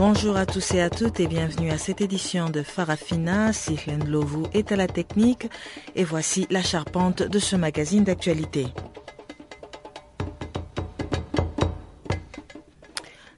Bonjour 0.00 0.38
à 0.38 0.46
tous 0.46 0.72
et 0.72 0.80
à 0.80 0.88
toutes 0.88 1.20
et 1.20 1.26
bienvenue 1.26 1.70
à 1.70 1.76
cette 1.76 2.00
édition 2.00 2.48
de 2.48 2.62
Farafina. 2.62 3.52
Siflen 3.52 4.08
Lovu 4.08 4.44
est 4.54 4.72
à 4.72 4.76
la 4.76 4.86
technique 4.86 5.46
et 5.94 6.04
voici 6.04 6.46
la 6.48 6.62
charpente 6.62 7.22
de 7.22 7.38
ce 7.38 7.54
magazine 7.54 8.02
d'actualité. 8.02 8.68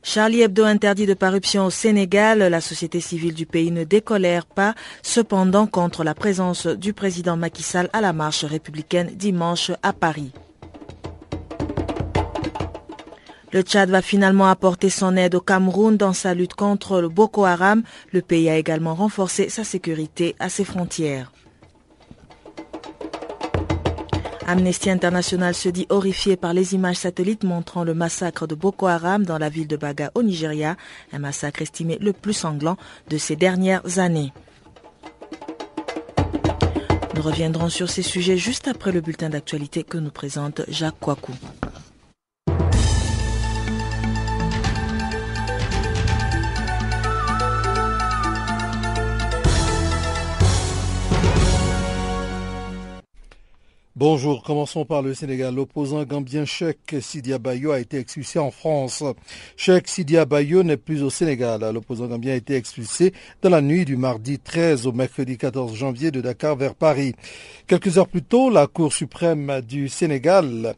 Charlie 0.04 0.42
Hebdo 0.42 0.62
interdit 0.62 1.06
de 1.06 1.14
parution 1.14 1.66
au 1.66 1.70
Sénégal. 1.70 2.38
La 2.38 2.60
société 2.60 3.00
civile 3.00 3.34
du 3.34 3.44
pays 3.44 3.72
ne 3.72 3.82
décolère 3.82 4.46
pas, 4.46 4.76
cependant, 5.02 5.66
contre 5.66 6.04
la 6.04 6.14
présence 6.14 6.68
du 6.68 6.92
président 6.92 7.36
Macky 7.36 7.64
Sall 7.64 7.90
à 7.92 8.00
la 8.00 8.12
marche 8.12 8.44
républicaine 8.44 9.10
dimanche 9.16 9.72
à 9.82 9.92
Paris. 9.92 10.30
Le 13.52 13.60
Tchad 13.60 13.90
va 13.90 14.00
finalement 14.00 14.46
apporter 14.46 14.88
son 14.88 15.14
aide 15.14 15.34
au 15.34 15.40
Cameroun 15.40 15.98
dans 15.98 16.14
sa 16.14 16.32
lutte 16.32 16.54
contre 16.54 17.02
le 17.02 17.10
Boko 17.10 17.44
Haram. 17.44 17.82
Le 18.10 18.22
pays 18.22 18.48
a 18.48 18.56
également 18.56 18.94
renforcé 18.94 19.50
sa 19.50 19.62
sécurité 19.62 20.34
à 20.38 20.48
ses 20.48 20.64
frontières. 20.64 21.32
Amnesty 24.46 24.90
International 24.90 25.54
se 25.54 25.68
dit 25.68 25.86
horrifié 25.90 26.36
par 26.36 26.54
les 26.54 26.74
images 26.74 26.96
satellites 26.96 27.44
montrant 27.44 27.84
le 27.84 27.94
massacre 27.94 28.46
de 28.46 28.54
Boko 28.54 28.86
Haram 28.86 29.24
dans 29.24 29.38
la 29.38 29.48
ville 29.48 29.68
de 29.68 29.76
Baga 29.76 30.10
au 30.14 30.22
Nigeria, 30.22 30.76
un 31.12 31.18
massacre 31.18 31.62
estimé 31.62 31.98
le 32.00 32.12
plus 32.12 32.32
sanglant 32.32 32.76
de 33.08 33.18
ces 33.18 33.36
dernières 33.36 33.98
années. 33.98 34.32
Nous 37.14 37.22
reviendrons 37.22 37.68
sur 37.68 37.90
ces 37.90 38.02
sujets 38.02 38.38
juste 38.38 38.66
après 38.66 38.90
le 38.90 39.02
bulletin 39.02 39.28
d'actualité 39.28 39.84
que 39.84 39.98
nous 39.98 40.10
présente 40.10 40.62
Jacques 40.68 40.98
Kouakou. 40.98 41.34
Bonjour, 54.04 54.42
commençons 54.42 54.84
par 54.84 55.00
le 55.00 55.14
Sénégal. 55.14 55.54
L'opposant 55.54 56.02
gambien 56.02 56.44
Cheikh 56.44 56.96
Sidia 57.00 57.38
Bayo 57.38 57.70
a 57.70 57.78
été 57.78 57.98
expulsé 57.98 58.40
en 58.40 58.50
France. 58.50 59.04
Cheikh 59.56 59.86
Sidia 59.86 60.24
Bayo 60.24 60.64
n'est 60.64 60.76
plus 60.76 61.04
au 61.04 61.08
Sénégal. 61.08 61.60
L'opposant 61.72 62.08
gambien 62.08 62.32
a 62.32 62.34
été 62.34 62.56
expulsé 62.56 63.12
dans 63.42 63.50
la 63.50 63.60
nuit 63.60 63.84
du 63.84 63.96
mardi 63.96 64.40
13 64.40 64.88
au 64.88 64.92
mercredi 64.92 65.38
14 65.38 65.76
janvier 65.76 66.10
de 66.10 66.20
Dakar 66.20 66.56
vers 66.56 66.74
Paris. 66.74 67.14
Quelques 67.68 67.96
heures 67.96 68.08
plus 68.08 68.24
tôt, 68.24 68.50
la 68.50 68.66
Cour 68.66 68.92
suprême 68.92 69.60
du 69.60 69.88
Sénégal, 69.88 70.74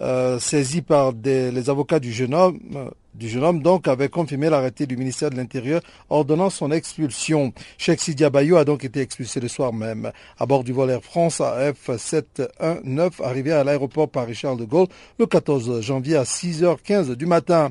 euh, 0.00 0.38
saisie 0.38 0.82
par 0.82 1.12
les 1.24 1.70
avocats 1.70 1.98
du 1.98 2.12
jeune 2.12 2.32
homme, 2.32 2.60
du 3.14 3.28
jeune 3.28 3.44
homme 3.44 3.62
donc 3.62 3.88
avait 3.88 4.08
confirmé 4.08 4.48
l'arrêté 4.48 4.86
du 4.86 4.96
ministère 4.96 5.30
de 5.30 5.36
l'Intérieur 5.36 5.80
ordonnant 6.10 6.50
son 6.50 6.70
expulsion. 6.70 7.52
Cheikh 7.76 8.00
Sidia 8.00 8.30
Bayo 8.30 8.56
a 8.56 8.64
donc 8.64 8.84
été 8.84 9.00
expulsé 9.00 9.40
le 9.40 9.48
soir 9.48 9.72
même 9.72 10.12
à 10.38 10.46
bord 10.46 10.64
du 10.64 10.72
vol 10.72 10.90
Air 10.90 11.02
France 11.02 11.40
AF719 11.40 13.22
arrivé 13.22 13.52
à 13.52 13.64
l'aéroport 13.64 14.08
Paris-Charles 14.08 14.58
de 14.58 14.64
Gaulle 14.64 14.88
le 15.18 15.26
14 15.26 15.80
janvier 15.80 16.16
à 16.16 16.22
6h15 16.22 17.14
du 17.14 17.26
matin. 17.26 17.70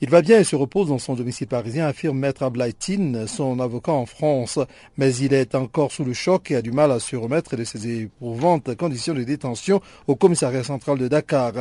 Il 0.00 0.10
va 0.10 0.22
bien 0.22 0.40
et 0.40 0.44
se 0.44 0.56
repose 0.56 0.88
dans 0.88 0.98
son 0.98 1.14
domicile 1.14 1.46
parisien, 1.46 1.86
affirme 1.86 2.18
Maître 2.18 2.42
Ablaïtine, 2.42 3.26
son 3.26 3.60
avocat 3.60 3.92
en 3.92 4.06
France, 4.06 4.58
mais 4.96 5.14
il 5.16 5.32
est 5.32 5.54
encore 5.54 5.92
sous 5.92 6.04
le 6.04 6.12
choc 6.12 6.50
et 6.50 6.56
a 6.56 6.62
du 6.62 6.72
mal 6.72 6.90
à 6.90 7.00
se 7.00 7.16
remettre 7.16 7.56
de 7.56 7.64
ses 7.64 7.88
éprouvantes 7.88 8.74
conditions 8.76 9.14
de 9.14 9.22
détention 9.22 9.80
au 10.06 10.16
commissariat 10.16 10.64
central 10.64 10.98
de 10.98 11.08
Dakar. 11.08 11.52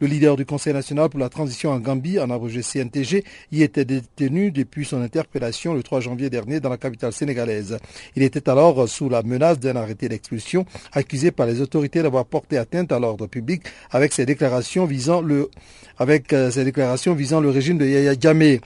Le 0.00 0.06
leader 0.06 0.36
du 0.36 0.46
Conseil 0.46 0.72
national 0.72 1.08
pour 1.08 1.20
la 1.20 1.28
transition 1.28 1.70
en 1.70 1.80
Gambie 1.80 2.18
en 2.18 2.30
abrégé 2.30 2.62
CNTG 2.76 3.24
y 3.52 3.62
était 3.62 3.84
détenu 3.84 4.50
depuis 4.50 4.84
son 4.84 5.02
interpellation 5.02 5.74
le 5.74 5.82
3 5.82 6.00
janvier 6.00 6.30
dernier 6.30 6.60
dans 6.60 6.68
la 6.68 6.76
capitale 6.76 7.12
sénégalaise. 7.12 7.78
Il 8.14 8.22
était 8.22 8.48
alors 8.48 8.88
sous 8.88 9.08
la 9.08 9.22
menace 9.22 9.58
d'un 9.58 9.76
arrêté 9.76 10.08
d'expulsion, 10.08 10.66
accusé 10.92 11.30
par 11.30 11.46
les 11.46 11.60
autorités 11.60 12.02
d'avoir 12.02 12.26
porté 12.26 12.58
atteinte 12.58 12.92
à 12.92 12.98
l'ordre 12.98 13.26
public 13.26 13.62
avec 13.90 14.12
ses 14.12 14.26
déclarations 14.26 14.84
visant 14.84 15.20
le, 15.20 15.50
euh, 16.00 17.50
régime 17.50 17.78
de 17.78 17.86
Yaya 17.86 18.14
Jammeh. 18.18 18.60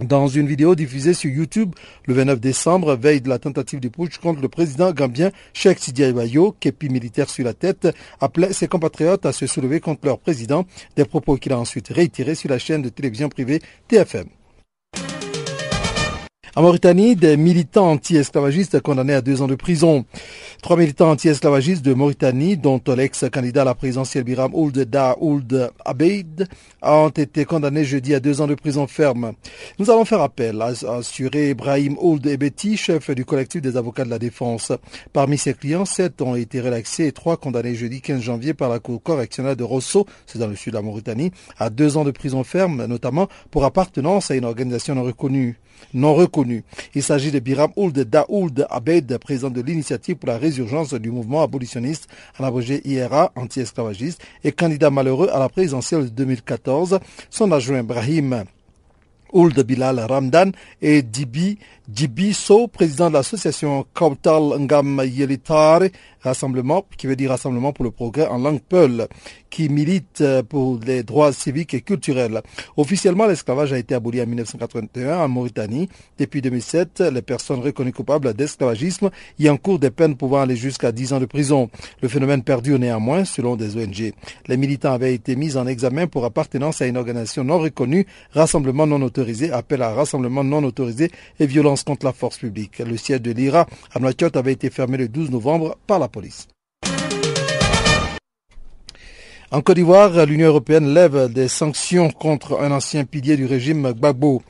Dans 0.00 0.28
une 0.28 0.46
vidéo 0.46 0.74
diffusée 0.74 1.14
sur 1.14 1.30
YouTube 1.30 1.74
le 2.04 2.12
29 2.12 2.38
décembre, 2.38 2.96
veille 2.96 3.22
de 3.22 3.30
la 3.30 3.38
tentative 3.38 3.80
de 3.80 3.88
putsch 3.88 4.18
contre 4.18 4.42
le 4.42 4.48
président 4.48 4.92
gambien 4.92 5.30
Sheikh 5.54 5.78
Sidi 5.78 6.12
Bayo, 6.12 6.54
képi 6.60 6.90
militaire 6.90 7.30
sur 7.30 7.46
la 7.46 7.54
tête, 7.54 7.88
appelait 8.20 8.52
ses 8.52 8.68
compatriotes 8.68 9.24
à 9.24 9.32
se 9.32 9.46
soulever 9.46 9.80
contre 9.80 10.04
leur 10.04 10.18
président, 10.18 10.66
des 10.96 11.06
propos 11.06 11.36
qu'il 11.36 11.54
a 11.54 11.58
ensuite 11.58 11.88
réitérés 11.88 12.34
sur 12.34 12.50
la 12.50 12.58
chaîne 12.58 12.82
de 12.82 12.90
télévision 12.90 13.30
privée 13.30 13.62
TFM. 13.88 14.26
En 16.56 16.62
Mauritanie, 16.62 17.16
des 17.16 17.36
militants 17.36 17.90
anti-esclavagistes 17.90 18.80
condamnés 18.80 19.12
à 19.12 19.20
deux 19.20 19.42
ans 19.42 19.46
de 19.46 19.54
prison. 19.54 20.06
Trois 20.66 20.76
militants 20.76 21.12
anti-esclavagistes 21.12 21.84
de 21.84 21.94
Mauritanie, 21.94 22.56
dont 22.56 22.82
l'ex-candidat 22.88 23.62
à 23.62 23.64
la 23.66 23.76
présidentielle 23.76 24.24
Biram 24.24 24.52
Ould 24.52 24.76
Da 24.76 25.16
Ould 25.20 25.70
Abeid, 25.84 26.48
ont 26.82 27.08
été 27.08 27.44
condamnés 27.44 27.84
jeudi 27.84 28.16
à 28.16 28.18
deux 28.18 28.40
ans 28.40 28.48
de 28.48 28.56
prison 28.56 28.88
ferme. 28.88 29.34
Nous 29.78 29.92
allons 29.92 30.04
faire 30.04 30.20
appel, 30.22 30.60
à 30.60 30.72
assuré 30.96 31.50
Ibrahim 31.50 31.94
Ould 32.00 32.26
Ebeti, 32.26 32.76
chef 32.76 33.12
du 33.12 33.24
collectif 33.24 33.62
des 33.62 33.76
avocats 33.76 34.04
de 34.04 34.10
la 34.10 34.18
défense. 34.18 34.72
Parmi 35.12 35.38
ses 35.38 35.54
clients, 35.54 35.84
sept 35.84 36.20
ont 36.20 36.34
été 36.34 36.60
relaxés 36.60 37.06
et 37.06 37.12
trois 37.12 37.36
condamnés 37.36 37.76
jeudi 37.76 38.00
15 38.00 38.20
janvier 38.20 38.52
par 38.52 38.68
la 38.68 38.80
cour 38.80 39.00
correctionnelle 39.00 39.54
de 39.54 39.62
Rosso, 39.62 40.04
c'est 40.26 40.40
dans 40.40 40.48
le 40.48 40.56
sud 40.56 40.72
de 40.72 40.78
la 40.78 40.82
Mauritanie, 40.82 41.30
à 41.60 41.70
deux 41.70 41.96
ans 41.96 42.04
de 42.04 42.10
prison 42.10 42.42
ferme, 42.42 42.86
notamment 42.86 43.28
pour 43.52 43.64
appartenance 43.64 44.32
à 44.32 44.34
une 44.34 44.44
organisation 44.44 44.96
non 44.96 45.04
reconnue 45.04 45.60
non 45.94 46.14
reconnu. 46.14 46.64
Il 46.94 47.02
s'agit 47.02 47.30
de 47.30 47.38
Biram 47.38 47.70
Ould 47.76 47.98
Daoud 47.98 48.66
Abed, 48.70 49.18
président 49.18 49.50
de 49.50 49.60
l'initiative 49.60 50.16
pour 50.16 50.28
la 50.28 50.38
résurgence 50.38 50.94
du 50.94 51.10
mouvement 51.10 51.42
abolitionniste, 51.42 52.08
en 52.38 52.44
abrégé 52.44 52.80
IRA, 52.84 53.32
anti-esclavagiste, 53.36 54.20
et 54.44 54.52
candidat 54.52 54.90
malheureux 54.90 55.28
à 55.32 55.38
la 55.38 55.48
présidentielle 55.48 56.04
de 56.04 56.08
2014. 56.08 57.00
Son 57.30 57.52
adjoint 57.52 57.82
Brahim 57.82 58.44
Ould 59.32 59.58
Bilal 59.60 60.00
Ramdan 60.00 60.52
et 60.80 61.02
Dibi 61.02 61.58
Dibiso, 61.88 62.66
président 62.66 63.08
de 63.08 63.14
l'association 63.14 63.86
Kautal 63.94 64.58
Ngam 64.58 65.02
Yelitare, 65.04 65.84
rassemblement, 66.20 66.84
qui 66.98 67.06
veut 67.06 67.14
dire 67.14 67.30
rassemblement 67.30 67.72
pour 67.72 67.84
le 67.84 67.92
progrès 67.92 68.26
en 68.26 68.38
langue 68.38 68.60
peul, 68.60 69.06
qui 69.50 69.68
milite 69.68 70.24
pour 70.48 70.80
les 70.84 71.04
droits 71.04 71.32
civiques 71.32 71.74
et 71.74 71.82
culturels. 71.82 72.42
Officiellement, 72.76 73.26
l'esclavage 73.26 73.72
a 73.72 73.78
été 73.78 73.94
aboli 73.94 74.20
en 74.20 74.26
1981 74.26 75.18
en 75.18 75.28
Mauritanie. 75.28 75.88
Depuis 76.18 76.42
2007, 76.42 77.04
les 77.12 77.22
personnes 77.22 77.60
reconnues 77.60 77.92
coupables 77.92 78.34
d'esclavagisme 78.34 79.10
y 79.38 79.48
encourent 79.48 79.78
des 79.78 79.92
peines 79.92 80.16
pouvant 80.16 80.40
aller 80.40 80.56
jusqu'à 80.56 80.90
10 80.90 81.12
ans 81.12 81.20
de 81.20 81.26
prison. 81.26 81.70
Le 82.02 82.08
phénomène 82.08 82.42
perdure 82.42 82.80
néanmoins, 82.80 83.24
selon 83.24 83.54
des 83.54 83.76
ONG. 83.76 84.12
Les 84.48 84.56
militants 84.56 84.92
avaient 84.92 85.14
été 85.14 85.36
mis 85.36 85.56
en 85.56 85.68
examen 85.68 86.08
pour 86.08 86.24
appartenance 86.24 86.82
à 86.82 86.86
une 86.86 86.96
organisation 86.96 87.44
non 87.44 87.60
reconnue, 87.60 88.06
rassemblement 88.32 88.88
non 88.88 89.00
autorisé, 89.02 89.15
appel 89.52 89.82
à 89.82 89.92
rassemblement 89.92 90.44
non 90.44 90.64
autorisé 90.64 91.10
et 91.40 91.46
violence 91.46 91.82
contre 91.82 92.06
la 92.06 92.12
force 92.12 92.38
publique. 92.38 92.78
Le 92.78 92.96
siège 92.96 93.22
de 93.22 93.32
l'IRA 93.32 93.66
à 93.94 93.98
Nouakchott 93.98 94.36
avait 94.36 94.52
été 94.52 94.70
fermé 94.70 94.96
le 94.96 95.08
12 95.08 95.30
novembre 95.30 95.76
par 95.86 95.98
la 95.98 96.08
police. 96.08 96.48
En 99.52 99.62
Côte 99.62 99.76
d'Ivoire, 99.76 100.26
l'Union 100.26 100.48
européenne 100.48 100.92
lève 100.92 101.32
des 101.32 101.46
sanctions 101.46 102.10
contre 102.10 102.60
un 102.60 102.72
ancien 102.72 103.04
pilier 103.04 103.36
du 103.36 103.46
régime 103.46 103.92
Gbagbo. 103.92 104.42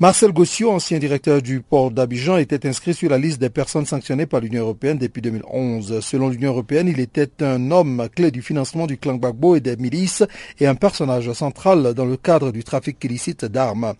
Marcel 0.00 0.32
Gossio, 0.32 0.70
ancien 0.70 0.98
directeur 0.98 1.42
du 1.42 1.60
port 1.60 1.90
d'Abidjan, 1.90 2.38
était 2.38 2.66
inscrit 2.66 2.94
sur 2.94 3.10
la 3.10 3.18
liste 3.18 3.38
des 3.38 3.50
personnes 3.50 3.84
sanctionnées 3.84 4.24
par 4.24 4.40
l'Union 4.40 4.62
européenne 4.62 4.96
depuis 4.96 5.20
2011. 5.20 6.00
Selon 6.00 6.30
l'Union 6.30 6.52
européenne, 6.52 6.88
il 6.88 7.00
était 7.00 7.28
un 7.42 7.70
homme 7.70 8.08
clé 8.16 8.30
du 8.30 8.40
financement 8.40 8.86
du 8.86 8.96
clan 8.96 9.16
Gbagbo 9.16 9.56
et 9.56 9.60
des 9.60 9.76
milices 9.76 10.22
et 10.58 10.66
un 10.66 10.74
personnage 10.74 11.30
central 11.34 11.92
dans 11.92 12.06
le 12.06 12.16
cadre 12.16 12.50
du 12.50 12.64
trafic 12.64 12.96
illicite 13.04 13.44
d'armes. 13.44 13.92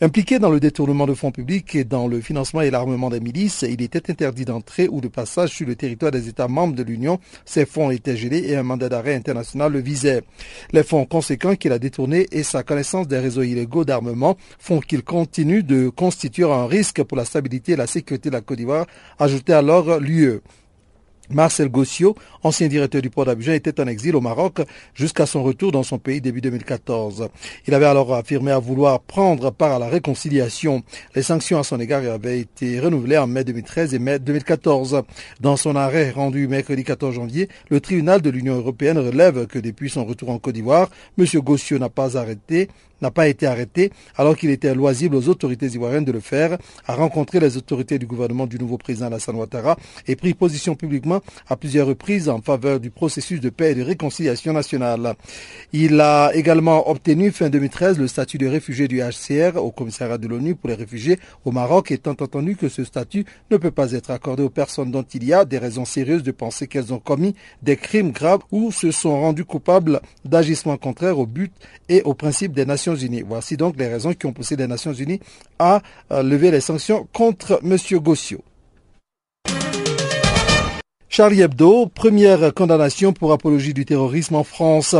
Impliqué 0.00 0.38
dans 0.38 0.48
le 0.48 0.58
détournement 0.58 1.06
de 1.06 1.12
fonds 1.12 1.32
publics 1.32 1.74
et 1.74 1.84
dans 1.84 2.08
le 2.08 2.22
financement 2.22 2.62
et 2.62 2.70
l'armement 2.70 3.10
des 3.10 3.20
milices, 3.20 3.60
il 3.68 3.82
était 3.82 4.10
interdit 4.10 4.46
d'entrée 4.46 4.88
ou 4.90 5.02
de 5.02 5.08
passage 5.08 5.50
sur 5.50 5.66
le 5.66 5.76
territoire 5.76 6.12
des 6.12 6.30
États 6.30 6.48
membres 6.48 6.76
de 6.76 6.82
l'Union. 6.82 7.20
Ses 7.44 7.66
fonds 7.66 7.90
étaient 7.90 8.16
gelés 8.16 8.42
et 8.46 8.56
un 8.56 8.62
mandat 8.62 8.88
d'arrêt 8.88 9.16
international 9.16 9.72
le 9.72 9.80
visait. 9.80 10.22
Les 10.72 10.82
fonds 10.82 11.04
conséquents 11.04 11.56
qu'il 11.56 11.72
a 11.72 11.78
détournés 11.78 12.26
et 12.32 12.42
sa 12.42 12.62
connaissance 12.62 13.06
des 13.06 13.18
réseaux 13.18 13.42
illégaux 13.42 13.84
d'armement 13.84 14.38
font 14.58 14.80
qu'il 14.80 15.02
continue 15.04 15.41
de 15.44 15.88
constituer 15.88 16.44
un 16.44 16.66
risque 16.66 17.02
pour 17.02 17.16
la 17.16 17.24
stabilité 17.24 17.72
et 17.72 17.76
la 17.76 17.86
sécurité 17.86 18.28
de 18.28 18.34
la 18.34 18.40
Côte 18.40 18.58
d'Ivoire, 18.58 18.86
ajoutait 19.18 19.52
alors 19.52 19.98
l'UE. 19.98 20.40
Marcel 21.30 21.68
Gossio, 21.68 22.14
ancien 22.42 22.68
directeur 22.68 23.00
du 23.00 23.08
port 23.08 23.24
d'Abidjan, 23.24 23.52
était 23.52 23.80
en 23.80 23.86
exil 23.86 24.14
au 24.16 24.20
Maroc 24.20 24.60
jusqu'à 24.94 25.24
son 25.24 25.42
retour 25.42 25.72
dans 25.72 25.82
son 25.82 25.98
pays 25.98 26.20
début 26.20 26.40
2014. 26.40 27.28
Il 27.66 27.74
avait 27.74 27.86
alors 27.86 28.14
affirmé 28.14 28.50
à 28.50 28.58
vouloir 28.58 29.00
prendre 29.00 29.50
part 29.50 29.72
à 29.72 29.78
la 29.78 29.88
réconciliation. 29.88 30.82
Les 31.14 31.22
sanctions 31.22 31.58
à 31.58 31.64
son 31.64 31.80
égard 31.80 32.02
avaient 32.04 32.40
été 32.40 32.80
renouvelées 32.80 33.18
en 33.18 33.26
mai 33.26 33.44
2013 33.44 33.94
et 33.94 33.98
mai 33.98 34.18
2014. 34.18 35.02
Dans 35.40 35.56
son 35.56 35.76
arrêt 35.76 36.10
rendu 36.10 36.48
mercredi 36.48 36.84
14 36.84 37.14
janvier, 37.14 37.48
le 37.70 37.80
tribunal 37.80 38.20
de 38.20 38.30
l'Union 38.30 38.56
européenne 38.56 38.98
relève 38.98 39.46
que 39.46 39.58
depuis 39.58 39.90
son 39.90 40.04
retour 40.04 40.30
en 40.30 40.38
Côte 40.38 40.54
d'Ivoire, 40.54 40.90
M. 41.18 41.24
Gossio 41.36 41.78
n'a 41.78 41.88
pas 41.88 42.18
arrêté 42.18 42.68
n'a 43.02 43.10
pas 43.10 43.28
été 43.28 43.46
arrêté 43.46 43.92
alors 44.16 44.36
qu'il 44.36 44.50
était 44.50 44.74
loisible 44.74 45.16
aux 45.16 45.28
autorités 45.28 45.66
ivoiriennes 45.66 46.04
de 46.04 46.12
le 46.12 46.20
faire, 46.20 46.58
a 46.86 46.94
rencontré 46.94 47.40
les 47.40 47.56
autorités 47.56 47.98
du 47.98 48.06
gouvernement 48.06 48.46
du 48.46 48.58
nouveau 48.58 48.78
président 48.78 49.06
Alassane 49.06 49.36
Ouattara 49.36 49.76
et 50.06 50.16
pris 50.16 50.34
position 50.34 50.74
publiquement 50.74 51.20
à 51.48 51.56
plusieurs 51.56 51.86
reprises 51.86 52.28
en 52.28 52.40
faveur 52.40 52.80
du 52.80 52.90
processus 52.90 53.40
de 53.40 53.50
paix 53.50 53.72
et 53.72 53.74
de 53.74 53.82
réconciliation 53.82 54.52
nationale. 54.52 55.14
Il 55.72 56.00
a 56.00 56.30
également 56.34 56.88
obtenu 56.88 57.30
fin 57.30 57.50
2013 57.50 57.98
le 57.98 58.08
statut 58.08 58.38
de 58.38 58.46
réfugié 58.46 58.88
du 58.88 59.00
HCR 59.00 59.56
au 59.56 59.70
commissariat 59.70 60.18
de 60.18 60.28
l'ONU 60.28 60.54
pour 60.54 60.68
les 60.68 60.74
réfugiés 60.74 61.18
au 61.44 61.50
Maroc, 61.50 61.90
étant 61.90 62.12
entendu 62.12 62.56
que 62.56 62.68
ce 62.68 62.84
statut 62.84 63.24
ne 63.50 63.56
peut 63.56 63.70
pas 63.70 63.92
être 63.92 64.10
accordé 64.10 64.42
aux 64.42 64.50
personnes 64.50 64.90
dont 64.90 65.04
il 65.14 65.24
y 65.24 65.32
a 65.32 65.44
des 65.44 65.58
raisons 65.58 65.84
sérieuses 65.84 66.22
de 66.22 66.30
penser 66.30 66.66
qu'elles 66.66 66.92
ont 66.92 66.98
commis 66.98 67.34
des 67.62 67.76
crimes 67.76 68.12
graves 68.12 68.42
ou 68.50 68.70
se 68.72 68.90
sont 68.90 69.20
rendues 69.20 69.44
coupables 69.44 70.00
d'agissements 70.24 70.76
contraires 70.76 71.18
au 71.18 71.26
but 71.26 71.52
et 71.88 72.02
aux 72.02 72.14
principes 72.14 72.52
des 72.52 72.66
Nations 72.66 72.91
Voici 73.26 73.56
donc 73.56 73.76
les 73.78 73.88
raisons 73.88 74.12
qui 74.14 74.26
ont 74.26 74.32
poussé 74.32 74.56
les 74.56 74.66
Nations 74.66 74.92
Unies 74.92 75.20
à 75.58 75.82
euh, 76.10 76.22
lever 76.22 76.50
les 76.50 76.60
sanctions 76.60 77.06
contre 77.12 77.60
M. 77.64 77.76
Gossio. 78.00 78.42
Charlie 81.14 81.42
Hebdo, 81.42 81.88
première 81.88 82.54
condamnation 82.54 83.12
pour 83.12 83.34
apologie 83.34 83.74
du 83.74 83.84
terrorisme 83.84 84.34
en 84.34 84.44
France. 84.44 84.96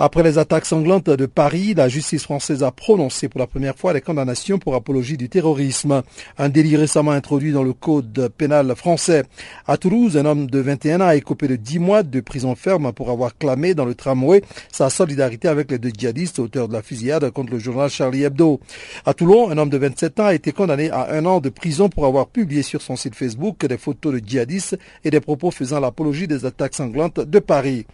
Après 0.00 0.24
les 0.24 0.36
attaques 0.36 0.66
sanglantes 0.66 1.10
de 1.10 1.26
Paris, 1.26 1.74
la 1.74 1.88
justice 1.88 2.24
française 2.24 2.64
a 2.64 2.72
prononcé 2.72 3.28
pour 3.28 3.38
la 3.38 3.46
première 3.46 3.76
fois 3.76 3.92
les 3.92 4.00
condamnations 4.00 4.58
pour 4.58 4.74
apologie 4.74 5.16
du 5.16 5.28
terrorisme, 5.28 6.02
un 6.38 6.48
délit 6.48 6.76
récemment 6.76 7.12
introduit 7.12 7.52
dans 7.52 7.62
le 7.62 7.72
code 7.72 8.32
pénal 8.36 8.74
français. 8.74 9.22
À 9.68 9.76
Toulouse, 9.76 10.16
un 10.16 10.24
homme 10.24 10.48
de 10.48 10.58
21 10.58 11.02
ans 11.02 11.06
a 11.06 11.14
écopé 11.14 11.46
de 11.46 11.54
10 11.54 11.78
mois 11.78 12.02
de 12.02 12.18
prison 12.18 12.56
ferme 12.56 12.92
pour 12.92 13.08
avoir 13.08 13.38
clamé 13.38 13.74
dans 13.74 13.84
le 13.84 13.94
tramway 13.94 14.42
sa 14.72 14.90
solidarité 14.90 15.46
avec 15.46 15.70
les 15.70 15.78
deux 15.78 15.92
djihadistes 15.96 16.40
auteurs 16.40 16.66
de 16.66 16.72
la 16.72 16.82
fusillade 16.82 17.30
contre 17.30 17.52
le 17.52 17.60
journal 17.60 17.90
Charlie 17.90 18.24
Hebdo. 18.24 18.58
À 19.06 19.14
Toulon, 19.14 19.50
un 19.50 19.58
homme 19.58 19.70
de 19.70 19.78
27 19.78 20.18
ans 20.18 20.26
a 20.26 20.34
été 20.34 20.50
condamné 20.50 20.90
à 20.90 21.12
un 21.12 21.24
an 21.26 21.40
de 21.40 21.48
prison 21.48 21.88
pour 21.88 22.06
avoir 22.06 22.26
publié 22.26 22.62
sur 22.62 22.82
son 22.82 22.96
site 22.96 23.14
Facebook 23.14 23.64
des 23.66 23.78
photos 23.78 24.14
de 24.14 24.18
djihadistes 24.18 24.76
et 25.04 25.10
des 25.10 25.20
propos 25.28 25.50
faisant 25.50 25.78
l'apologie 25.78 26.26
des 26.26 26.46
attaques 26.46 26.72
sanglantes 26.72 27.20
de 27.20 27.38
Paris. 27.38 27.84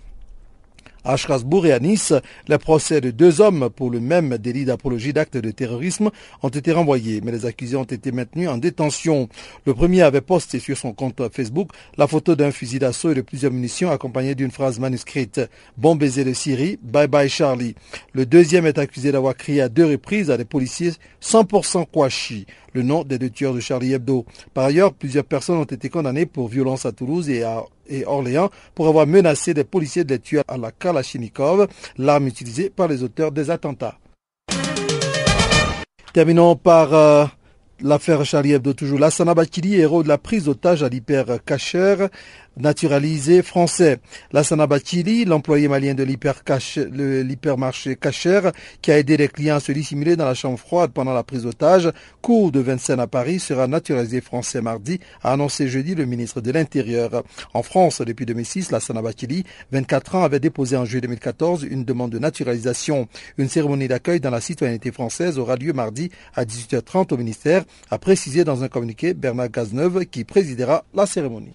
À 1.07 1.19
Strasbourg 1.19 1.67
et 1.67 1.73
à 1.73 1.81
Nice, 1.81 2.15
les 2.49 2.57
procès 2.57 3.03
de 3.03 3.11
deux 3.11 3.43
hommes 3.43 3.69
pour 3.69 3.91
le 3.91 4.01
même 4.01 4.39
délit 4.39 4.65
d'apologie 4.65 5.13
d'actes 5.13 5.37
de 5.37 5.51
terrorisme 5.51 6.11
ont 6.43 6.49
été 6.49 6.73
renvoyés, 6.73 7.21
mais 7.23 7.31
les 7.31 7.45
accusés 7.45 7.77
ont 7.77 7.85
été 7.85 8.11
maintenus 8.11 8.49
en 8.49 8.57
détention. 8.57 9.29
Le 9.67 9.75
premier 9.75 10.01
avait 10.01 10.23
posté 10.23 10.59
sur 10.61 10.79
son 10.79 10.95
compte 10.95 11.21
Facebook 11.31 11.69
la 11.99 12.07
photo 12.07 12.35
d'un 12.37 12.51
fusil 12.51 12.79
d'assaut 12.79 13.11
et 13.11 13.15
de 13.15 13.21
plusieurs 13.21 13.53
munitions 13.53 13.91
accompagnées 13.91 14.35
d'une 14.35 14.51
phrase 14.51 14.79
manuscrite 14.79 15.43
Bon 15.77 15.95
baiser 15.95 16.25
de 16.25 16.33
Syrie, 16.33 16.79
bye 16.83 17.07
bye 17.07 17.29
Charlie. 17.29 17.75
Le 18.15 18.25
deuxième 18.25 18.65
est 18.65 18.79
accusé 18.79 19.13
d'avoir 19.13 19.37
crié 19.37 19.61
à 19.61 19.69
deux 19.69 19.85
reprises 19.87 20.31
à 20.31 20.39
des 20.39 20.47
policiers 20.47 20.93
100% 21.21 21.85
Kouachi 21.93 22.47
le 22.75 22.83
nom 22.83 23.05
des 23.05 23.19
deux 23.19 23.31
tueurs 23.31 23.55
de 23.55 23.61
Charlie 23.61 23.93
Hebdo. 23.93 24.27
Par 24.53 24.65
ailleurs, 24.65 24.93
plusieurs 24.93 25.25
personnes 25.25 25.59
ont 25.59 25.65
été 25.65 25.89
condamnées 25.89 26.27
pour 26.27 26.49
violence 26.49 26.85
à 26.85 26.93
Toulouse 26.93 27.31
et 27.31 27.45
à 27.45 27.65
et 27.89 28.05
Orléans 28.07 28.51
pour 28.75 28.89
avoir 28.89 29.07
menacé 29.07 29.55
des 29.55 29.65
policiers 29.65 30.05
de 30.05 30.15
les 30.15 30.21
tuer 30.21 30.43
à 30.49 30.57
la 30.57 30.71
Kalachnikov, 30.71 31.69
l'arme 31.99 32.27
utilisée 32.27 32.71
par 32.71 32.89
les 32.89 33.03
auteurs 33.03 33.33
des 33.33 33.51
attentats. 33.51 33.99
Terminons 36.13 36.55
par 36.55 36.95
euh, 36.95 37.25
l'affaire 37.81 38.25
Charlie 38.25 38.53
Hebdo 38.53 38.73
toujours. 38.73 38.99
Lassana 38.99 39.35
Bakili, 39.35 39.75
héros 39.75 40.03
de 40.03 40.09
la 40.09 40.19
prise 40.19 40.45
d'otage 40.45 40.83
à 40.83 40.89
l'hyper-cachère, 40.89 42.09
naturalisé 42.57 43.43
français. 43.43 43.99
Lassana 44.33 44.67
Bachili, 44.67 45.25
l'employé 45.25 45.69
malien 45.69 45.95
de 45.95 46.03
l'hypermarché 46.05 47.97
Cacher, 47.97 48.41
qui 48.83 48.93
a 48.93 48.99
aidé 48.99 49.17
les 49.17 49.29
clients 49.29 49.57
à 49.57 49.61
se 49.61 49.73
dissimuler 49.73 50.17
dans 50.17 50.25
la 50.25 50.35
chambre 50.35 50.59
froide 50.59 50.93
pendant 50.93 51.13
la 51.13 51.23
prise 51.23 51.43
d'otage, 51.43 51.91
cours 52.23 52.53
de 52.53 52.61
Vincennes 52.61 53.01
à 53.01 53.07
Paris, 53.07 53.41
sera 53.41 53.67
naturalisé 53.67 54.21
français 54.21 54.61
mardi, 54.61 55.01
a 55.23 55.33
annoncé 55.33 55.69
jeudi 55.69 55.95
le 55.95 56.05
ministre 56.05 56.41
de 56.41 56.51
l'Intérieur. 56.53 57.23
En 57.53 57.63
France, 57.63 58.01
depuis 58.01 58.27
2006, 58.27 58.71
Lassana 58.71 59.03
Bachili, 59.03 59.45
24 59.73 60.15
ans, 60.17 60.25
avait 60.25 60.41
déposé 60.41 60.77
en 60.77 60.85
juillet 60.85 61.03
2014 61.03 61.65
une 61.65 61.85
demande 61.85 62.11
de 62.11 62.19
naturalisation. 62.19 63.09
Une 63.39 63.49
cérémonie 63.49 63.89
d'accueil 63.89 64.21
dans 64.21 64.31
la 64.31 64.41
citoyenneté 64.41 64.93
française 64.93 65.39
aura 65.39 65.57
lieu 65.57 65.73
mardi 65.73 66.11
à 66.35 66.45
18h30 66.45 67.13
au 67.13 67.17
ministère, 67.17 67.65
a 67.91 67.99
précisé 67.99 68.45
dans 68.45 68.63
un 68.63 68.69
communiqué 68.69 69.15
Bernard 69.15 69.51
Gazneuve 69.51 70.07
qui 70.07 70.25
présidera 70.25 70.85
la 70.95 71.07
cérémonie. 71.07 71.55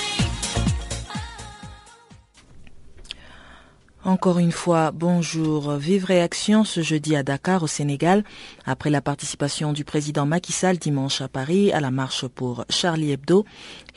Encore 4.03 4.39
une 4.39 4.51
fois, 4.51 4.89
bonjour. 4.89 5.73
Vive 5.73 6.05
réaction 6.05 6.63
ce 6.63 6.81
jeudi 6.81 7.15
à 7.15 7.21
Dakar, 7.21 7.61
au 7.61 7.67
Sénégal, 7.67 8.23
après 8.65 8.89
la 8.89 8.99
participation 8.99 9.73
du 9.73 9.83
président 9.83 10.25
Macky 10.25 10.53
Sall 10.53 10.79
dimanche 10.79 11.21
à 11.21 11.27
Paris 11.27 11.71
à 11.71 11.79
la 11.81 11.91
marche 11.91 12.25
pour 12.25 12.65
Charlie 12.67 13.11
Hebdo. 13.11 13.45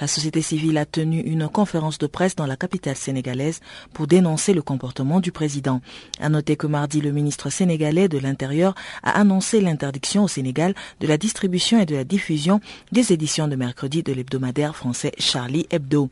La 0.01 0.07
société 0.07 0.43
civile 0.43 0.77
a 0.77 0.85
tenu 0.85 1.21
une 1.21 1.49
conférence 1.49 1.97
de 1.97 2.07
presse 2.07 2.37
dans 2.37 2.45
la 2.45 2.57
capitale 2.57 2.97
sénégalaise 2.97 3.61
pour 3.95 4.07
dénoncer 4.07 4.53
le 4.53 4.61
comportement 4.61 5.21
du 5.21 5.33
président. 5.33 5.81
À 6.21 6.29
noter 6.29 6.57
que 6.57 6.67
mardi, 6.67 7.01
le 7.01 7.11
ministre 7.11 7.49
sénégalais 7.49 8.09
de 8.09 8.19
l'Intérieur 8.19 8.75
a 9.03 9.19
annoncé 9.19 9.63
l'interdiction 9.63 10.25
au 10.25 10.29
Sénégal 10.29 10.75
de 11.01 11.07
la 11.07 11.17
distribution 11.17 11.81
et 11.81 11.87
de 11.87 11.97
la 11.97 12.05
diffusion 12.05 12.61
des 12.93 13.15
éditions 13.15 13.49
de 13.49 13.57
mercredi 13.57 14.03
de 14.03 14.13
l'hebdomadaire 14.13 14.77
français 14.77 15.13
Charlie 15.19 15.67
Hebdo. 15.71 16.11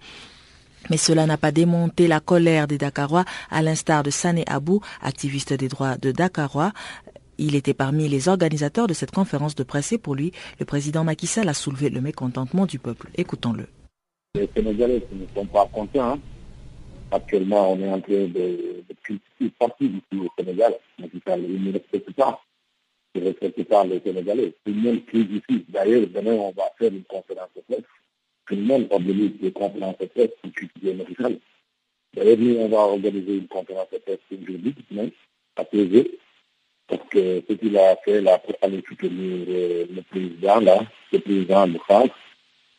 Mais 0.90 0.96
cela 0.96 1.26
n'a 1.26 1.36
pas 1.36 1.52
démonté 1.52 2.08
la 2.08 2.20
colère 2.20 2.66
des 2.66 2.78
Dakarois, 2.78 3.24
à 3.50 3.62
l'instar 3.62 4.02
de 4.02 4.10
Sané 4.10 4.44
Abou, 4.46 4.80
activiste 5.00 5.52
des 5.52 5.68
droits 5.68 5.96
de 5.96 6.12
Dakarois. 6.12 6.72
Il 7.38 7.54
était 7.54 7.74
parmi 7.74 8.08
les 8.08 8.28
organisateurs 8.28 8.86
de 8.86 8.94
cette 8.94 9.10
conférence 9.10 9.54
de 9.54 9.62
presse 9.62 9.92
et 9.92 9.98
pour 9.98 10.14
lui, 10.14 10.32
le 10.60 10.66
président 10.66 11.04
Macky 11.04 11.26
Sall 11.26 11.48
a 11.48 11.54
soulevé 11.54 11.88
le 11.88 12.00
mécontentement 12.00 12.66
du 12.66 12.78
peuple. 12.78 13.08
Écoutons-le. 13.16 13.66
Les 14.34 14.48
Sénégalais 14.54 15.02
ne 15.12 15.26
sont 15.34 15.46
pas 15.46 15.66
contents. 15.72 16.12
Hein. 16.12 16.18
Actuellement, 17.10 17.72
on 17.72 17.80
est 17.80 17.88
en 17.88 18.00
train 18.00 18.12
de, 18.12 18.26
de 18.28 19.18
une 19.40 19.50
partie 19.52 19.88
du 19.88 20.00
Sénégal. 20.38 20.74
Macky 20.98 21.20
Sall, 21.26 21.42
ne 21.42 21.72
respecte 21.72 22.12
pas. 22.12 22.40
Il 23.14 23.22
ne 23.22 23.28
respecte 23.28 23.62
pas 23.64 23.84
les 23.84 24.00
Sénégalais. 24.00 24.54
Tout 24.64 24.72
le 24.72 24.94
ici. 24.94 25.64
D'ailleurs, 25.68 26.06
demain, 26.14 26.32
on 26.32 26.52
va 26.52 26.64
faire 26.78 26.92
une 26.92 27.04
conférence 27.04 27.50
de 27.56 27.60
presse 27.62 27.84
tout 28.52 28.58
le 28.58 28.64
monde 28.64 28.86
organise 28.90 29.30
des 29.40 29.50
conférences 29.50 29.96
de 29.98 30.04
presse 30.04 30.28
pour 30.42 30.52
critiquer 30.52 30.92
Macky 30.92 31.14
D'ailleurs, 32.14 32.36
nous, 32.36 32.56
on 32.56 32.68
va 32.68 32.80
organiser 32.80 33.36
une 33.36 33.48
conférence 33.48 33.88
de 33.90 33.96
presse 33.96 34.18
aujourd'hui, 34.30 34.74
à 35.56 35.64
TV, 35.64 36.18
Parce 36.86 37.00
que 37.08 37.42
ce 37.48 37.54
qu'il 37.54 37.78
a 37.78 37.96
fait 38.04 38.20
là 38.20 38.36
pour 38.40 38.54
aller 38.60 38.82
soutenir 38.86 39.46
euh, 39.48 39.86
le 39.90 40.02
président, 40.02 40.60
là, 40.60 40.80
le 41.12 41.18
président 41.20 41.66
de 41.66 41.78
France, 41.78 42.10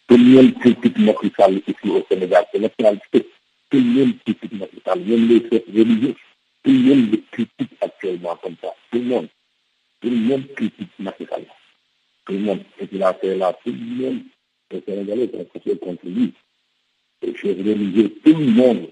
tout 0.08 0.18
le 0.18 0.24
monde 0.24 0.53
critique 0.60 1.00
Macky 1.00 1.32
Sall 1.36 1.56
ici 1.68 1.89
au 1.89 2.06
Sénégal. 2.08 2.46
C'est 2.51 2.60
l'actualité. 2.60 3.27
Tout 3.72 3.77
le 3.77 3.84
monde 3.84 4.13
critique 4.24 4.53
Macky 4.53 4.77
Sall, 4.86 5.00
même 5.00 5.27
les 5.27 5.82
religieux. 5.82 6.15
Tout 6.63 6.72
le 6.72 6.77
monde 6.77 7.15
critique 7.32 7.72
actuellement 7.82 8.36
comme 8.44 8.56
ça. 8.62 8.75
Tout 8.92 9.00
le 9.00 9.06
monde. 9.06 9.27
Tout 10.01 10.10
le 10.12 10.18
monde 10.18 10.48
critique 10.56 10.89
Macky 11.00 11.25
Sall. 11.25 11.46
Tout 12.27 12.34
le 12.34 12.39
monde. 12.39 12.60
Ce 12.80 12.86
qu'il 12.86 13.01
a 13.01 13.13
fait 13.15 13.36
là, 13.36 13.58
tout 13.65 13.72
le 13.72 14.03
monde, 14.03 14.20
les 14.72 14.82
Sénégalais 14.82 15.29
sont 15.32 15.75
contre 15.77 16.05
lui. 16.05 16.34
Les 17.22 17.36
chefs 17.36 17.58
religieux, 17.58 18.13
tout 18.24 18.36
le 18.38 18.46
monde, 18.46 18.89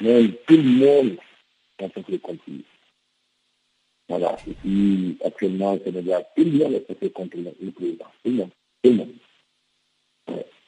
même 0.00 0.32
tout 0.46 0.56
le 0.56 0.62
monde 0.62 1.16
sont. 1.80 2.64
Voilà. 4.08 4.36
Et 4.66 5.16
actuellement, 5.24 5.78
Sénégal, 5.84 6.24
tout 6.36 6.44
le 6.44 6.50
monde 6.52 6.74
est. 6.74 6.86
Tout 6.86 8.30
le 8.30 8.32
monde. 8.32 8.50
Tout 8.82 8.90
le 8.90 8.92
monde. 8.96 9.14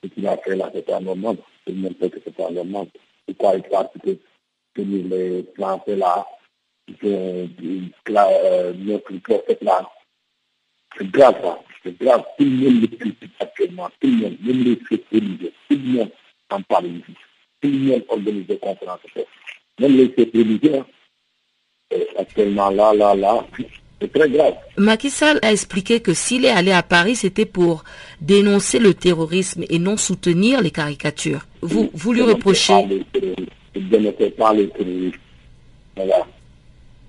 Ce 0.02 0.08
qu'il 0.08 0.26
a 0.26 0.36
fait 0.38 0.56
là. 0.56 0.70
Tout 0.70 1.72
le 1.72 1.74
monde 1.74 1.94
sait 2.00 2.10
que 2.10 2.18
c'est 2.24 2.34
pas 2.34 2.50
normal. 2.50 2.86
Pourquoi 3.26 3.56
il 3.56 3.62
que 4.00 4.18
tenir 4.76 5.06
les 5.08 5.44
Français 5.56 5.96
là, 5.96 6.26
que 7.00 7.48
euh, 8.08 8.72
notre 8.74 9.12
prophète 9.18 9.62
là, 9.62 9.90
c'est 10.96 11.10
grave 11.10 11.34
ça. 11.42 11.58
C'est 11.86 12.04
grave. 12.04 12.24
Tout 12.36 12.44
le 12.44 12.50
monde 12.50 12.80
le 12.80 12.86
critique 12.88 13.30
actuellement. 13.38 13.88
Tout 14.00 14.08
le 14.08 14.16
monde, 14.16 14.36
même 14.42 14.64
les 14.64 14.78
chefs 14.88 15.00
religieux, 15.12 15.52
tout 15.68 15.76
le 15.76 15.92
monde 15.92 16.10
en 16.50 16.62
parle 16.62 16.86
ici. 16.86 17.14
Tout 17.60 17.68
le 17.68 17.78
monde 17.78 18.04
organise 18.08 18.46
des 18.46 18.58
conférences. 18.58 18.98
Même 19.78 19.96
les 19.96 20.12
chefs 20.14 20.32
religieux, 20.34 20.82
actuellement 22.18 22.70
là, 22.70 22.92
là, 22.92 23.14
là, 23.14 23.46
c'est 24.00 24.12
très 24.12 24.28
grave. 24.28 24.54
Macky 24.76 25.10
Sall 25.10 25.38
a 25.42 25.52
expliqué 25.52 26.00
que 26.00 26.12
s'il 26.12 26.44
est 26.44 26.50
allé 26.50 26.72
à 26.72 26.82
Paris, 26.82 27.14
c'était 27.14 27.46
pour 27.46 27.84
dénoncer 28.20 28.80
le 28.80 28.92
terrorisme 28.92 29.64
et 29.70 29.78
non 29.78 29.96
soutenir 29.96 30.60
les 30.62 30.72
caricatures. 30.72 31.46
Vous, 31.62 31.88
vous 31.94 32.12
lui 32.12 32.22
reprochez... 32.22 32.74
Il 33.78 33.90
ne 33.90 34.10
pas 34.30 34.54
les 34.54 34.68
terroristes. 34.70 35.20
Voilà. 35.94 36.26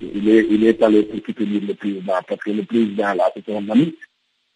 Il 0.01 0.29
est, 0.29 0.46
il 0.51 0.65
est 0.65 0.84
allé 0.84 1.03
pour 1.03 1.19
soutenir 1.25 1.62
le 1.65 1.74
président, 1.74 2.13
parce 2.27 2.41
que 2.41 2.51
le 2.51 2.63
président, 2.63 3.13
là, 3.15 3.31
c'est 3.34 3.46
son 3.46 3.67
ami. 3.69 3.96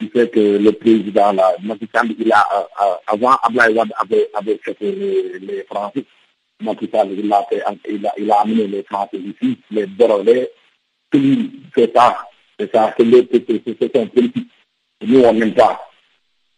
Il 0.01 0.09
fait 0.09 0.29
que 0.29 0.39
le 0.39 0.71
président, 0.71 1.31
là, 1.31 1.55
il 1.59 2.33
a, 2.33 2.67
avant, 3.07 3.35
Ablaï 3.43 3.73
Wad 3.73 3.93
avait, 3.99 4.29
avait 4.33 4.59
fait 4.63 4.75
les, 4.81 5.63
Français. 5.69 6.03
Macky 6.61 6.89
il 6.93 7.33
a, 7.33 7.43
fait, 7.49 7.63
il, 7.89 8.05
a, 8.05 8.13
il 8.17 8.31
a 8.31 8.41
amené 8.41 8.67
les 8.67 8.83
Français 8.83 9.17
ici, 9.17 9.59
les 9.71 9.85
Borolais, 9.85 10.51
tout, 11.11 11.19
c'est 11.75 11.95
ça. 11.95 12.17
C'est 12.59 12.71
ça, 12.71 12.93
c'est 12.97 13.95
un 13.95 14.05
politique. 14.07 14.47
Nous, 15.01 15.23
on 15.23 15.33
n'aime 15.33 15.53
pas. 15.53 15.89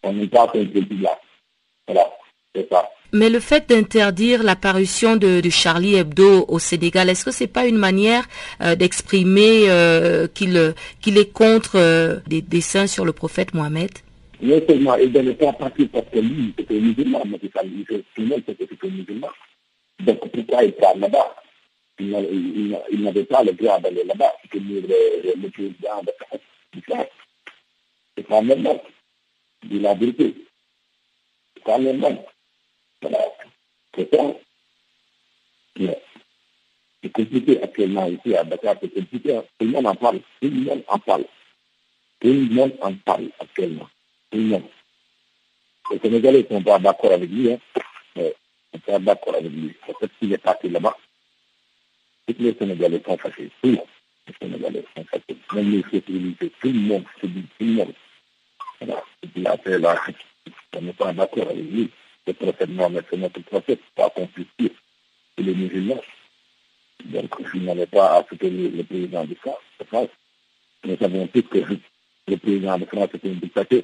On 0.04 0.12
n'aime 0.12 0.30
pas 0.30 0.48
ce 0.48 0.60
politique-là. 0.66 1.18
Voilà, 1.88 2.12
c'est 2.54 2.68
ça. 2.70 2.90
Mais 3.16 3.30
le 3.30 3.40
fait 3.40 3.70
d'interdire 3.70 4.42
l'apparition 4.42 5.16
de, 5.16 5.40
Charlie 5.52 5.94
Hebdo 5.94 6.46
au 6.48 6.58
Sénégal, 6.58 7.10
est-ce 7.10 7.24
que 7.24 7.30
c'est 7.30 7.46
pas 7.46 7.68
une 7.68 7.78
manière 7.78 8.28
euh, 8.60 8.74
d'exprimer 8.74 9.70
euh, 9.70 10.28
qu'il 10.28 10.58
est 10.58 11.32
contre 11.32 11.76
euh, 11.76 12.18
des 12.26 12.42
dessins 12.42 12.88
sur 12.88 13.06
le 13.06 13.14
prophète 13.14 13.54
Mohamed 13.54 13.92
Non 14.42 14.60
seulement 14.68 14.96
il 14.96 15.12
ne 15.12 15.32
pas 15.34 15.54
partir 15.54 15.90
parce 15.94 16.08
que 16.12 16.18
lui, 16.18 16.56
c'était 16.58 16.80
musulman, 16.80 17.22
mais 17.28 17.38
tout 17.38 17.52
le 18.82 18.90
musulman. 18.90 19.30
Donc 20.00 20.32
pourquoi 20.32 20.64
il 20.64 20.72
parle 20.74 21.00
là-bas? 21.02 21.36
Il 22.00 23.04
n'avait 23.04 23.26
pas 23.26 23.44
le 23.44 23.52
droit 23.52 23.80
d'aller 23.80 24.06
là-bas, 24.06 24.34
soutenir 24.42 24.82
le, 24.88 25.40
le 25.40 25.50
président 25.52 26.02
de 26.02 26.12
France. 26.20 27.06
C'est 28.18 28.28
pas 28.28 28.42
normal. 28.42 28.82
Dit 29.66 29.80
la 29.80 29.94
vérité. 29.94 30.34
C'est 31.56 31.64
pas 31.64 31.78
normal. 31.78 32.18
Voilà. 32.18 32.33
C'est 37.04 37.12
compliqué 37.12 37.62
actuellement 37.62 38.08
ici 38.08 38.36
à 38.36 38.44
Dakar, 38.44 38.76
c'est 38.82 38.94
compliqué. 38.94 39.40
Tout 39.60 39.66
le 39.66 39.72
monde 39.72 39.88
en 39.88 39.96
parle. 39.96 40.20
Tout 40.42 40.50
le 40.50 40.62
monde 40.62 40.84
en 40.88 41.00
parle. 41.00 41.26
Tout 42.22 42.28
le 42.30 42.50
monde 42.50 42.74
en 42.82 42.94
parle 42.94 43.30
actuellement. 43.40 43.90
Tout 44.32 44.38
le 44.38 44.44
monde. 44.46 44.64
Les 45.92 46.00
Sénégalais 46.00 46.46
sont 46.50 46.64
pas 46.64 46.80
d'accord 46.80 47.12
avec 47.12 47.30
lui. 47.30 47.52
Hein. 47.52 47.60
Mais 48.16 48.34
ils 48.74 48.80
sont 48.80 48.86
pas 48.94 49.00
d'accord 49.00 49.36
avec 49.36 49.52
lui. 49.52 49.76
Parce 49.86 50.12
qu'il 50.20 50.32
est 50.32 50.38
parti 50.38 50.70
là-bas. 50.70 50.98
Tous 52.28 52.36
les 52.40 52.54
Sénégalais 52.54 53.02
sont 53.06 53.18
fâchés. 53.18 53.52
Tout 53.62 53.70
le 53.70 53.76
monde. 53.76 53.86
Les 54.28 54.34
Sénégalais 54.42 54.86
sont 54.96 55.04
fâchés. 55.04 55.38
Même 55.54 55.72
les 55.72 55.84
sécurités. 55.92 56.52
Tout 56.62 56.68
le 56.72 56.80
monde 56.80 57.04
se. 57.20 57.28
Tout 57.28 57.42
le 57.60 57.66
monde. 57.66 57.94
Voilà. 58.80 59.04
Et 59.24 59.28
puis 59.28 59.46
après, 59.46 59.78
là, 59.78 60.02
on 60.78 60.82
n'est 60.82 60.94
pas 60.94 61.12
d'accord 61.12 61.50
avec 61.50 61.66
lui 61.70 61.90
le 62.26 62.34
prophète 62.34 62.70
Mohamed, 62.70 63.04
c'est 63.10 63.18
notre 63.18 63.42
prophète, 63.42 63.80
pas 63.96 64.10
qu'on 64.10 64.28
puisse 64.28 64.48
dire. 64.60 64.72
Il 65.38 65.50
est 65.50 65.56
musulman. 65.56 66.02
Donc, 67.06 67.36
il 67.54 67.64
n'avait 67.64 67.86
pas 67.88 68.18
à 68.18 68.26
soutenir 68.28 68.72
le 68.72 68.84
président 68.84 69.26
de 69.26 69.36
France. 69.36 70.10
Nous 70.86 70.98
savons 70.98 71.28
tous 71.28 71.42
que 71.44 71.60
le 72.28 72.38
président 72.38 72.78
de 72.78 72.86
France 72.86 73.10
était 73.14 73.30
un 73.30 73.34
dictateur. 73.34 73.82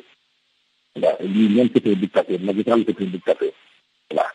Lui-même, 1.21 1.69
c'était 1.73 1.91
un 1.91 1.95
dictateur. 1.95 2.39
Magistral, 2.39 2.83
c'était 2.87 3.03
un 3.03 3.07
dictateur. 3.07 3.51
Voilà. 4.11 4.31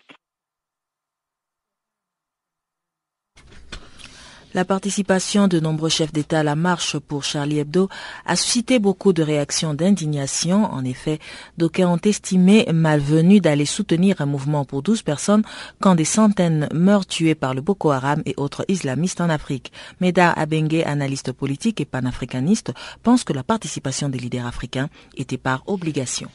La 4.54 4.64
participation 4.64 5.48
de 5.48 5.58
nombreux 5.58 5.88
chefs 5.88 6.12
d'État 6.12 6.38
à 6.38 6.42
la 6.44 6.54
marche 6.54 6.96
pour 6.96 7.24
Charlie 7.24 7.58
Hebdo 7.58 7.88
a 8.24 8.36
suscité 8.36 8.78
beaucoup 8.78 9.12
de 9.12 9.20
réactions 9.20 9.74
d'indignation. 9.74 10.66
En 10.66 10.84
effet, 10.84 11.18
d'aucuns 11.58 11.88
ont 11.88 11.98
estimé 12.04 12.64
malvenu 12.72 13.40
d'aller 13.40 13.64
soutenir 13.64 14.20
un 14.20 14.26
mouvement 14.26 14.64
pour 14.64 14.82
12 14.82 15.02
personnes 15.02 15.42
quand 15.80 15.96
des 15.96 16.04
centaines 16.04 16.68
meurent 16.72 17.04
tués 17.04 17.34
par 17.34 17.52
le 17.52 17.62
Boko 17.62 17.90
Haram 17.90 18.22
et 18.26 18.34
autres 18.36 18.64
islamistes 18.68 19.20
en 19.20 19.28
Afrique. 19.28 19.72
Meda 20.00 20.30
Abengue, 20.30 20.84
analyste 20.86 21.32
politique 21.32 21.80
et 21.80 21.84
panafricaniste, 21.84 22.72
pense 23.02 23.24
que 23.24 23.32
la 23.32 23.42
participation 23.42 24.08
des 24.08 24.18
leaders 24.18 24.46
africains 24.46 24.88
était 25.16 25.36
par 25.36 25.64
obligation. 25.66 26.28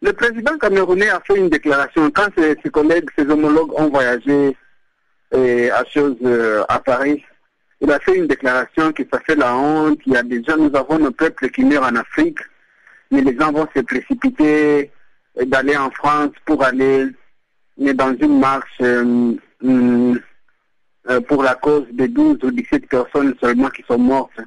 Le 0.00 0.12
président 0.12 0.56
camerounais 0.58 1.08
a 1.08 1.18
fait 1.18 1.38
une 1.38 1.48
déclaration 1.48 2.08
quand 2.12 2.28
ses, 2.38 2.70
collègues, 2.70 3.08
ses 3.18 3.28
homologues 3.28 3.72
ont 3.76 3.90
voyagé 3.90 4.56
à 5.32 5.84
chose 5.86 6.16
à 6.68 6.78
Paris 6.78 7.20
il 7.82 7.90
a 7.90 7.98
fait 7.98 8.16
une 8.16 8.28
déclaration 8.28 8.92
que 8.92 9.02
ça 9.12 9.18
fait 9.20 9.34
la 9.34 9.54
honte. 9.56 9.98
Il 10.06 10.12
y 10.12 10.16
a 10.16 10.22
déjà, 10.22 10.56
nous 10.56 10.74
avons 10.74 10.98
nos 10.98 11.10
peuples 11.10 11.50
qui 11.50 11.64
meurent 11.64 11.82
en 11.82 11.96
Afrique, 11.96 12.38
mais 13.10 13.20
les 13.20 13.36
gens 13.36 13.52
vont 13.52 13.68
se 13.74 13.80
précipiter 13.80 14.90
d'aller 15.46 15.76
en 15.76 15.90
France 15.90 16.30
pour 16.44 16.62
aller 16.64 17.08
mais 17.78 17.94
dans 17.94 18.14
une 18.16 18.38
marche 18.38 18.78
euh, 18.82 19.34
euh, 19.64 21.20
pour 21.22 21.42
la 21.42 21.54
cause 21.54 21.86
de 21.90 22.06
12 22.06 22.38
ou 22.44 22.50
17 22.50 22.86
personnes 22.86 23.34
seulement 23.40 23.70
qui 23.70 23.82
sont 23.88 23.98
mortes. 23.98 24.40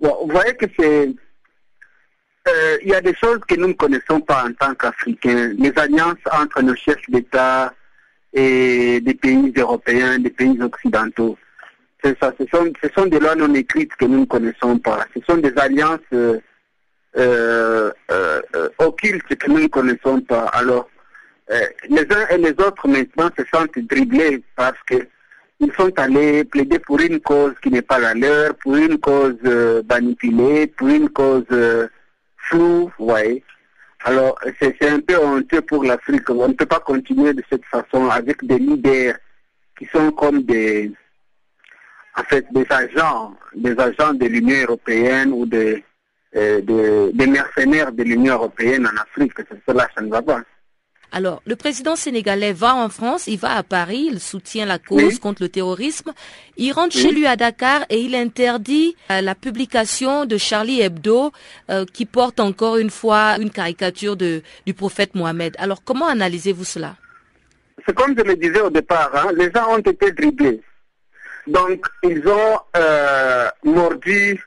Vous 0.00 0.28
voyez 0.28 0.54
que 0.54 0.66
c'est... 0.78 1.12
Euh, 2.48 2.78
il 2.82 2.88
y 2.88 2.94
a 2.94 3.02
des 3.02 3.14
choses 3.14 3.40
que 3.46 3.54
nous 3.56 3.68
ne 3.68 3.72
connaissons 3.74 4.20
pas 4.20 4.44
en 4.46 4.52
tant 4.54 4.74
qu'Africains. 4.74 5.52
Les 5.58 5.72
alliances 5.76 6.16
entre 6.32 6.62
nos 6.62 6.74
chefs 6.74 7.08
d'État 7.08 7.74
et 8.32 9.00
des 9.00 9.14
pays 9.14 9.52
européens, 9.56 10.18
des 10.18 10.30
pays 10.30 10.58
occidentaux 10.62 11.36
c'est 12.02 12.18
ça, 12.18 12.32
ce 12.38 12.46
sont, 12.46 12.72
ce 12.82 12.88
sont 12.96 13.06
des 13.06 13.18
lois 13.18 13.34
non 13.34 13.52
écrites 13.54 13.94
que 13.96 14.04
nous 14.04 14.20
ne 14.20 14.24
connaissons 14.24 14.78
pas. 14.78 15.06
Ce 15.14 15.20
sont 15.24 15.38
des 15.38 15.52
alliances 15.56 16.00
euh, 16.12 16.38
euh, 17.16 17.90
euh, 18.10 18.68
occultes 18.78 19.34
que 19.34 19.50
nous 19.50 19.60
ne 19.60 19.66
connaissons 19.66 20.20
pas. 20.20 20.44
Alors, 20.52 20.88
les 21.88 22.02
uns 22.02 22.28
et 22.30 22.38
les 22.38 22.52
autres 22.52 22.86
maintenant 22.86 23.28
se 23.36 23.44
sentent 23.52 23.76
dribblés 23.76 24.42
parce 24.54 24.78
que 24.88 25.08
ils 25.58 25.72
sont 25.72 25.92
allés 25.98 26.44
plaider 26.44 26.78
pour 26.78 27.00
une 27.00 27.20
cause 27.20 27.52
qui 27.60 27.70
n'est 27.70 27.82
pas 27.82 27.98
la 27.98 28.14
leur, 28.14 28.54
pour 28.54 28.76
une 28.76 28.98
cause 28.98 29.36
manipulée, 29.88 30.68
pour 30.68 30.88
une 30.88 31.10
cause 31.10 31.44
floue, 32.36 32.90
vous. 32.98 33.12
Alors, 34.04 34.38
c'est 34.60 34.82
un 34.88 35.00
peu 35.00 35.18
honteux 35.18 35.60
pour 35.60 35.84
l'Afrique. 35.84 36.30
On 36.30 36.48
ne 36.48 36.54
peut 36.54 36.64
pas 36.64 36.78
continuer 36.78 37.34
de 37.34 37.42
cette 37.50 37.64
façon 37.64 38.08
avec 38.08 38.42
des 38.46 38.58
leaders 38.58 39.16
qui 39.76 39.86
sont 39.86 40.12
comme 40.12 40.42
des, 40.44 40.92
en 42.20 42.24
fait 42.24 42.44
des 42.52 42.66
agents, 42.70 43.34
des 43.54 43.76
agents 43.78 44.14
de 44.14 44.26
l'Union 44.26 44.58
européenne 44.66 45.32
ou 45.32 45.46
des, 45.46 45.82
euh, 46.36 47.10
des 47.20 47.26
mercenaires 47.26 47.92
de 47.92 48.02
l'Union 48.02 48.34
européenne 48.34 48.86
en 48.86 48.96
Afrique. 49.02 49.32
Cela, 49.66 49.88
ça 49.94 50.00
ne 50.02 50.10
va 50.10 50.22
pas. 50.22 50.42
Alors, 51.12 51.42
le 51.44 51.56
président 51.56 51.96
sénégalais 51.96 52.52
va 52.52 52.72
en 52.76 52.88
France, 52.88 53.26
il 53.26 53.36
va 53.36 53.56
à 53.56 53.64
Paris, 53.64 54.08
il 54.12 54.20
soutient 54.20 54.64
la 54.64 54.78
cause 54.78 55.02
Oui. 55.14 55.18
contre 55.18 55.42
le 55.42 55.48
terrorisme. 55.48 56.12
Il 56.56 56.70
rentre 56.72 56.94
chez 56.96 57.10
lui 57.10 57.26
à 57.26 57.34
Dakar 57.34 57.84
et 57.90 58.00
il 58.00 58.14
interdit 58.14 58.94
euh, 59.10 59.20
la 59.20 59.34
publication 59.34 60.24
de 60.24 60.36
Charlie 60.36 60.80
Hebdo 60.82 61.32
euh, 61.68 61.84
qui 61.92 62.06
porte 62.06 62.38
encore 62.38 62.76
une 62.76 62.90
fois 62.90 63.38
une 63.40 63.50
caricature 63.50 64.14
de, 64.16 64.42
du 64.66 64.72
prophète 64.72 65.16
Mohamed. 65.16 65.56
Alors, 65.58 65.82
comment 65.82 66.06
analysez-vous 66.06 66.62
cela? 66.64 66.94
C'est 67.84 67.94
comme 67.94 68.14
je 68.16 68.22
le 68.22 68.36
disais 68.36 68.60
au 68.60 68.70
départ, 68.70 69.10
hein, 69.16 69.32
les 69.36 69.50
gens 69.52 69.66
ont 69.74 69.78
été 69.78 70.12
dribblés. 70.12 70.60
Donc, 71.46 71.86
ils 72.02 72.26
ont 72.28 72.58
euh, 72.76 73.48
mordu 73.64 74.42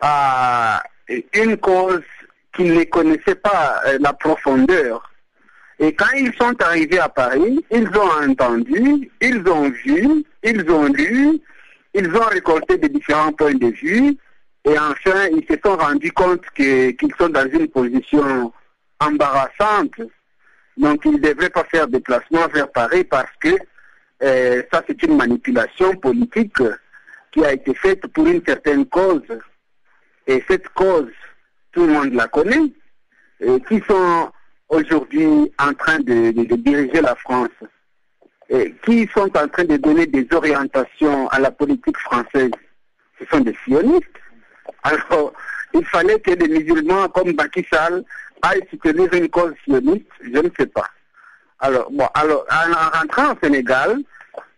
à 0.00 0.82
une 1.34 1.56
cause 1.56 2.02
qu'ils 2.54 2.74
ne 2.74 2.84
connaissaient 2.84 3.34
pas 3.34 3.80
la 4.00 4.12
profondeur. 4.12 5.10
Et 5.78 5.92
quand 5.94 6.12
ils 6.16 6.32
sont 6.34 6.54
arrivés 6.62 6.98
à 7.00 7.08
Paris, 7.08 7.64
ils 7.70 7.88
ont 7.88 8.30
entendu, 8.30 9.10
ils 9.20 9.48
ont 9.48 9.68
vu, 9.70 10.24
ils 10.42 10.70
ont 10.70 10.84
lu, 10.84 11.40
ils 11.94 12.16
ont 12.16 12.26
récolté 12.26 12.78
des 12.78 12.88
différents 12.88 13.32
points 13.32 13.54
de 13.54 13.66
vue, 13.66 14.16
et 14.64 14.78
enfin, 14.78 15.26
ils 15.32 15.44
se 15.50 15.58
sont 15.64 15.76
rendus 15.76 16.12
compte 16.12 16.42
qu'ils 16.54 17.14
sont 17.18 17.28
dans 17.28 17.48
une 17.48 17.68
position 17.68 18.52
embarrassante. 19.00 20.00
Donc, 20.76 21.00
ils 21.04 21.12
ne 21.12 21.18
devraient 21.18 21.50
pas 21.50 21.64
faire 21.64 21.88
déplacement 21.88 22.46
vers 22.48 22.70
Paris 22.70 23.04
parce 23.04 23.32
que 23.40 23.50
euh, 24.22 24.62
ça, 24.72 24.82
c'est 24.86 25.02
une 25.02 25.16
manipulation 25.16 25.94
politique 25.96 26.62
qui 27.32 27.44
a 27.44 27.52
été 27.52 27.74
faite 27.74 28.06
pour 28.08 28.26
une 28.26 28.44
certaine 28.44 28.86
cause. 28.86 29.22
Et 30.26 30.44
cette 30.48 30.68
cause, 30.70 31.10
tout 31.72 31.86
le 31.86 31.92
monde 31.92 32.14
la 32.14 32.28
connaît, 32.28 32.72
et 33.40 33.60
qui 33.62 33.80
sont 33.88 34.30
aujourd'hui 34.68 35.52
en 35.58 35.72
train 35.74 35.98
de, 36.00 36.30
diriger 36.56 37.00
la 37.00 37.16
France, 37.16 37.48
et 38.48 38.74
qui 38.84 39.08
sont 39.12 39.36
en 39.36 39.48
train 39.48 39.64
de 39.64 39.76
donner 39.76 40.06
des 40.06 40.26
orientations 40.32 41.28
à 41.28 41.40
la 41.40 41.50
politique 41.50 41.98
française. 41.98 42.50
Ce 43.18 43.26
sont 43.26 43.40
des 43.40 43.56
sionistes. 43.64 44.06
Alors, 44.84 45.32
il 45.74 45.84
fallait 45.86 46.20
que 46.20 46.32
des 46.32 46.48
musulmans 46.48 47.08
comme 47.08 47.32
Baki 47.32 47.66
Sall 47.72 48.04
aillent 48.42 48.66
soutenir 48.70 49.12
une 49.14 49.28
cause 49.28 49.54
sioniste, 49.64 50.06
je 50.20 50.38
ne 50.38 50.48
sais 50.58 50.66
pas. 50.66 50.86
Alors, 51.60 51.90
bon, 51.90 52.08
alors, 52.14 52.44
en 52.50 52.98
rentrant 52.98 53.32
au 53.32 53.36
Sénégal, 53.42 53.98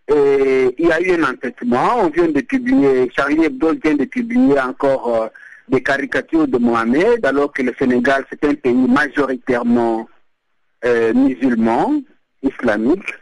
il 0.09 0.85
y 0.87 0.91
a 0.91 1.01
eu 1.01 1.11
un 1.13 1.31
entêtement. 1.31 1.99
On 2.01 2.09
vient 2.09 2.27
de 2.27 2.41
publier, 2.41 3.11
Charlie 3.15 3.45
Hebdo 3.45 3.73
vient 3.73 3.95
de 3.95 4.05
publier 4.05 4.59
encore 4.59 5.15
euh, 5.15 5.27
des 5.67 5.81
caricatures 5.81 6.47
de 6.47 6.57
Mohamed, 6.57 7.25
alors 7.25 7.51
que 7.51 7.63
le 7.63 7.73
Sénégal, 7.77 8.25
c'est 8.29 8.43
un 8.45 8.53
pays 8.53 8.73
majoritairement 8.73 10.07
euh, 10.83 11.13
musulman, 11.13 12.01
islamique. 12.43 13.13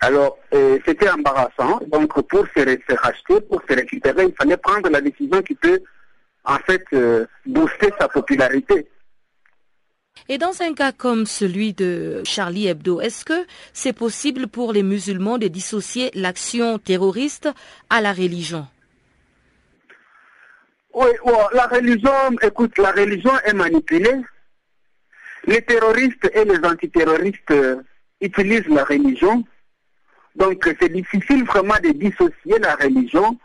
Alors, 0.00 0.38
euh, 0.54 0.78
c'était 0.84 1.10
embarrassant. 1.10 1.80
Donc, 1.88 2.20
pour 2.28 2.46
se, 2.56 2.94
racheter, 2.94 3.40
pour 3.40 3.62
se 3.68 3.74
récupérer, 3.74 4.24
il 4.24 4.34
fallait 4.34 4.56
prendre 4.56 4.88
la 4.90 5.00
décision 5.00 5.42
qui 5.42 5.54
peut 5.54 5.80
en 6.44 6.58
fait 6.58 6.84
booster 7.46 7.90
sa 8.00 8.08
popularité. 8.08 8.88
Et 10.28 10.38
dans 10.38 10.62
un 10.62 10.72
cas 10.72 10.92
comme 10.92 11.26
celui 11.26 11.72
de 11.74 12.22
Charlie 12.24 12.68
Hebdo, 12.68 13.00
est-ce 13.00 13.24
que 13.24 13.44
c'est 13.72 13.92
possible 13.92 14.46
pour 14.46 14.72
les 14.72 14.82
musulmans 14.82 15.36
de 15.36 15.48
dissocier 15.48 16.10
l'action 16.14 16.78
terroriste 16.78 17.50
à 17.90 18.00
la 18.00 18.12
religion? 18.12 18.66
Oui, 20.94 21.08
la 21.54 21.66
religion, 21.66 22.30
écoute, 22.40 22.78
la 22.78 22.92
religion 22.92 23.32
est 23.44 23.52
manipulée. 23.52 24.20
Les 25.46 25.60
terroristes 25.62 26.30
et 26.32 26.44
les 26.44 26.64
antiterroristes 26.64 27.52
utilisent 28.20 28.68
la 28.68 28.84
religion. 28.84 29.44
Donc 30.36 30.62
c'est 30.80 30.92
difficile 30.92 31.44
vraiment 31.44 31.74
de 31.82 31.90
dissocier 31.90 32.58
la 32.60 32.76
religion 32.76 33.36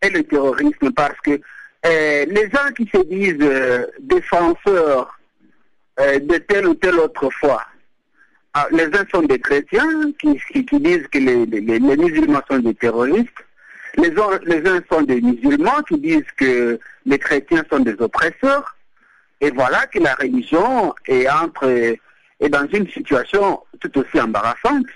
et 0.00 0.10
le 0.10 0.22
terrorisme 0.22 0.92
parce 0.92 1.20
que 1.20 1.32
euh, 1.32 2.24
les 2.26 2.48
gens 2.50 2.72
qui 2.74 2.88
se 2.92 3.02
disent 3.04 3.36
euh, 3.40 3.86
défenseurs 4.00 5.19
euh, 6.00 6.18
de 6.18 6.36
telle 6.38 6.66
ou 6.66 6.74
telle 6.74 6.98
autre 6.98 7.30
foi, 7.30 7.62
ah, 8.54 8.66
les 8.72 8.86
uns 8.86 9.06
sont 9.12 9.22
des 9.22 9.38
chrétiens 9.38 10.10
qui, 10.18 10.80
disent 10.80 11.06
que 11.08 11.18
les, 11.18 11.80
musulmans 11.80 12.42
sont 12.50 12.58
des 12.58 12.74
terroristes, 12.74 13.28
les, 13.96 14.12
les 14.44 14.68
uns 14.68 14.80
sont 14.90 15.02
des 15.02 15.20
musulmans 15.20 15.82
qui 15.88 15.98
disent 15.98 16.30
que 16.36 16.80
les 17.06 17.18
chrétiens 17.18 17.64
sont 17.70 17.80
des 17.80 17.94
oppresseurs, 18.00 18.76
et 19.40 19.50
voilà 19.50 19.86
que 19.86 20.00
la 20.00 20.14
religion 20.14 20.94
est, 21.06 21.28
entre, 21.28 21.66
est 21.68 22.48
dans 22.48 22.66
une 22.72 22.88
situation 22.88 23.60
tout 23.78 23.98
aussi 23.98 24.20
embarrassante. 24.20 24.86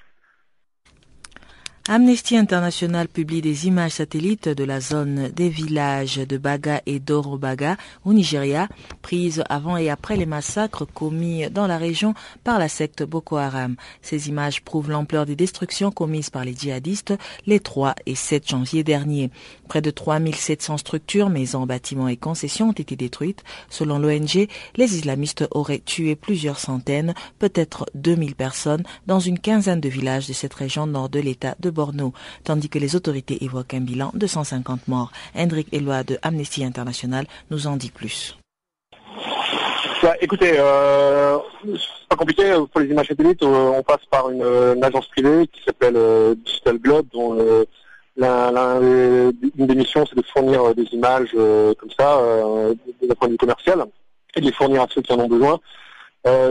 Amnesty 1.86 2.38
International 2.38 3.08
publie 3.08 3.42
des 3.42 3.66
images 3.66 3.92
satellites 3.92 4.48
de 4.48 4.64
la 4.64 4.80
zone 4.80 5.28
des 5.28 5.50
villages 5.50 6.16
de 6.16 6.38
Baga 6.38 6.80
et 6.86 6.98
d'Orobaga 6.98 7.76
au 8.06 8.14
Nigeria, 8.14 8.68
prises 9.02 9.44
avant 9.50 9.76
et 9.76 9.90
après 9.90 10.16
les 10.16 10.24
massacres 10.24 10.86
commis 10.86 11.50
dans 11.50 11.66
la 11.66 11.76
région 11.76 12.14
par 12.42 12.58
la 12.58 12.70
secte 12.70 13.02
Boko 13.02 13.36
Haram. 13.36 13.76
Ces 14.00 14.30
images 14.30 14.62
prouvent 14.62 14.88
l'ampleur 14.88 15.26
des 15.26 15.36
destructions 15.36 15.90
commises 15.90 16.30
par 16.30 16.46
les 16.46 16.54
djihadistes 16.54 17.12
les 17.46 17.60
3 17.60 17.94
et 18.06 18.14
7 18.14 18.48
janvier 18.48 18.82
dernier. 18.82 19.30
Près 19.68 19.82
de 19.82 19.90
3700 19.90 20.78
structures, 20.78 21.28
maisons, 21.28 21.66
bâtiments 21.66 22.08
et 22.08 22.16
concessions 22.16 22.70
ont 22.70 22.72
été 22.72 22.96
détruites. 22.96 23.44
Selon 23.68 23.98
l'ONG, 23.98 24.48
les 24.76 24.96
islamistes 24.96 25.46
auraient 25.50 25.82
tué 25.84 26.16
plusieurs 26.16 26.60
centaines, 26.60 27.12
peut-être 27.38 27.84
2000 27.94 28.36
personnes 28.36 28.84
dans 29.06 29.20
une 29.20 29.38
quinzaine 29.38 29.80
de 29.82 29.90
villages 29.90 30.28
de 30.28 30.32
cette 30.32 30.54
région 30.54 30.86
nord 30.86 31.10
de 31.10 31.20
l'État 31.20 31.56
de 31.60 31.73
Borno, 31.74 32.14
tandis 32.44 32.70
que 32.70 32.78
les 32.78 32.96
autorités 32.96 33.44
évoquent 33.44 33.74
un 33.74 33.80
bilan 33.80 34.10
de 34.14 34.26
150 34.26 34.88
morts. 34.88 35.12
Hendrik 35.36 35.68
Eloi 35.72 36.04
de 36.04 36.18
Amnesty 36.22 36.64
International 36.64 37.26
nous 37.50 37.66
en 37.66 37.76
dit 37.76 37.90
plus. 37.90 38.38
Bah, 40.04 40.14
écoutez, 40.20 40.52
euh, 40.58 41.38
c'est 41.64 42.08
pas 42.10 42.16
compliqué. 42.16 42.52
Pour 42.70 42.80
les 42.82 42.88
images 42.88 43.06
satellites, 43.06 43.42
euh, 43.42 43.72
on 43.74 43.82
passe 43.82 44.04
par 44.10 44.28
une, 44.28 44.44
agence 44.84 45.08
privée 45.08 45.46
qui 45.46 45.62
s'appelle 45.62 45.96
euh, 45.96 46.34
Digital 46.44 46.76
Globe, 46.78 47.06
dont 47.12 47.38
euh, 47.38 47.64
des 49.42 49.74
missions, 49.74 50.04
c'est 50.06 50.16
de 50.16 50.24
fournir 50.26 50.74
des 50.74 50.84
images 50.92 51.30
comme 51.32 51.90
ça, 51.98 52.20
d'un 53.02 53.14
point 53.14 53.28
de 53.28 53.32
vue 53.32 53.38
commercial, 53.38 53.82
et 54.36 54.40
de 54.40 54.44
les 54.44 54.52
fournir 54.52 54.82
à 54.82 54.86
ceux 54.90 55.00
qui 55.00 55.12
en 55.12 55.20
ont 55.20 55.26
besoin. 55.26 55.58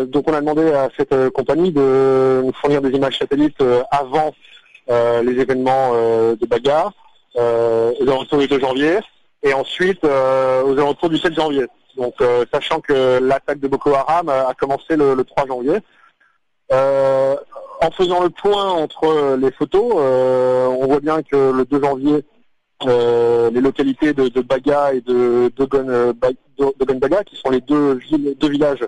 donc 0.08 0.30
on 0.30 0.34
a 0.34 0.42
demandé 0.42 0.72
à 0.74 0.90
cette 0.98 1.30
compagnie 1.30 1.72
de 1.72 2.42
nous 2.44 2.54
fournir 2.54 2.82
des 2.82 2.90
images 2.90 3.18
satellites 3.18 3.64
avant 3.92 4.34
euh, 4.34 4.53
les 4.88 5.40
événements 5.40 5.92
euh, 5.94 6.36
de 6.36 6.46
bagarre 6.46 6.94
euh, 7.36 7.94
aux 8.00 8.04
alentours 8.04 8.40
du 8.40 8.48
2 8.48 8.60
janvier 8.60 9.00
et 9.42 9.54
ensuite 9.54 10.04
aux 10.04 10.78
alentours 10.78 11.10
du 11.10 11.18
7 11.18 11.34
janvier. 11.34 11.66
Donc 11.98 12.16
sachant 12.52 12.80
que 12.80 13.20
l'attaque 13.22 13.60
de 13.60 13.68
Boko 13.68 13.94
Haram 13.94 14.30
a, 14.30 14.54
commencé 14.54 14.96
le, 14.96 15.22
3 15.22 15.48
janvier. 15.48 15.80
en 16.72 17.92
faisant 17.92 18.24
le 18.24 18.30
point 18.30 18.70
entre 18.70 19.36
les 19.36 19.52
photos, 19.52 19.94
on 19.94 20.88
voit 20.88 21.02
bien 21.02 21.22
que 21.22 21.52
le 21.52 21.66
2 21.66 21.82
janvier, 21.84 22.26
les 22.86 23.62
localités 23.62 24.14
de, 24.14 24.42
Baga 24.42 24.94
et 24.94 25.02
de 25.02 25.52
Dogon, 25.58 26.14
Baga, 27.00 27.24
qui 27.26 27.36
sont 27.36 27.50
les 27.50 27.60
deux, 27.60 28.00
deux 28.40 28.50
villages 28.50 28.88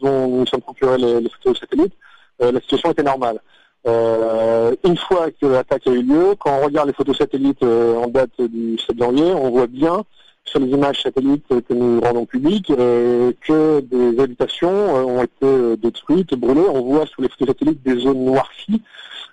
dont 0.00 0.26
nous 0.26 0.46
sommes 0.46 0.62
procurés 0.62 0.96
les 0.96 1.28
photos 1.28 1.60
satellites, 1.60 1.94
la 2.40 2.60
situation 2.60 2.92
était 2.92 3.02
normale. 3.02 3.40
Euh, 3.86 4.74
une 4.84 4.96
fois 4.96 5.30
que 5.30 5.46
l'attaque 5.46 5.86
a 5.86 5.90
eu 5.90 6.02
lieu, 6.02 6.34
quand 6.38 6.58
on 6.60 6.64
regarde 6.64 6.88
les 6.88 6.94
photos 6.94 7.18
satellites 7.18 7.62
euh, 7.62 7.96
en 7.96 8.06
date 8.06 8.40
du 8.40 8.78
7 8.78 8.96
janvier, 8.98 9.32
on 9.34 9.50
voit 9.50 9.66
bien 9.66 10.04
sur 10.44 10.60
les 10.60 10.68
images 10.68 11.02
satellites 11.02 11.46
que 11.48 11.74
nous 11.74 12.00
rendons 12.00 12.26
publiques 12.26 12.70
euh, 12.70 13.32
que 13.46 13.80
des 13.80 14.20
habitations 14.20 14.70
ont 14.70 15.22
été 15.22 15.76
détruites, 15.78 16.34
brûlées. 16.34 16.66
On 16.68 16.82
voit 16.82 17.06
sur 17.06 17.22
les 17.22 17.28
photos 17.28 17.48
satellites 17.48 17.82
des 17.82 17.98
zones 17.98 18.24
noircies, 18.24 18.82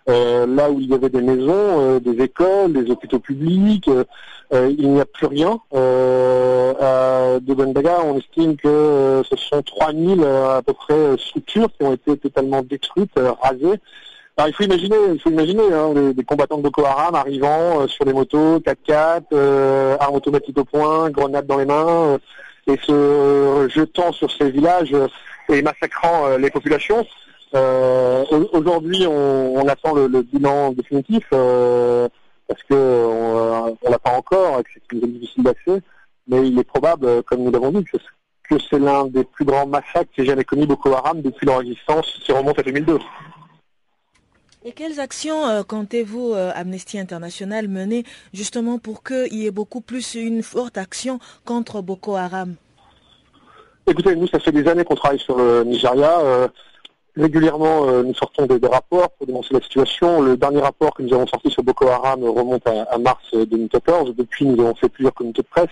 là 0.07 0.71
où 0.71 0.79
il 0.79 0.89
y 0.89 0.93
avait 0.93 1.09
des 1.09 1.21
maisons, 1.21 1.99
des 1.99 2.23
écoles, 2.23 2.73
des 2.73 2.89
hôpitaux 2.89 3.19
publics. 3.19 3.89
il 4.51 4.89
n'y 4.89 4.99
a 4.99 5.05
plus 5.05 5.27
rien. 5.27 5.59
à 5.71 7.39
de 7.39 7.53
Baga, 7.53 7.99
on 8.03 8.17
estime 8.17 8.55
que 8.55 9.21
ce 9.29 9.35
sont 9.35 9.61
3000 9.61 10.23
à 10.23 10.61
peu 10.65 10.73
près 10.73 11.17
structures 11.17 11.69
qui 11.77 11.85
ont 11.85 11.93
été 11.93 12.17
totalement 12.17 12.63
détruites, 12.63 13.19
rasées 13.41 13.79
il 14.47 14.53
faut 14.53 14.63
imaginer, 14.63 14.95
il 15.13 15.19
faut 15.19 15.29
imaginer 15.29 15.73
hein, 15.73 15.93
des, 16.13 16.23
combattants 16.23 16.57
de 16.57 16.63
Boko 16.63 16.85
Haram 16.85 17.15
arrivant 17.15 17.81
euh, 17.81 17.87
sur 17.87 18.05
des 18.05 18.13
motos 18.13 18.59
4x4, 18.59 19.23
euh, 19.33 19.97
armes 19.99 20.15
automatiques 20.15 20.57
au 20.57 20.65
point, 20.65 21.09
grenades 21.09 21.45
dans 21.45 21.57
les 21.57 21.65
mains, 21.65 21.87
euh, 21.87 22.17
et 22.67 22.77
se 22.77 23.67
jetant 23.73 24.11
sur 24.11 24.31
ces 24.31 24.51
villages 24.51 24.95
et 25.49 25.61
massacrant 25.63 26.37
les 26.37 26.51
populations. 26.51 27.03
Aujourd'hui, 27.51 29.07
on, 29.07 29.67
attend 29.67 29.95
le, 29.95 30.21
bilan 30.21 30.73
définitif 30.73 31.27
parce 31.31 32.63
que 32.69 32.75
on, 32.75 33.75
l'a 33.89 33.97
pas 33.97 34.11
encore, 34.11 34.61
que 34.61 34.69
c'est 34.91 34.99
difficile 34.99 35.43
d'accès, 35.43 35.81
mais 36.27 36.47
il 36.47 36.59
est 36.59 36.63
probable, 36.63 37.23
comme 37.23 37.41
nous 37.41 37.51
l'avons 37.51 37.71
dit, 37.71 37.83
que, 37.85 37.97
que 38.47 38.61
c'est 38.69 38.77
l'un 38.77 39.05
des 39.05 39.23
plus 39.23 39.45
grands 39.45 39.65
massacres 39.65 40.11
ait 40.19 40.25
jamais 40.25 40.43
commis 40.43 40.67
Boko 40.67 40.93
Haram 40.93 41.23
depuis 41.23 41.47
leur 41.47 41.61
existence, 41.61 42.19
qui 42.23 42.31
remonte 42.31 42.59
à 42.59 42.63
2002. 42.63 42.99
Et 44.65 44.73
quelles 44.73 44.99
actions 44.99 45.47
euh, 45.47 45.63
comptez-vous, 45.63 46.33
euh, 46.33 46.51
Amnesty 46.53 46.99
International, 46.99 47.69
mener 47.69 48.03
justement 48.33 48.77
pour 48.77 49.03
qu'il 49.03 49.33
y 49.33 49.47
ait 49.47 49.51
beaucoup 49.51 49.79
plus 49.79 50.15
une 50.15 50.43
forte 50.43 50.77
action 50.77 51.19
contre 51.45 51.81
Boko 51.81 52.15
Haram? 52.17 52.55
Écoutez, 53.87 54.17
nous, 54.17 54.27
ça 54.27 54.37
fait 54.39 54.51
des 54.51 54.67
années 54.67 54.83
qu'on 54.83 54.95
travaille 54.95 55.19
sur 55.19 55.37
le 55.37 55.63
Nigeria. 55.63 56.19
Euh, 56.19 56.49
régulièrement, 57.15 57.85
nous 58.03 58.13
sortons 58.13 58.47
des, 58.47 58.59
rapports 58.67 59.09
pour 59.11 59.25
dénoncer 59.25 59.53
la 59.53 59.61
situation. 59.61 60.21
Le 60.21 60.35
dernier 60.35 60.59
rapport 60.59 60.93
que 60.93 61.03
nous 61.03 61.13
avons 61.13 61.25
sorti 61.25 61.49
sur 61.49 61.63
Boko 61.63 61.87
Haram 61.87 62.23
remonte 62.25 62.67
à, 62.67 62.97
mars 62.97 63.23
2014. 63.33 64.13
Depuis, 64.15 64.45
nous 64.45 64.61
avons 64.61 64.75
fait 64.75 64.89
plusieurs 64.89 65.13
comités 65.13 65.41
de 65.41 65.47
presse. 65.47 65.71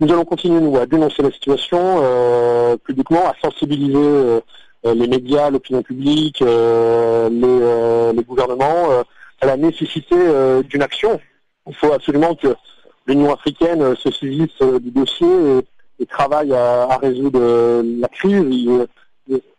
Nous 0.00 0.10
allons 0.10 0.24
continuer 0.24 0.60
nous 0.60 0.78
à 0.78 0.86
dénoncer 0.86 1.22
la 1.22 1.30
situation 1.30 2.78
publiquement, 2.84 3.28
à 3.28 3.34
sensibiliser 3.40 4.40
les 4.84 5.08
médias, 5.08 5.50
l'opinion 5.50 5.82
publique, 5.82 6.40
les, 6.40 8.12
les, 8.12 8.24
gouvernements 8.24 9.04
à 9.40 9.46
la 9.46 9.56
nécessité 9.56 10.16
d'une 10.68 10.82
action. 10.82 11.20
Il 11.66 11.74
faut 11.74 11.92
absolument 11.92 12.34
que 12.34 12.54
l'Union 13.06 13.32
africaine 13.32 13.96
se 13.96 14.10
saisisse 14.10 14.62
du 14.80 14.90
dossier 14.90 15.28
et, 15.98 16.06
travaille 16.06 16.52
à, 16.54 16.96
résoudre 17.02 17.82
la 18.00 18.08
crise. 18.08 18.68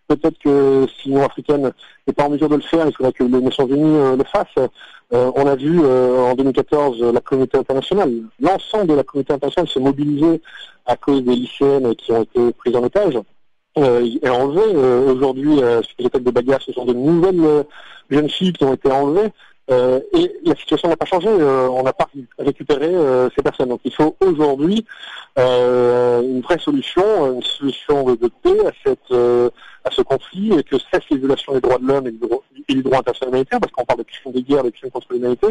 Peut-être 0.08 0.40
que 0.40 0.88
si 0.98 1.10
l'Union 1.10 1.26
africaine 1.26 1.72
n'est 2.08 2.14
pas 2.14 2.24
en 2.24 2.30
mesure 2.30 2.50
de 2.50 2.56
le 2.56 2.62
faire, 2.62 2.88
il 2.88 2.96
faudrait 2.96 3.14
que 3.14 3.24
les 3.24 3.42
Nations 3.42 3.68
Unies 3.68 4.18
le 4.18 4.24
fassent. 4.24 4.70
Euh, 5.12 5.32
on 5.36 5.48
a 5.48 5.56
vu 5.56 5.80
euh, 5.82 6.20
en 6.20 6.36
2014 6.36 7.02
la 7.02 7.20
communauté 7.20 7.58
internationale, 7.58 8.14
l'ensemble 8.40 8.88
de 8.88 8.94
la 8.94 9.04
communauté 9.04 9.34
internationale 9.34 9.68
se 9.68 9.80
mobiliser 9.80 10.40
à 10.86 10.96
cause 10.96 11.24
des 11.24 11.36
lycéennes 11.36 11.96
qui 11.96 12.12
ont 12.12 12.22
été 12.22 12.54
prises 12.54 12.76
en 12.76 12.84
otage 12.84 13.16
euh, 13.16 13.22
enlevées. 13.80 15.12
Aujourd'hui, 15.12 15.58
sur 15.58 15.96
les 16.00 16.06
attaques 16.06 16.24
de 16.24 16.32
bagarre, 16.32 16.62
ce 16.62 16.72
sont 16.72 16.86
de 16.86 16.94
nouvelles 16.94 17.66
jeunes 18.10 18.30
filles 18.30 18.54
qui 18.54 18.64
ont 18.64 18.74
été 18.74 18.92
enlevées. 18.92 19.32
et 19.70 20.36
la 20.46 20.56
situation 20.56 20.90
n'a 20.90 20.98
pas 20.98 21.06
changé. 21.06 21.30
on 21.30 21.84
n'a 21.84 21.94
pas 21.94 22.08
récupéré 22.38 22.92
ces 23.36 23.42
personnes. 23.42 23.70
Donc 23.70 23.82
il 23.86 23.94
faut 23.94 24.16
aujourd'hui 24.22 24.86
une 25.38 26.42
vraie 26.42 26.60
solution, 26.60 27.34
une 27.34 27.44
solution 27.44 28.04
de, 28.04 28.30
paix 28.44 28.66
à 28.66 28.72
cette 28.86 29.52
à 29.84 29.92
ce 29.92 30.02
conflit 30.02 30.54
et 30.54 30.64
que 30.64 30.78
cesse 30.78 31.04
les 31.10 31.18
violations 31.18 31.54
des 31.54 31.62
droits 31.62 31.78
de 31.78 31.86
l'homme 31.86 32.08
et, 32.08 32.12
du 32.74 32.84
droit 32.84 33.00
international 33.00 33.30
humanitaire, 33.30 33.60
parce 33.60 33.72
qu'on 33.72 33.86
parle 33.86 34.00
de 34.00 34.04
crimes 34.04 34.34
de 34.34 34.40
guerre, 34.42 34.64
de 34.64 34.70
crimes 34.70 34.92
contre 34.92 35.08
l'humanité. 35.12 35.48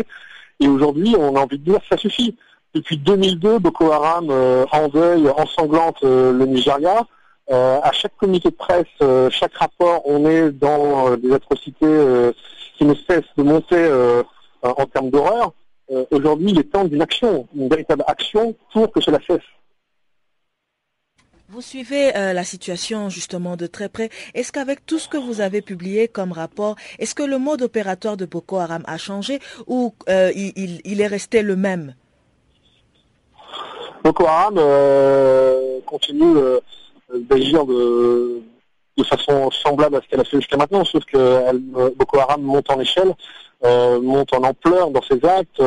Et 0.60 0.68
aujourd'hui, 0.68 1.14
on 1.18 1.36
a 1.36 1.40
envie 1.40 1.58
de 1.58 1.70
dire 1.70 1.80
ça 1.88 1.96
suffit. 1.96 2.36
Depuis 2.74 2.98
2002, 2.98 3.58
Boko 3.58 3.90
Haram 3.90 4.28
euh, 4.30 4.66
en 4.72 4.88
deuil, 4.88 5.28
ensanglante 5.36 6.02
euh, 6.04 6.32
le 6.32 6.46
Nigeria. 6.46 7.06
Euh, 7.50 7.80
à 7.82 7.92
chaque 7.92 8.16
communiqué 8.16 8.50
de 8.50 8.56
presse, 8.56 9.30
chaque 9.30 9.54
rapport, 9.54 10.02
on 10.04 10.28
est 10.28 10.50
dans 10.50 11.16
des 11.16 11.32
atrocités 11.32 12.32
qui 12.76 12.84
ne 12.84 12.94
cessent 12.94 13.34
de 13.36 13.42
monter 13.42 13.90
en 14.62 14.86
termes 14.86 15.10
d'horreur. 15.10 15.52
Aujourd'hui, 16.10 16.50
il 16.50 16.58
est 16.58 16.70
temps 16.70 16.84
d'une 16.84 17.00
action, 17.00 17.48
une 17.56 17.68
véritable 17.68 18.04
action 18.06 18.54
pour 18.72 18.92
que 18.92 19.00
cela 19.00 19.18
cesse. 19.26 19.40
Vous 21.50 21.62
suivez 21.62 22.14
euh, 22.14 22.34
la 22.34 22.44
situation 22.44 23.08
justement 23.08 23.56
de 23.56 23.66
très 23.66 23.88
près. 23.88 24.10
Est-ce 24.34 24.52
qu'avec 24.52 24.84
tout 24.84 24.98
ce 24.98 25.08
que 25.08 25.16
vous 25.16 25.40
avez 25.40 25.62
publié 25.62 26.06
comme 26.06 26.32
rapport, 26.32 26.76
est-ce 26.98 27.14
que 27.14 27.22
le 27.22 27.38
mode 27.38 27.62
opératoire 27.62 28.18
de 28.18 28.26
Boko 28.26 28.58
Haram 28.58 28.82
a 28.86 28.98
changé 28.98 29.40
ou 29.66 29.94
euh, 30.10 30.30
il, 30.34 31.00
est 31.00 31.06
resté 31.06 31.40
le 31.40 31.56
même? 31.56 31.94
Boko 34.04 34.26
Haram 34.26 34.56
euh, 34.58 35.80
continue 35.86 36.36
d'agir 37.14 37.64
de, 37.66 38.42
façon 39.04 39.50
semblable 39.50 39.96
à 39.96 40.00
ce 40.02 40.08
qu'elle 40.08 40.20
a 40.20 40.24
fait 40.24 40.38
jusqu'à 40.38 40.56
maintenant, 40.56 40.84
sauf 40.84 41.04
que 41.04 41.92
Boko 41.94 42.18
Haram 42.18 42.42
monte 42.42 42.68
en 42.70 42.80
échelle, 42.80 43.14
monte 43.62 44.34
en 44.34 44.42
ampleur 44.42 44.90
dans 44.90 45.02
ses 45.02 45.24
actes. 45.24 45.62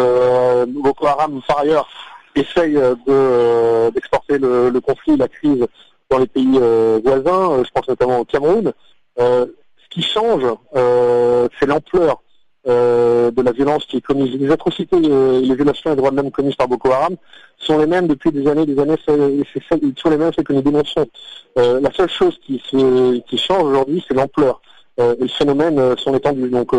Boko 0.68 1.08
Haram, 1.08 1.42
par 1.48 1.60
ailleurs, 1.60 1.88
essaye 2.36 2.78
euh, 2.78 2.96
euh, 3.08 3.92
d'exporter 3.92 4.38
le, 4.38 4.80
conflit, 4.80 5.18
la 5.18 5.28
crise 5.28 5.66
dans 6.10 6.20
les 6.20 6.28
pays 6.28 6.58
euh, 6.60 7.00
voisins, 7.04 7.64
je 7.64 7.70
pense 7.72 7.88
notamment 7.88 8.20
au 8.20 8.26
Cameroun. 8.26 8.74
ce 9.18 9.48
qui 9.90 10.02
change, 10.02 10.44
c'est 10.74 11.66
l'ampleur 11.66 12.22
de 12.66 13.42
la 13.42 13.52
violence 13.52 13.86
qui 13.86 13.98
est 13.98 14.02
commise. 14.02 14.36
Les 14.36 14.52
atrocités 14.52 14.98
et 14.98 15.42
les 15.42 15.56
violations 15.56 15.90
des 15.90 15.96
droits 15.96 16.12
de 16.12 16.18
l'homme 16.18 16.32
commises 16.32 16.56
par 16.56 16.68
Boko 16.68 16.92
Haram 16.92 17.16
sont 17.58 17.78
les 17.80 17.88
mêmes 17.88 18.08
depuis 18.08 18.32
des 18.32 18.48
années, 18.48 18.66
des 18.66 18.80
années, 18.80 18.96
ils 19.08 19.94
sont 19.98 20.10
les 20.10 20.18
mêmes, 20.18 20.32
celles 20.34 20.46
que 20.46 20.54
nous 20.54 20.62
dénonçons. 20.62 21.08
la 21.56 21.92
seule 21.92 22.10
chose 22.10 22.40
qui, 22.46 22.62
qui 22.62 23.38
change 23.38 23.64
aujourd'hui, 23.64 24.04
c'est 24.08 24.14
l'ampleur. 24.14 24.62
et 25.00 25.16
le 25.20 25.28
phénomène 25.28 25.98
sont 25.98 26.16
étendus. 26.16 26.50
Donc 26.50 26.74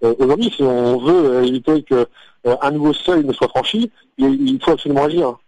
aujourd'hui, 0.00 0.50
si 0.54 0.62
on 0.62 0.98
veut 0.98 1.44
éviter 1.44 1.82
que 1.82 2.06
euh, 2.46 2.56
un 2.62 2.70
nouveau 2.70 2.92
seuil 2.92 3.24
ne 3.24 3.32
soit 3.32 3.48
franchi, 3.48 3.90
il 4.16 4.58
faut 4.62 4.72
absolument 4.72 5.04
agir. 5.04 5.38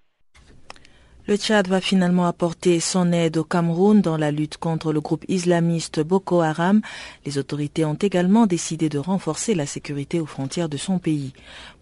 Le 1.31 1.37
Tchad 1.37 1.69
va 1.69 1.81
finalement 1.81 2.27
apporter 2.27 2.81
son 2.81 3.12
aide 3.12 3.37
au 3.37 3.45
Cameroun 3.45 4.01
dans 4.01 4.16
la 4.16 4.33
lutte 4.33 4.57
contre 4.57 4.93
le 4.93 5.01
groupe 5.01 5.25
islamiste 5.29 6.01
Boko 6.01 6.40
Haram. 6.40 6.81
Les 7.25 7.38
autorités 7.38 7.85
ont 7.85 7.95
également 7.95 8.47
décidé 8.47 8.88
de 8.88 8.99
renforcer 8.99 9.55
la 9.55 9.64
sécurité 9.64 10.19
aux 10.19 10.27
frontières 10.27 10.69
de 10.69 10.77
son 10.77 10.99
pays. 10.99 11.33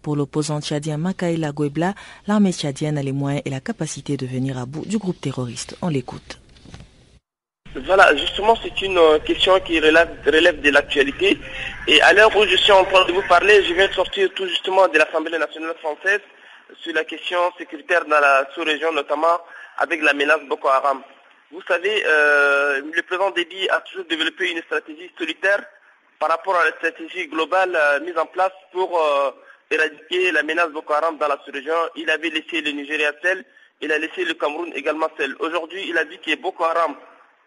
Pour 0.03 0.17
l'opposant 0.17 0.61
tchadien 0.61 0.99
Makaïla 0.99 1.53
Guebla, 1.53 1.95
l'armée 2.27 2.53
tchadienne 2.53 2.99
a 2.99 3.03
les 3.03 3.13
moyens 3.13 3.41
et 3.47 3.49
la 3.49 3.61
capacité 3.61 4.19
de 4.19 4.27
venir 4.27 4.59
à 4.59 4.67
bout 4.67 4.85
du 4.85 4.99
groupe 4.99 5.19
terroriste. 5.19 5.79
On 5.81 5.89
l'écoute. 5.89 6.39
Voilà, 7.87 8.15
justement, 8.17 8.55
c'est 8.63 8.83
une 8.83 8.99
euh, 8.99 9.19
question 9.21 9.59
qui 9.61 9.81
relève, 9.81 10.61
de 10.61 10.71
l'actualité. 10.71 11.39
Et 11.87 12.03
à 12.03 12.13
l'heure 12.13 12.37
où 12.37 12.45
je 12.45 12.57
suis 12.57 12.73
en 12.73 12.85
train 12.85 13.07
de 13.07 13.13
vous 13.13 13.27
parler, 13.27 13.65
je 13.67 13.73
viens 13.73 13.89
de 13.89 13.95
sortir 13.95 14.29
tout 14.35 14.47
justement 14.47 14.87
de 14.89 14.99
l'Assemblée 14.99 15.39
nationale 15.39 15.75
française 15.81 16.21
sur 16.81 16.95
la 16.95 17.05
question 17.05 17.39
sécuritaire 17.59 18.05
dans 18.05 18.21
la 18.21 18.49
sous-région, 18.55 18.93
notamment 18.93 19.41
avec 19.79 20.03
la 20.03 20.13
menace 20.13 20.43
Boko 20.49 20.69
Haram. 20.69 21.03
Vous 21.51 21.63
savez, 21.63 22.03
euh, 22.07 22.81
le 22.93 23.03
président 23.03 23.31
Déby 23.31 23.69
a 23.71 23.81
toujours 23.81 24.05
développé 24.05 24.51
une 24.51 24.63
stratégie 24.63 25.11
solitaire 25.19 25.65
par 26.19 26.29
rapport 26.29 26.57
à 26.57 26.65
la 26.65 26.73
stratégie 26.73 27.27
globale 27.29 27.75
euh, 27.75 28.01
mise 28.01 28.19
en 28.19 28.27
place 28.27 28.53
pour 28.73 29.01
éradiquer 29.71 30.33
la 30.33 30.43
menace 30.43 30.71
Boko 30.71 30.93
Haram 30.93 31.17
dans 31.19 31.29
la 31.29 31.39
sous-région. 31.45 31.75
Il 31.97 32.11
avait 32.11 32.31
laissé 32.31 32.61
le 32.61 32.71
Nigeria 32.73 33.13
seul, 33.23 33.45
il 33.81 33.93
a 33.93 33.99
laissé 33.99 34.25
le 34.25 34.35
Cameroun 34.35 34.73
également 34.75 35.09
seul. 35.17 35.37
Aujourd'hui, 35.41 35.89
il 35.89 35.97
a 35.97 36.05
dit 36.05 36.19
que 36.19 36.37
Boko 36.37 36.65
Haram 36.65 36.95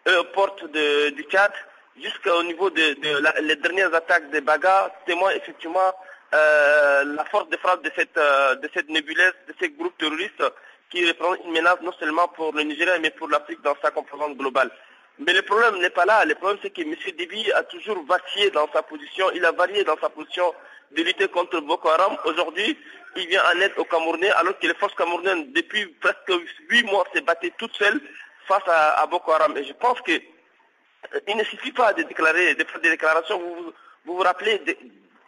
aux 0.08 0.24
portes 0.34 0.66
du 0.66 1.24
Tchad 1.30 1.52
jusqu'au 2.00 2.44
niveau 2.44 2.70
de, 2.70 2.96
les 3.42 3.56
dernières 3.58 3.94
attaques 3.94 4.30
des 4.32 4.42
Baga 4.42 4.92
témoignent 5.06 5.38
effectivement 5.38 5.94
euh, 6.34 7.04
la 7.04 7.26
force 7.26 7.50
de 7.50 7.58
frappe 7.58 7.84
de 7.84 7.92
cette, 7.96 8.18
euh, 8.18 8.56
de 8.56 8.70
cette 8.74 8.90
nébuleuse, 8.90 9.34
de 9.48 9.54
ces 9.60 9.70
groupes 9.70 9.98
terroristes 9.98 10.44
qui 10.90 11.06
représentent 11.08 11.46
une 11.46 11.52
menace 11.52 11.82
non 11.82 11.92
seulement 12.00 12.28
pour 12.30 12.54
le 12.54 12.64
Nigeria 12.64 12.98
mais 13.00 13.12
pour 13.12 13.30
l'Afrique 13.30 13.62
dans 13.62 13.76
sa 13.82 13.92
composante 13.92 14.38
globale. 14.38 14.72
Mais 15.20 15.34
le 15.34 15.42
problème 15.42 15.80
n'est 15.80 15.90
pas 15.90 16.06
là. 16.06 16.24
Le 16.26 16.36
problème 16.36 16.58
c'est 16.62 16.70
que 16.70 16.82
M. 16.82 16.96
Déby 17.18 17.52
a 17.52 17.64
toujours 17.64 18.04
vacillé 18.06 18.50
dans 18.52 18.68
sa 18.74 18.82
position, 18.82 19.30
il 19.34 19.46
a 19.46 19.52
varié 19.52 19.84
dans 19.84 19.98
sa 20.00 20.10
position 20.10 20.54
de 20.96 21.04
lutter 21.04 21.28
contre 21.28 21.60
Boko 21.62 21.90
Haram. 21.90 22.18
Aujourd'hui, 22.26 22.78
il 23.16 23.28
vient 23.28 23.44
en 23.54 23.60
aide 23.60 23.74
aux 23.78 23.86
Camerounais 23.86 24.32
alors 24.32 24.58
que 24.58 24.68
les 24.68 24.74
forces 24.74 24.96
camerounaises, 24.96 25.48
depuis 25.54 25.86
presque 26.00 26.32
huit 26.70 26.84
mois, 26.84 27.06
s'est 27.14 27.22
battues 27.22 27.52
toutes 27.58 27.76
seules 27.76 28.02
face 28.48 28.64
à, 28.68 29.06
Boko 29.08 29.32
Haram. 29.32 29.56
Et 29.58 29.64
je 29.64 29.74
pense 29.74 30.00
que 30.02 30.12
euh, 30.12 31.20
il 31.28 31.38
ne 31.38 31.44
suffit 31.44 31.72
pas 31.72 31.94
de 31.94 32.04
déclarer, 32.04 32.56
de 32.56 32.64
faire 32.64 32.82
des 32.82 32.90
déclarations. 32.90 33.40
Vous 33.40 33.74
vous, 34.06 34.18
rappelez, 34.18 34.62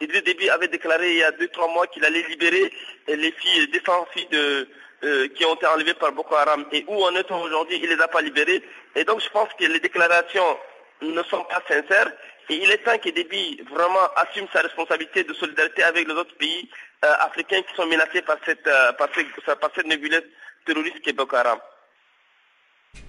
Idriss 0.04 0.22
Déby 0.22 0.50
avait 0.50 0.68
déclaré 0.68 1.10
il 1.12 1.18
y 1.18 1.22
a 1.22 1.32
deux, 1.32 1.48
trois 1.48 1.68
mois 1.68 1.86
qu'il 1.86 2.04
allait 2.04 2.22
libérer 2.28 2.72
les 3.08 3.32
filles, 3.32 3.60
les 3.72 3.78
200 3.80 4.06
filles 4.12 4.28
de, 4.30 4.68
euh, 5.04 5.28
qui 5.28 5.44
ont 5.44 5.54
été 5.54 5.66
enlevées 5.66 5.94
par 5.94 6.12
Boko 6.12 6.34
Haram. 6.34 6.64
Et 6.72 6.84
où 6.88 7.04
en 7.04 7.14
est-on 7.14 7.40
aujourd'hui? 7.42 7.78
Il 7.82 7.90
ne 7.90 7.96
les 7.96 8.02
a 8.02 8.08
pas 8.08 8.22
libérées. 8.22 8.62
Et 8.94 9.04
donc 9.04 9.20
je 9.20 9.28
pense 9.30 9.48
que 9.58 9.64
les 9.64 9.80
déclarations 9.80 10.58
ne 11.02 11.22
sont 11.24 11.44
pas 11.44 11.62
sincères. 11.68 12.10
Et 12.48 12.56
il 12.56 12.70
est 12.70 12.78
temps 12.78 12.98
que 12.98 13.08
Déby 13.08 13.62
vraiment 13.70 14.06
assume 14.16 14.46
sa 14.52 14.60
responsabilité 14.60 15.24
de 15.24 15.32
solidarité 15.34 15.82
avec 15.82 16.06
les 16.06 16.14
autres 16.14 16.36
pays 16.36 16.70
euh, 17.04 17.12
africains 17.20 17.62
qui 17.62 17.74
sont 17.74 17.86
menacés 17.86 18.22
par 18.22 18.36
cette, 18.44 18.68
par 18.98 19.08
cette, 19.14 19.58
par 19.58 19.70
cette 19.74 19.86
nébuleuse 19.86 20.24
terroriste 20.66 21.00
qui 21.00 21.10
est 21.10 21.14
Boko 21.14 21.36
Haram. 21.36 21.58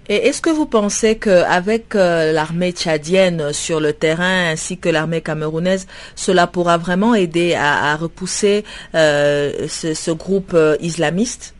Et 0.07 0.27
est-ce 0.27 0.39
que 0.39 0.51
vous 0.51 0.67
pensez 0.67 1.17
qu'avec 1.17 1.95
euh, 1.95 2.31
l'armée 2.31 2.71
tchadienne 2.73 3.51
sur 3.53 3.79
le 3.79 3.91
terrain 3.91 4.51
ainsi 4.51 4.79
que 4.79 4.87
l'armée 4.87 5.21
camerounaise, 5.21 5.87
cela 6.15 6.45
pourra 6.45 6.77
vraiment 6.77 7.15
aider 7.15 7.55
à, 7.55 7.95
repousser 7.95 8.65
euh, 8.93 9.67
ce, 9.67 10.11
groupe 10.11 10.53
euh, 10.53 10.77
islamiste? 10.79 11.55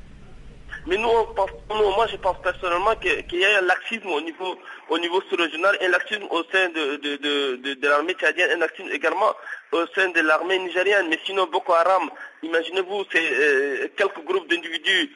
Mais 0.85 0.97
nous, 0.97 1.07
moi 1.07 2.05
je 2.11 2.17
pense 2.17 2.38
personnellement 2.43 2.95
qu'il 2.97 3.39
y 3.39 3.45
a 3.45 3.57
un 3.57 3.61
laxisme 3.61 4.09
au 4.09 4.21
niveau, 4.21 4.55
au 4.89 4.99
niveau 4.99 5.19
sous-régional, 5.27 5.75
un 5.81 5.89
laxisme 5.89 6.25
au 6.29 6.43
sein 6.51 6.69
de, 6.69 7.88
l'armée 7.88 8.13
tchadienne, 8.13 8.51
un 8.51 8.59
laxisme 8.59 8.89
également 8.93 9.33
au 9.71 9.88
sein 9.95 10.09
de 10.09 10.21
l'armée 10.21 10.59
nigérienne. 10.59 11.07
Mais 11.09 11.17
sinon, 11.25 11.47
Boko 11.51 11.73
Haram, 11.73 12.11
imaginez-vous, 12.43 13.05
c'est 13.11 13.91
quelques 13.97 14.23
groupes 14.23 14.47
d'individus, 14.47 15.15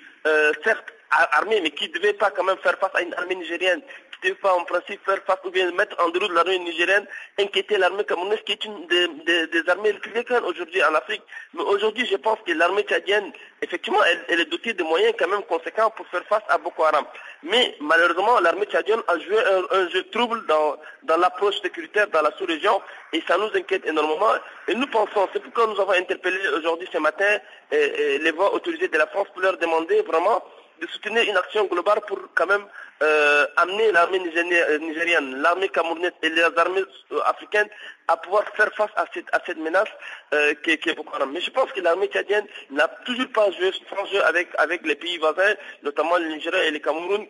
certes 0.64 0.92
armée, 1.12 1.60
mais 1.62 1.72
qui 1.72 1.90
ne 1.90 1.94
devait 1.94 2.14
pas 2.14 2.32
quand 2.32 2.44
même 2.44 2.58
faire 2.58 2.78
face 2.80 2.92
à 2.94 3.02
une 3.02 3.14
armée 3.16 3.36
nigérienne, 3.36 3.82
qui 4.12 4.30
devait 4.30 4.40
pas 4.40 4.54
en 4.54 4.64
principe 4.64 5.04
faire 5.06 5.20
face 5.26 5.40
ou 5.46 5.50
bien 5.50 5.72
mettre 5.72 5.96
en 6.04 6.10
déroute 6.10 6.32
l'armée 6.32 6.60
nigérienne, 6.60 7.08
inquiéter 7.40 7.78
l'armée 7.78 8.04
camerounaise, 8.04 8.40
qui 8.46 8.54
est 8.54 8.66
une 8.66 8.86
des, 8.88 9.70
armées 9.70 9.94
les 9.94 10.00
plus 10.00 10.36
aujourd'hui 10.46 10.84
en 10.84 10.94
Afrique. 10.96 11.22
Mais 11.54 11.64
aujourd'hui, 11.64 12.06
je 12.06 12.16
pense 12.18 12.38
que 12.46 12.52
l'armée 12.52 12.84
tchadienne, 12.84 13.32
effectivement, 13.62 14.00
elle, 14.28 14.40
est 14.40 14.46
dotée 14.46 14.74
de 14.74 14.84
moyens 14.84 15.14
quand 15.18 15.28
même 15.28 15.44
conséquents 15.44 15.90
pour 15.92 16.06
faire 16.08 16.24
face 16.26 16.44
à 16.50 16.58
Boko 16.58 16.84
Haram. 16.84 17.06
Mais 17.44 17.76
malheureusement, 17.80 18.40
l'armée 18.40 18.66
tchadienne 18.66 19.02
a 19.08 19.18
joué 19.20 19.38
un, 19.72 19.90
jeu 19.90 20.04
trouble 20.12 20.46
dans, 20.48 20.78
dans 21.04 21.18
l'approche 21.18 21.60
sécuritaire 21.62 22.08
dans 22.10 22.22
la 22.22 22.32
sous-région 22.38 22.82
et 23.14 23.24
ça 23.28 23.38
nous 23.38 23.50
inquiète 23.56 23.86
énormément. 23.86 24.34
Et 24.68 24.76
nous 24.76 24.88
pensons, 24.88 25.28
c'est 25.34 25.42
pourquoi 25.42 25.68
nous 25.68 25.80
avons 25.80 25.94
interpellé 25.94 26.38
aujourd'hui 26.58 26.88
ce 26.92 26.98
matin 26.98 27.40
les 27.72 28.32
voix 28.32 28.54
autorisées 28.54 28.88
de 28.88 28.98
la 28.98 29.08
France 29.08 29.28
pour 29.34 29.42
leur 29.42 29.58
demander 29.58 30.02
vraiment 30.02 30.44
de 30.80 30.88
soutenir 30.88 31.24
une 31.24 31.38
action 31.38 31.66
globale 31.66 32.02
pour 32.08 32.20
quand 32.36 32.48
même 32.48 32.66
euh, 33.02 33.46
amener 33.58 33.92
l'armée 33.92 34.20
nigérienne, 34.20 35.42
l'armée 35.42 35.70
camerounaise 35.70 36.12
et 36.22 36.30
les 36.30 36.44
armées 36.44 36.84
euh, 37.12 37.20
africaines 37.26 37.70
à 38.08 38.18
pouvoir 38.18 38.44
faire 38.56 38.72
face 38.76 38.92
à 38.96 39.06
cette, 39.14 39.28
à 39.34 39.40
cette 39.46 39.58
menace 39.58 39.90
euh, 40.34 40.54
qui, 40.64 40.72
est 40.72 40.96
Boko 40.96 41.16
Haram. 41.16 41.32
Mais 41.32 41.42
je 41.42 41.52
pense 41.52 41.72
que 41.72 41.82
l'armée 41.82 42.08
tchadienne 42.08 42.46
n'a 42.72 42.88
toujours 43.06 43.30
pas 43.30 43.50
joué 43.52 43.72
son 43.90 44.06
jeu 44.08 44.24
avec, 44.26 44.50
avec 44.58 44.86
les 44.86 44.96
pays 44.96 45.18
voisins, 45.18 45.54
notamment 45.84 46.18
le 46.18 46.28
Nigeria 46.28 46.64
et 46.66 46.72
le 46.72 46.80
Cameroun, 46.80 47.26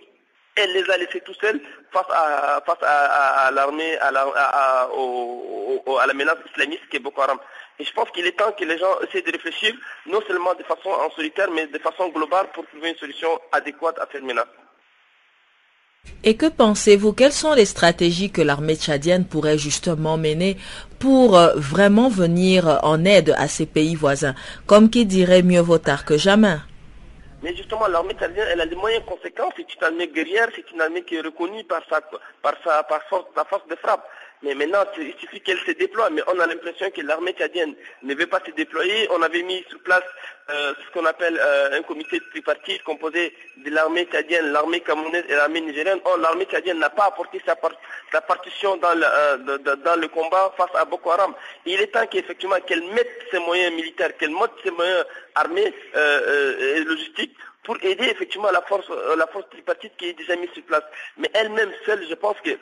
elle 0.55 0.73
les 0.73 0.89
a 0.89 0.97
laissés 0.97 1.21
tout 1.21 1.33
seuls 1.35 1.62
face 1.91 2.09
à, 2.09 2.62
face 2.65 2.83
à, 2.83 3.51
l'armée, 3.51 3.97
à 3.97 4.12
la, 4.12 4.21
à, 4.35 4.89
à, 4.89 6.07
la 6.07 6.13
menace 6.13 6.38
islamiste 6.51 6.88
qui 6.89 6.97
est 6.97 6.99
Boko 6.99 7.21
Haram. 7.21 7.39
Et 7.79 7.85
je 7.85 7.93
pense 7.93 8.09
qu'il 8.11 8.25
est 8.25 8.37
temps 8.37 8.51
que 8.51 8.65
les 8.65 8.77
gens 8.77 8.99
essaient 9.07 9.21
de 9.21 9.31
réfléchir, 9.31 9.73
non 10.05 10.19
seulement 10.27 10.53
de 10.53 10.63
façon 10.63 10.89
en 10.89 11.09
solitaire, 11.11 11.49
mais 11.51 11.67
de 11.67 11.79
façon 11.79 12.09
globale 12.09 12.47
pour 12.53 12.65
trouver 12.67 12.89
une 12.89 12.97
solution 12.97 13.29
adéquate 13.51 13.97
à 13.99 14.07
cette 14.11 14.23
menace. 14.23 14.47
Et 16.23 16.35
que 16.35 16.47
pensez-vous? 16.47 17.13
Quelles 17.13 17.31
sont 17.31 17.53
les 17.53 17.65
stratégies 17.65 18.31
que 18.31 18.41
l'armée 18.41 18.75
tchadienne 18.75 19.25
pourrait 19.25 19.57
justement 19.57 20.17
mener 20.17 20.57
pour 20.99 21.37
euh, 21.37 21.53
vraiment 21.55 22.09
venir 22.09 22.79
en 22.83 23.05
aide 23.05 23.33
à 23.37 23.47
ces 23.47 23.65
pays 23.65 23.95
voisins? 23.95 24.35
Comme 24.65 24.89
qui 24.89 25.05
dirait 25.05 25.43
mieux 25.43 25.61
vaut 25.61 25.77
tard 25.77 26.03
que 26.05 26.17
jamais 26.17 26.57
mais 27.41 27.55
justement, 27.55 27.87
l'armée 27.87 28.15
tchadienne, 28.15 28.47
elle 28.51 28.59
a 28.59 28.65
des 28.65 28.75
moyens 28.75 29.05
conséquents. 29.05 29.49
C'est 29.55 29.73
une 29.73 29.83
armée 29.83 30.07
guerrière, 30.07 30.49
c'est 30.53 30.69
une 30.71 30.81
armée 30.81 31.03
qui 31.03 31.15
est 31.15 31.21
reconnue 31.21 31.63
par 31.63 31.81
sa, 31.89 32.01
par 32.41 32.53
sa, 32.65 32.83
par 32.83 33.01
sa 33.33 33.45
force 33.45 33.65
de 33.69 33.75
frappe. 33.75 34.05
Mais 34.41 34.56
maintenant, 34.56 34.86
il 34.97 35.13
suffit 35.19 35.41
qu'elle 35.41 35.60
se 35.60 35.71
déploie. 35.71 36.10
Mais 36.10 36.21
on 36.28 36.39
a 36.39 36.47
l'impression 36.47 36.89
que 36.91 37.02
l'armée 37.02 37.34
tchadienne 37.34 37.75
ne 38.04 38.15
veut 38.15 38.28
pas 38.28 38.39
se 38.45 38.52
déployer. 38.52 39.08
On 39.12 39.21
avait 39.21 39.43
mis 39.43 39.63
sur 39.69 39.80
place 39.80 40.04
euh, 40.49 40.73
ce 40.84 40.93
qu'on 40.93 41.06
appelle 41.06 41.38
euh, 41.39 41.78
un 41.78 41.82
comité 41.84 42.19
tripartite 42.32 42.82
composé 42.84 43.36
de 43.58 43.69
l'armée 43.69 44.06
tchadienne, 44.06 44.52
l'armée 44.52 44.80
camerounaise 44.80 45.25
et 45.28 45.36
l'armée 45.36 45.62
nigérienne. 45.62 45.99
Or, 46.06 46.17
l'armée 46.17 46.45
tchadienne 46.45 46.80
n'a 46.80 46.89
pas 46.89 47.06
apporté 47.06 47.41
sa, 47.45 47.56
partition 48.21 48.78
dans 48.78 48.93
le, 48.93 49.06
euh, 49.06 49.58
dans 49.58 49.99
le 49.99 50.08
combat 50.08 50.54
face 50.56 50.73
à 50.73 50.86
Boko 50.86 51.12
Haram. 51.12 51.36
il 51.65 51.80
est 51.82 51.88
temps 51.88 52.08
qu'effectivement 52.08 52.60
qu'elle 52.65 52.84
mette 52.93 53.12
ses 53.32 53.39
moyens 53.39 53.75
militaires, 53.75 54.15
qu'elle 54.17 54.32
mette 54.32 54.52
ses 54.63 54.71
moyens 54.71 55.06
armés 55.36 55.73
et 55.95 56.80
logistiques 56.84 57.36
pour 57.63 57.78
aider 57.84 58.06
effectivement 58.06 58.52
la 58.52 58.62
force, 58.62 58.89
la 59.17 59.28
force 59.28 59.49
tripartite 59.49 59.93
qui 59.97 60.08
est 60.10 60.13
déjà 60.13 60.36
mise 60.36 60.49
sur 60.52 60.63
place. 60.63 60.84
Mais 61.17 61.30
elle-même 61.34 61.71
seule, 61.86 62.06
je 62.10 62.15
pense 62.15 62.38
que 62.43 62.58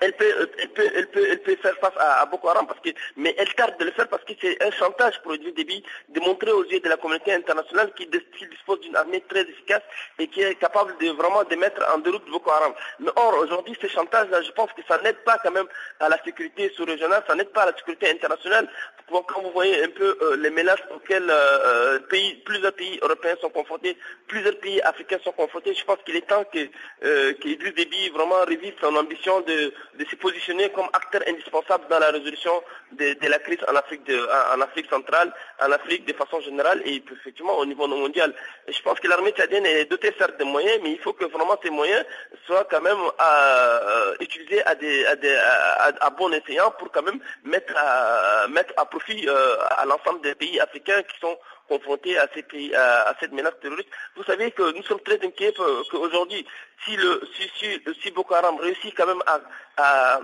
elle 0.00 0.12
peut, 0.12 0.48
elle 0.58 0.68
peut, 0.68 0.90
elle 0.94 1.06
peut, 1.08 1.26
elle 1.30 1.42
peut 1.42 1.56
faire 1.56 1.76
face 1.78 1.94
à, 1.98 2.26
Boko 2.26 2.48
Haram 2.48 2.66
parce 2.66 2.80
que, 2.80 2.90
mais 3.16 3.34
elle 3.38 3.52
tarde 3.54 3.78
de 3.78 3.84
le 3.84 3.90
faire 3.92 4.08
parce 4.08 4.24
que 4.24 4.32
c'est 4.40 4.62
un 4.62 4.70
chantage 4.70 5.20
pour 5.22 5.34
Idriss 5.34 5.54
Déby 5.54 5.82
de 6.08 6.20
montrer 6.20 6.50
aux 6.50 6.64
yeux 6.64 6.80
de 6.80 6.88
la 6.88 6.96
communauté 6.96 7.32
internationale 7.32 7.92
qu'il 7.94 8.10
dispose 8.10 8.80
d'une 8.80 8.96
armée 8.96 9.22
très 9.28 9.42
efficace 9.42 9.82
et 10.18 10.28
qui 10.28 10.42
est 10.42 10.54
capable 10.56 10.96
de 10.98 11.10
vraiment 11.10 11.44
de 11.44 11.56
mettre 11.56 11.82
en 11.94 11.98
déroute 11.98 12.28
Boko 12.30 12.50
Haram. 12.50 12.72
Mais 13.00 13.10
or, 13.16 13.38
aujourd'hui, 13.38 13.76
ce 13.80 13.86
chantage-là, 13.86 14.42
je 14.42 14.50
pense 14.52 14.70
que 14.72 14.82
ça 14.86 15.00
n'aide 15.02 15.18
pas 15.24 15.38
quand 15.42 15.50
même 15.50 15.68
à 16.00 16.08
la 16.08 16.22
sécurité 16.22 16.70
sous-régionale, 16.76 17.22
ça 17.26 17.34
n'aide 17.34 17.50
pas 17.50 17.62
à 17.62 17.66
la 17.66 17.76
sécurité 17.76 18.10
internationale. 18.10 18.68
Quand 19.08 19.40
vous 19.40 19.52
voyez 19.52 19.84
un 19.84 19.88
peu 19.88 20.18
euh, 20.20 20.36
les 20.36 20.50
menaces 20.50 20.82
auxquelles 20.94 21.30
euh, 21.30 22.00
pays, 22.00 22.34
plusieurs 22.44 22.72
pays 22.72 22.98
européens 23.02 23.36
sont 23.40 23.50
confrontés, 23.50 23.96
plusieurs 24.26 24.58
pays 24.58 24.80
africains 24.82 25.18
sont 25.22 25.32
confrontés, 25.32 25.74
je 25.74 25.84
pense 25.84 25.98
qu'il 26.04 26.16
est 26.16 26.26
temps 26.26 26.44
que 26.52 26.58
euh, 27.04 27.32
Déby 27.76 28.10
vraiment 28.10 28.40
revive 28.40 28.74
son 28.80 28.96
ambition 28.96 29.40
de 29.42 29.72
de 29.98 30.04
se 30.04 30.16
positionner 30.16 30.70
comme 30.70 30.88
acteur 30.92 31.22
indispensable 31.26 31.84
dans 31.88 31.98
la 31.98 32.10
résolution 32.10 32.52
de, 32.92 33.28
la 33.28 33.38
crise 33.38 33.58
en 33.68 33.74
Afrique, 33.74 34.10
en 34.54 34.60
Afrique 34.60 34.88
centrale, 34.90 35.32
en 35.60 35.72
Afrique 35.72 36.06
de 36.06 36.12
façon 36.12 36.40
générale 36.40 36.82
et 36.84 37.02
effectivement 37.12 37.56
au 37.58 37.66
niveau 37.66 37.86
mondial. 37.86 38.34
je 38.68 38.80
pense 38.82 39.00
que 39.00 39.08
l'armée 39.08 39.32
tchadienne 39.32 39.66
est 39.66 39.86
dotée 39.86 40.12
certes 40.18 40.38
de 40.38 40.44
moyens, 40.44 40.80
mais 40.82 40.92
il 40.92 40.98
faut 40.98 41.12
que 41.12 41.24
vraiment 41.24 41.58
ces 41.62 41.70
moyens 41.70 42.04
soient 42.46 42.66
quand 42.70 42.80
même 42.80 42.98
euh, 42.98 44.14
utilisés 44.20 44.64
à, 44.64 44.74
des, 44.74 45.04
à, 45.06 46.10
bon 46.10 46.32
escient 46.32 46.70
pour 46.72 46.90
quand 46.92 47.02
même 47.02 47.20
mettre 47.44 47.74
à, 47.76 48.48
mettre 48.48 48.72
à 48.76 48.84
profit 48.86 49.28
euh, 49.28 49.56
à 49.76 49.84
l'ensemble 49.84 50.20
des 50.22 50.34
pays 50.34 50.60
africains 50.60 51.02
qui 51.02 51.18
sont 51.20 51.36
confrontés 51.68 52.18
à, 52.18 52.28
ces 52.34 52.42
pays, 52.42 52.74
à, 52.74 53.14
cette 53.20 53.32
menace 53.32 53.54
terroriste. 53.60 53.88
Vous 54.16 54.24
savez 54.24 54.50
que 54.50 54.72
nous 54.76 54.82
sommes 54.82 55.00
très 55.00 55.22
inquiets 55.24 55.54
qu'aujourd'hui, 55.90 56.46
si, 56.84 56.96
le, 56.96 57.20
si, 57.34 57.80
si, 58.02 58.10
Boko 58.10 58.34
Haram 58.34 58.56
réussit 58.58 58.94
quand 58.94 59.06
même 59.06 59.22
à, 59.26 59.40
à, 59.76 60.20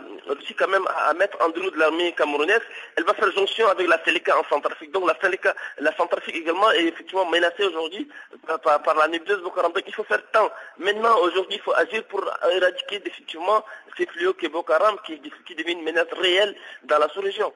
quand 0.59 0.68
même 0.68 0.87
à 0.87 1.12
mettre 1.14 1.38
en 1.42 1.48
de 1.48 1.78
l'armée 1.78 2.12
camerounaise, 2.12 2.61
elle 2.96 3.05
va 3.05 3.14
faire 3.14 3.31
jonction 3.33 3.66
avec 3.68 3.88
la 3.88 4.02
Séléka 4.05 4.38
en 4.38 4.44
Centrafrique. 4.44 4.92
Donc 4.92 5.09
la 5.09 5.18
Séléka, 5.20 5.55
la 5.78 5.94
Centrafrique 5.96 6.37
également 6.37 6.70
est 6.72 6.85
effectivement 6.85 7.26
menacée 7.26 7.64
aujourd'hui 7.64 8.09
par, 8.46 8.94
la 8.96 9.09
nébuleuse 9.09 9.42
Boko 9.42 9.61
Haram. 9.61 9.72
Donc 9.72 9.85
il 9.87 9.94
faut 9.94 10.05
faire 10.05 10.22
temps. 10.31 10.50
Maintenant, 10.78 11.18
aujourd'hui, 11.20 11.57
il 11.57 11.62
faut 11.62 11.74
agir 11.74 12.05
pour 12.05 12.22
éradiquer 12.50 12.98
définitivement 13.00 13.64
ces 13.96 14.07
fléaux 14.07 14.35
que 14.35 14.46
Boko 14.46 14.72
Haram, 14.72 14.96
qui, 15.07 15.20
qui 15.46 15.55
devient 15.55 15.72
une 15.72 15.85
menace 15.85 16.12
réelle 16.12 16.55
dans 16.85 16.98
la 16.98 17.09
sous-région. 17.09 17.52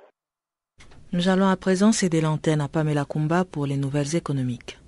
Nous 1.12 1.29
allons 1.29 1.49
à 1.49 1.57
présent 1.57 1.92
céder 1.92 2.21
l'antenne 2.21 2.61
à 2.61 2.69
Pamela 2.69 3.05
Kumba 3.05 3.45
pour 3.45 3.66
les 3.66 3.77
nouvelles 3.77 4.16
économiques. 4.16 4.79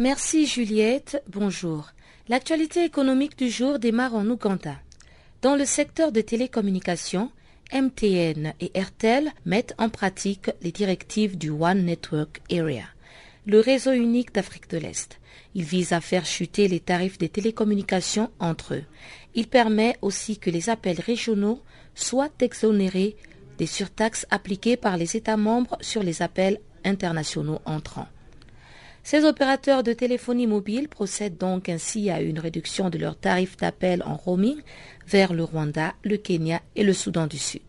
Merci 0.00 0.46
Juliette, 0.46 1.22
bonjour. 1.28 1.90
L'actualité 2.28 2.84
économique 2.84 3.36
du 3.36 3.50
jour 3.50 3.80
démarre 3.80 4.14
en 4.14 4.26
Ouganda. 4.28 4.76
Dans 5.42 5.56
le 5.56 5.64
secteur 5.64 6.12
de 6.12 6.20
télécommunications, 6.20 7.30
MTN 7.72 8.54
et 8.60 8.72
RTL 8.80 9.30
mettent 9.44 9.74
en 9.78 9.90
pratique 9.90 10.50
les 10.62 10.72
directives 10.72 11.36
du 11.36 11.50
One 11.50 11.84
Network 11.84 12.40
Area, 12.50 12.84
le 13.46 13.60
réseau 13.60 13.92
unique 13.92 14.34
d'Afrique 14.34 14.70
de 14.70 14.78
l'Est. 14.78 15.18
Il 15.54 15.64
vise 15.64 15.92
à 15.92 16.00
faire 16.00 16.24
chuter 16.24 16.68
les 16.68 16.80
tarifs 16.80 17.18
des 17.18 17.28
télécommunications 17.28 18.30
entre 18.38 18.74
eux. 18.74 18.84
Il 19.34 19.48
permet 19.48 19.96
aussi 20.02 20.38
que 20.38 20.50
les 20.50 20.70
appels 20.70 21.00
régionaux 21.00 21.62
soient 21.94 22.30
exonérés 22.40 23.16
des 23.58 23.66
surtaxes 23.66 24.26
appliquées 24.30 24.76
par 24.76 24.96
les 24.96 25.16
États 25.16 25.36
membres 25.36 25.76
sur 25.80 26.02
les 26.02 26.22
appels 26.22 26.60
internationaux 26.84 27.60
entrants. 27.66 28.08
Ces 29.10 29.24
opérateurs 29.24 29.82
de 29.82 29.94
téléphonie 29.94 30.46
mobile 30.46 30.86
procèdent 30.86 31.38
donc 31.38 31.70
ainsi 31.70 32.10
à 32.10 32.20
une 32.20 32.38
réduction 32.38 32.90
de 32.90 32.98
leurs 32.98 33.18
tarifs 33.18 33.56
d'appel 33.56 34.02
en 34.04 34.16
roaming 34.16 34.60
vers 35.06 35.32
le 35.32 35.44
Rwanda, 35.44 35.94
le 36.04 36.18
Kenya 36.18 36.60
et 36.76 36.84
le 36.84 36.92
Soudan 36.92 37.26
du 37.26 37.38
Sud. 37.38 37.62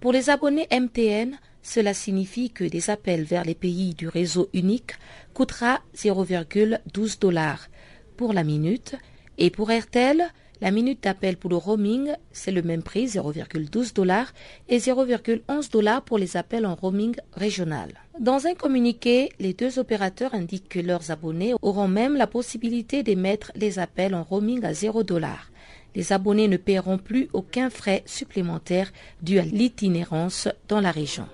Pour 0.00 0.10
les 0.10 0.28
abonnés 0.28 0.66
MTN, 0.72 1.38
cela 1.62 1.94
signifie 1.94 2.50
que 2.50 2.64
des 2.64 2.90
appels 2.90 3.22
vers 3.22 3.44
les 3.44 3.54
pays 3.54 3.94
du 3.94 4.08
réseau 4.08 4.48
unique 4.54 4.94
coûtera 5.34 5.78
0,12 5.94 7.20
dollars 7.20 7.68
pour 8.16 8.32
la 8.32 8.42
minute 8.42 8.96
et 9.38 9.50
pour 9.50 9.70
RTL, 9.70 10.32
la 10.62 10.70
minute 10.70 11.02
d'appel 11.02 11.36
pour 11.36 11.50
le 11.50 11.56
roaming, 11.56 12.12
c'est 12.30 12.52
le 12.52 12.62
même 12.62 12.84
prix, 12.84 13.06
0,12 13.06 13.94
dollars, 13.94 14.32
et 14.68 14.78
0,11 14.78 15.72
dollars 15.72 16.02
pour 16.02 16.18
les 16.18 16.36
appels 16.36 16.66
en 16.66 16.76
roaming 16.76 17.16
régional. 17.32 17.88
Dans 18.20 18.46
un 18.46 18.54
communiqué, 18.54 19.30
les 19.40 19.54
deux 19.54 19.80
opérateurs 19.80 20.34
indiquent 20.34 20.68
que 20.68 20.78
leurs 20.78 21.10
abonnés 21.10 21.54
auront 21.62 21.88
même 21.88 22.14
la 22.14 22.28
possibilité 22.28 23.02
d'émettre 23.02 23.50
les 23.56 23.80
appels 23.80 24.14
en 24.14 24.22
roaming 24.22 24.64
à 24.64 24.72
0 24.72 25.02
dollars. 25.02 25.50
Les 25.96 26.12
abonnés 26.12 26.46
ne 26.46 26.56
paieront 26.56 26.96
plus 26.96 27.28
aucun 27.32 27.68
frais 27.68 28.04
supplémentaire 28.06 28.92
dû 29.20 29.40
à 29.40 29.44
l'itinérance 29.44 30.46
dans 30.68 30.80
la 30.80 30.92
région. 30.92 31.26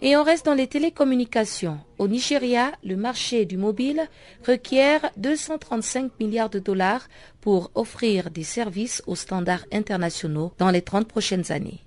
Et 0.00 0.16
on 0.16 0.22
reste 0.22 0.46
dans 0.46 0.54
les 0.54 0.68
télécommunications. 0.68 1.80
Au 1.98 2.06
Nigeria, 2.06 2.70
le 2.84 2.94
marché 2.94 3.46
du 3.46 3.56
mobile 3.56 4.08
requiert 4.46 5.10
235 5.16 6.12
milliards 6.20 6.50
de 6.50 6.60
dollars 6.60 7.08
pour 7.40 7.72
offrir 7.74 8.30
des 8.30 8.44
services 8.44 9.02
aux 9.08 9.16
standards 9.16 9.64
internationaux 9.72 10.52
dans 10.58 10.70
les 10.70 10.82
30 10.82 11.08
prochaines 11.08 11.50
années. 11.50 11.80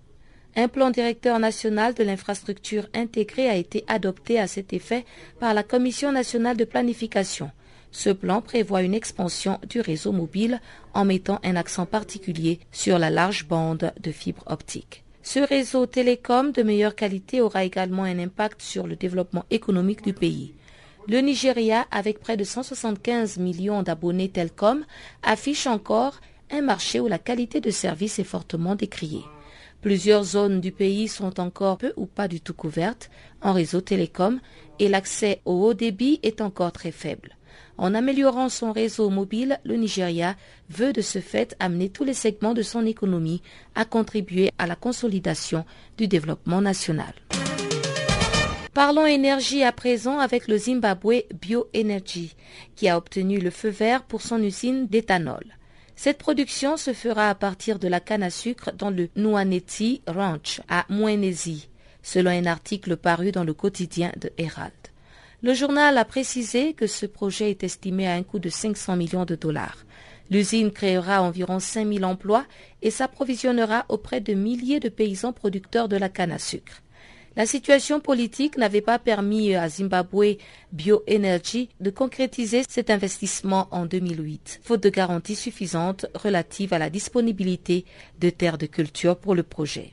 Un 0.58 0.67
plan 0.67 0.89
directeur 0.89 1.39
national 1.39 1.93
de 1.93 2.04
l'infrastructure 2.04 2.89
intégrée 2.93 3.47
a 3.47 3.56
été 3.56 3.86
adopté 3.88 4.38
à 4.38 4.47
cet 4.47 4.74
effet 4.74 5.06
par 5.39 5.54
la 5.54 5.63
Commission 5.63 6.12
nationale 6.12 6.58
de 6.58 6.65
planification. 6.65 7.50
Ce 7.91 8.10
plan 8.10 8.41
prévoit 8.41 8.82
une 8.82 8.93
expansion 8.93 9.58
du 9.69 9.80
réseau 9.80 10.12
mobile 10.12 10.60
en 10.93 11.06
mettant 11.06 11.39
un 11.43 11.56
accent 11.56 11.86
particulier 11.86 12.60
sur 12.74 13.00
la 13.00 13.10
large 13.10 13.47
bande 13.47 13.93
de 14.02 14.12
fibre 14.12 14.43
optique. 14.47 15.01
Ce 15.23 15.39
réseau 15.39 15.86
télécom 15.86 16.51
de 16.51 16.63
meilleure 16.63 16.95
qualité 16.95 17.41
aura 17.41 17.63
également 17.63 18.03
un 18.03 18.17
impact 18.17 18.62
sur 18.62 18.88
le 18.88 18.95
développement 18.95 19.45
économique 19.51 20.03
du 20.03 20.13
pays. 20.13 20.55
Le 21.07 21.19
Nigeria, 21.19 21.86
avec 21.91 22.19
près 22.19 22.38
de 22.38 22.43
175 22.43 23.38
millions 23.38 23.84
d'abonnés 23.84 24.29
Telcom, 24.29 24.84
affiche 25.23 25.67
encore 25.67 26.19
un 26.51 26.62
marché 26.62 26.99
où 26.99 27.07
la 27.07 27.19
qualité 27.19 27.62
de 27.62 27.69
service 27.69 28.19
est 28.19 28.23
fortement 28.23 28.75
décriée. 28.75 29.23
Plusieurs 29.81 30.23
zones 30.23 30.60
du 30.60 30.71
pays 30.71 31.07
sont 31.07 31.39
encore 31.39 31.77
peu 31.77 31.93
ou 31.97 32.05
pas 32.05 32.27
du 32.27 32.41
tout 32.41 32.53
couvertes 32.53 33.10
en 33.41 33.53
réseau 33.53 33.81
télécom 33.81 34.39
et 34.79 34.89
l'accès 34.89 35.41
au 35.45 35.53
haut 35.65 35.73
débit 35.73 36.19
est 36.23 36.41
encore 36.41 36.71
très 36.71 36.91
faible. 36.91 37.36
En 37.78 37.94
améliorant 37.94 38.50
son 38.50 38.72
réseau 38.72 39.10
mobile, 39.10 39.60
le 39.64 39.76
Nigeria 39.76 40.36
veut 40.70 40.94
de 40.94 41.02
ce 41.02 41.20
fait 41.20 41.56
amener 41.60 41.90
tous 41.90 42.04
les 42.04 42.14
segments 42.14 42.54
de 42.54 42.62
son 42.62 42.86
économie 42.86 43.42
à 43.76 43.86
contribuer 43.86 44.52
à 44.58 44.68
la 44.68 44.76
consolidation 44.76 45.66
du 45.98 46.08
développement 46.08 46.62
national. 46.62 47.14
Parlons 48.74 49.06
énergie 49.06 49.64
à 49.64 49.74
présent 49.74 50.20
avec 50.20 50.48
le 50.48 50.58
Zimbabwe 50.58 51.24
Bioenergy, 51.42 52.36
qui 52.76 52.88
a 52.88 52.98
obtenu 52.98 53.40
le 53.40 53.50
feu 53.50 53.68
vert 53.70 54.04
pour 54.04 54.22
son 54.22 54.42
usine 54.42 54.88
d'éthanol. 54.88 55.44
Cette 55.98 56.18
production 56.18 56.78
se 56.78 56.94
fera 56.94 57.30
à 57.30 57.36
partir 57.36 57.80
de 57.80 57.90
la 57.90 58.00
canne 58.00 58.24
à 58.24 58.30
sucre 58.30 58.72
dans 58.72 58.90
le 58.90 59.10
Nuaneti 59.18 60.02
Ranch 60.08 60.62
à 60.70 60.86
Mwenezi, 60.90 61.68
selon 62.02 62.32
un 62.32 62.46
article 62.46 62.96
paru 62.96 63.32
dans 63.32 63.44
le 63.44 63.54
quotidien 63.54 64.12
de 64.18 64.32
Herald. 64.38 64.72
Le 65.43 65.56
journal 65.56 65.97
a 65.97 66.06
précisé 66.06 66.73
que 66.73 66.86
ce 66.86 67.08
projet 67.08 67.49
est 67.49 67.63
estimé 67.63 68.08
à 68.08 68.13
un 68.13 68.21
coût 68.21 68.38
de 68.38 68.49
500 68.49 68.95
millions 68.95 69.25
de 69.25 69.34
dollars. 69.34 69.86
L'usine 70.30 70.69
créera 70.71 71.23
environ 71.23 71.60
5000 71.60 72.06
emplois 72.06 72.45
et 72.84 72.91
s'approvisionnera 72.91 73.86
auprès 73.89 74.21
de 74.21 74.36
milliers 74.36 74.80
de 74.80 74.88
paysans 74.88 75.34
producteurs 75.34 75.89
de 75.89 75.97
la 75.97 76.10
canne 76.10 76.32
à 76.32 76.38
sucre. 76.38 76.84
La 77.36 77.47
situation 77.47 77.99
politique 77.99 78.56
n'avait 78.56 78.82
pas 78.82 78.99
permis 78.99 79.56
à 79.56 79.67
Zimbabwe 79.67 80.38
Bioenergy 80.73 81.69
de 81.80 81.89
concrétiser 81.89 82.62
cet 82.69 82.91
investissement 82.91 83.67
en 83.71 83.88
2008, 83.88 84.60
faute 84.63 84.84
de 84.84 84.89
garanties 84.89 85.36
suffisantes 85.36 86.06
relatives 86.13 86.73
à 86.73 86.77
la 86.77 86.91
disponibilité 86.91 87.86
de 88.19 88.30
terres 88.30 88.60
de 88.60 88.67
culture 88.67 89.17
pour 89.17 89.34
le 89.34 89.43
projet. 89.43 89.91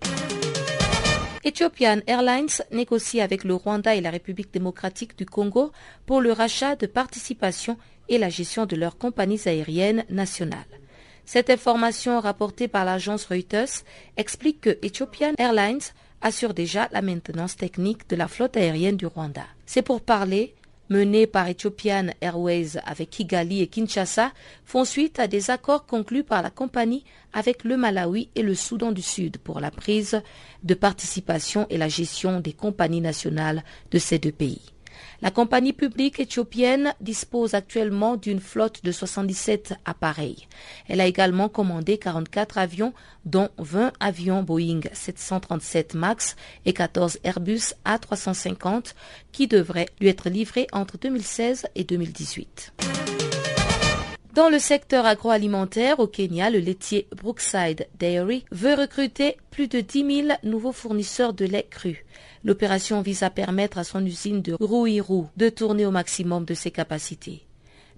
Ethiopian 1.44 2.00
Airlines 2.06 2.62
négocie 2.72 3.20
avec 3.20 3.44
le 3.44 3.54
Rwanda 3.54 3.94
et 3.94 4.00
la 4.00 4.10
République 4.10 4.52
démocratique 4.52 5.16
du 5.16 5.24
Congo 5.24 5.70
pour 6.04 6.20
le 6.20 6.32
rachat 6.32 6.74
de 6.74 6.86
participations 6.86 7.78
et 8.08 8.18
la 8.18 8.28
gestion 8.28 8.66
de 8.66 8.74
leurs 8.74 8.98
compagnies 8.98 9.40
aériennes 9.46 10.04
nationales. 10.10 10.58
Cette 11.24 11.50
information 11.50 12.20
rapportée 12.20 12.68
par 12.68 12.84
l'agence 12.84 13.26
Reuters 13.26 13.84
explique 14.16 14.62
que 14.62 14.78
Ethiopian 14.82 15.34
Airlines 15.38 15.92
assure 16.22 16.54
déjà 16.54 16.88
la 16.90 17.02
maintenance 17.02 17.56
technique 17.56 18.08
de 18.08 18.16
la 18.16 18.26
flotte 18.26 18.56
aérienne 18.56 18.96
du 18.96 19.06
Rwanda. 19.06 19.44
C'est 19.66 19.82
pour 19.82 20.00
parler 20.00 20.54
menés 20.88 21.26
par 21.26 21.48
Ethiopian 21.48 22.06
Airways 22.20 22.78
avec 22.84 23.10
Kigali 23.10 23.62
et 23.62 23.66
Kinshasa 23.66 24.32
font 24.64 24.84
suite 24.84 25.18
à 25.18 25.28
des 25.28 25.50
accords 25.50 25.86
conclus 25.86 26.24
par 26.24 26.42
la 26.42 26.50
compagnie 26.50 27.04
avec 27.32 27.64
le 27.64 27.76
Malawi 27.76 28.28
et 28.34 28.42
le 28.42 28.54
Soudan 28.54 28.92
du 28.92 29.02
Sud 29.02 29.38
pour 29.38 29.60
la 29.60 29.70
prise 29.70 30.22
de 30.62 30.74
participation 30.74 31.66
et 31.70 31.78
la 31.78 31.88
gestion 31.88 32.40
des 32.40 32.52
compagnies 32.52 33.00
nationales 33.00 33.64
de 33.90 33.98
ces 33.98 34.18
deux 34.18 34.32
pays. 34.32 34.72
La 35.20 35.32
compagnie 35.32 35.72
publique 35.72 36.20
éthiopienne 36.20 36.94
dispose 37.00 37.54
actuellement 37.54 38.16
d'une 38.16 38.38
flotte 38.38 38.84
de 38.84 38.92
77 38.92 39.74
appareils. 39.84 40.46
Elle 40.86 41.00
a 41.00 41.06
également 41.06 41.48
commandé 41.48 41.98
44 41.98 42.58
avions, 42.58 42.92
dont 43.24 43.48
20 43.58 43.92
avions 43.98 44.44
Boeing 44.44 44.80
737 44.92 45.94
MAX 45.94 46.36
et 46.66 46.72
14 46.72 47.18
Airbus 47.24 47.74
A350, 47.84 48.94
qui 49.32 49.48
devraient 49.48 49.88
lui 50.00 50.08
être 50.08 50.28
livrés 50.28 50.68
entre 50.72 50.98
2016 50.98 51.66
et 51.74 51.82
2018. 51.82 52.72
Dans 54.38 54.50
le 54.50 54.60
secteur 54.60 55.04
agroalimentaire 55.04 55.98
au 55.98 56.06
Kenya, 56.06 56.48
le 56.48 56.60
laitier 56.60 57.08
Brookside 57.10 57.88
Dairy 57.98 58.44
veut 58.52 58.74
recruter 58.74 59.36
plus 59.50 59.66
de 59.66 59.80
10 59.80 60.26
000 60.28 60.38
nouveaux 60.44 60.70
fournisseurs 60.70 61.32
de 61.32 61.44
lait 61.44 61.66
cru. 61.68 62.06
L'opération 62.44 63.02
vise 63.02 63.24
à 63.24 63.30
permettre 63.30 63.78
à 63.78 63.82
son 63.82 64.06
usine 64.06 64.40
de 64.40 64.56
Ruiru 64.60 65.24
de 65.36 65.48
tourner 65.48 65.86
au 65.86 65.90
maximum 65.90 66.44
de 66.44 66.54
ses 66.54 66.70
capacités. 66.70 67.47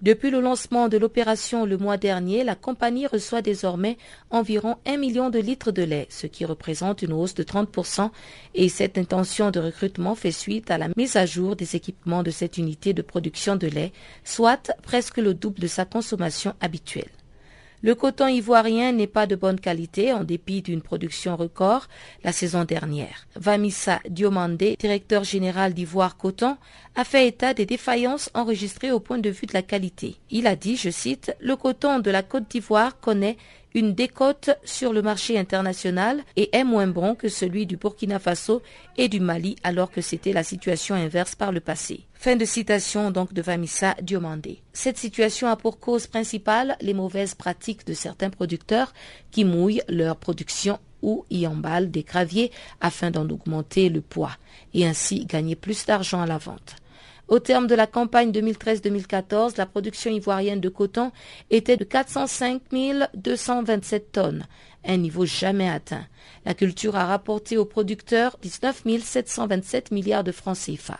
Depuis 0.01 0.31
le 0.31 0.41
lancement 0.41 0.89
de 0.89 0.97
l'opération 0.97 1.63
le 1.63 1.77
mois 1.77 1.97
dernier, 1.97 2.43
la 2.43 2.55
compagnie 2.55 3.05
reçoit 3.05 3.43
désormais 3.43 3.99
environ 4.31 4.77
un 4.87 4.97
million 4.97 5.29
de 5.29 5.37
litres 5.37 5.71
de 5.71 5.83
lait, 5.83 6.07
ce 6.09 6.25
qui 6.25 6.43
représente 6.43 7.03
une 7.03 7.13
hausse 7.13 7.35
de 7.35 7.43
30%, 7.43 8.09
et 8.55 8.67
cette 8.67 8.97
intention 8.97 9.51
de 9.51 9.59
recrutement 9.59 10.15
fait 10.15 10.31
suite 10.31 10.71
à 10.71 10.79
la 10.79 10.87
mise 10.97 11.17
à 11.17 11.27
jour 11.27 11.55
des 11.55 11.75
équipements 11.75 12.23
de 12.23 12.31
cette 12.31 12.57
unité 12.57 12.93
de 12.93 13.03
production 13.03 13.55
de 13.55 13.67
lait, 13.67 13.91
soit 14.23 14.73
presque 14.81 15.17
le 15.17 15.35
double 15.35 15.59
de 15.59 15.67
sa 15.67 15.85
consommation 15.85 16.55
habituelle. 16.61 17.20
Le 17.83 17.95
coton 17.95 18.27
ivoirien 18.27 18.91
n'est 18.91 19.07
pas 19.07 19.25
de 19.25 19.35
bonne 19.35 19.59
qualité 19.59 20.13
en 20.13 20.23
dépit 20.23 20.61
d'une 20.61 20.83
production 20.83 21.35
record 21.35 21.87
la 22.23 22.31
saison 22.31 22.63
dernière. 22.63 23.25
Vamissa 23.35 23.99
Diomandé, 24.07 24.75
directeur 24.79 25.23
général 25.23 25.73
d'Ivoire 25.73 26.15
Coton, 26.15 26.57
a 26.95 27.03
fait 27.03 27.27
état 27.27 27.55
des 27.55 27.65
défaillances 27.65 28.29
enregistrées 28.35 28.91
au 28.91 28.99
point 28.99 29.17
de 29.17 29.31
vue 29.31 29.47
de 29.47 29.53
la 29.53 29.63
qualité. 29.63 30.17
Il 30.29 30.45
a 30.45 30.55
dit, 30.55 30.77
je 30.77 30.91
cite, 30.91 31.35
Le 31.39 31.55
coton 31.55 31.97
de 31.99 32.11
la 32.11 32.21
Côte 32.21 32.49
d'Ivoire 32.51 32.99
connaît 32.99 33.37
une 33.73 33.93
décote 33.93 34.51
sur 34.63 34.93
le 34.93 35.01
marché 35.01 35.37
international 35.37 36.23
et 36.35 36.55
est 36.55 36.63
moins 36.63 36.87
bon 36.87 37.15
que 37.15 37.29
celui 37.29 37.65
du 37.65 37.77
Burkina 37.77 38.19
Faso 38.19 38.61
et 38.97 39.07
du 39.07 39.19
Mali 39.19 39.55
alors 39.63 39.91
que 39.91 40.01
c'était 40.01 40.33
la 40.33 40.43
situation 40.43 40.95
inverse 40.95 41.35
par 41.35 41.51
le 41.51 41.59
passé. 41.59 42.01
Fin 42.13 42.35
de 42.35 42.45
citation 42.45 43.11
donc 43.11 43.33
de 43.33 43.41
Vamissa 43.41 43.95
Diomandé. 44.01 44.59
Cette 44.73 44.97
situation 44.97 45.47
a 45.47 45.55
pour 45.55 45.79
cause 45.79 46.07
principale 46.07 46.77
les 46.81 46.93
mauvaises 46.93 47.35
pratiques 47.35 47.85
de 47.87 47.93
certains 47.93 48.29
producteurs 48.29 48.93
qui 49.31 49.45
mouillent 49.45 49.81
leur 49.87 50.17
production 50.17 50.79
ou 51.01 51.25
y 51.29 51.47
emballent 51.47 51.89
des 51.89 52.03
graviers 52.03 52.51
afin 52.79 53.11
d'en 53.11 53.27
augmenter 53.29 53.89
le 53.89 54.01
poids 54.01 54.37
et 54.73 54.85
ainsi 54.85 55.25
gagner 55.25 55.55
plus 55.55 55.85
d'argent 55.85 56.21
à 56.21 56.27
la 56.27 56.37
vente. 56.37 56.75
Au 57.31 57.39
terme 57.39 57.65
de 57.65 57.75
la 57.75 57.87
campagne 57.87 58.29
2013-2014, 58.31 59.53
la 59.57 59.65
production 59.65 60.11
ivoirienne 60.11 60.59
de 60.59 60.67
coton 60.67 61.13
était 61.49 61.77
de 61.77 61.85
405 61.85 62.61
227 63.13 64.11
tonnes, 64.11 64.45
un 64.85 64.97
niveau 64.97 65.25
jamais 65.25 65.69
atteint. 65.69 66.05
La 66.43 66.53
culture 66.53 66.97
a 66.97 67.05
rapporté 67.05 67.57
aux 67.57 67.63
producteurs 67.63 68.35
19 68.41 68.83
727 69.01 69.91
milliards 69.91 70.25
de 70.25 70.33
francs 70.33 70.57
CFA. 70.57 70.99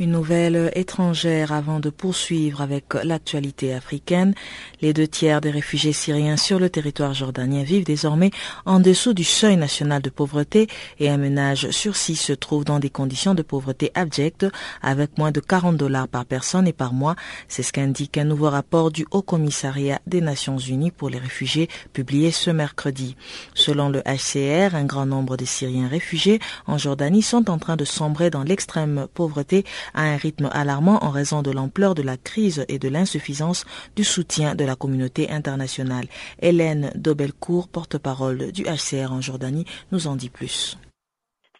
Une 0.00 0.12
nouvelle 0.12 0.72
étrangère 0.74 1.52
avant 1.52 1.78
de 1.78 1.90
poursuivre 1.90 2.62
avec 2.62 2.94
l'actualité 3.04 3.74
africaine. 3.74 4.32
Les 4.80 4.94
deux 4.94 5.06
tiers 5.06 5.42
des 5.42 5.50
réfugiés 5.50 5.92
syriens 5.92 6.38
sur 6.38 6.58
le 6.58 6.70
territoire 6.70 7.12
jordanien 7.12 7.62
vivent 7.62 7.84
désormais 7.84 8.30
en 8.64 8.80
dessous 8.80 9.12
du 9.12 9.24
seuil 9.24 9.58
national 9.58 10.00
de 10.00 10.08
pauvreté 10.08 10.68
et 11.00 11.10
un 11.10 11.18
ménage 11.18 11.68
sur 11.68 11.96
six 11.96 12.16
se 12.16 12.32
trouve 12.32 12.64
dans 12.64 12.78
des 12.78 12.88
conditions 12.88 13.34
de 13.34 13.42
pauvreté 13.42 13.90
abjectes 13.94 14.46
avec 14.80 15.18
moins 15.18 15.32
de 15.32 15.40
40 15.40 15.76
dollars 15.76 16.08
par 16.08 16.24
personne 16.24 16.66
et 16.66 16.72
par 16.72 16.94
mois. 16.94 17.14
C'est 17.46 17.62
ce 17.62 17.70
qu'indique 17.70 18.16
un 18.16 18.24
nouveau 18.24 18.48
rapport 18.48 18.90
du 18.90 19.04
Haut 19.10 19.20
Commissariat 19.20 20.00
des 20.06 20.22
Nations 20.22 20.56
Unies 20.56 20.92
pour 20.92 21.10
les 21.10 21.18
réfugiés 21.18 21.68
publié 21.92 22.30
ce 22.30 22.50
mercredi. 22.50 23.16
Selon 23.52 23.90
le 23.90 24.00
HCR, 24.00 24.74
un 24.74 24.86
grand 24.86 25.04
nombre 25.04 25.36
de 25.36 25.44
Syriens 25.44 25.88
réfugiés 25.88 26.40
en 26.66 26.78
Jordanie 26.78 27.20
sont 27.20 27.50
en 27.50 27.58
train 27.58 27.76
de 27.76 27.84
sombrer 27.84 28.30
dans 28.30 28.44
l'extrême 28.44 29.06
pauvreté 29.12 29.66
à 29.94 30.02
un 30.02 30.16
rythme 30.16 30.48
alarmant 30.52 31.02
en 31.04 31.10
raison 31.10 31.42
de 31.42 31.50
l'ampleur 31.50 31.94
de 31.94 32.02
la 32.02 32.16
crise 32.16 32.64
et 32.68 32.78
de 32.78 32.88
l'insuffisance 32.88 33.64
du 33.96 34.04
soutien 34.04 34.54
de 34.54 34.64
la 34.64 34.76
communauté 34.76 35.30
internationale. 35.30 36.06
Hélène 36.40 36.92
Dobelcourt, 36.94 37.68
porte-parole 37.68 38.52
du 38.52 38.64
HCR 38.64 39.12
en 39.12 39.20
Jordanie, 39.20 39.66
nous 39.92 40.06
en 40.06 40.16
dit 40.16 40.30
plus. 40.30 40.78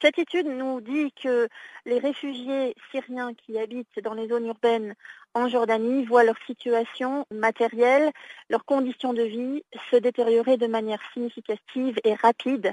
Cette 0.03 0.18
étude 0.18 0.47
nous 0.47 0.81
dit 0.81 1.12
que 1.22 1.47
les 1.85 1.99
réfugiés 1.99 2.74
syriens 2.91 3.35
qui 3.35 3.59
habitent 3.59 4.01
dans 4.03 4.14
les 4.14 4.28
zones 4.28 4.47
urbaines 4.47 4.95
en 5.35 5.49
Jordanie 5.49 6.07
voient 6.07 6.24
leur 6.24 6.39
situation 6.47 7.26
matérielle, 7.31 8.11
leurs 8.49 8.64
conditions 8.64 9.12
de 9.12 9.22
vie 9.22 9.62
se 9.91 9.97
détériorer 9.97 10.57
de 10.57 10.66
manière 10.66 11.01
significative 11.12 11.99
et 12.03 12.14
rapide 12.14 12.72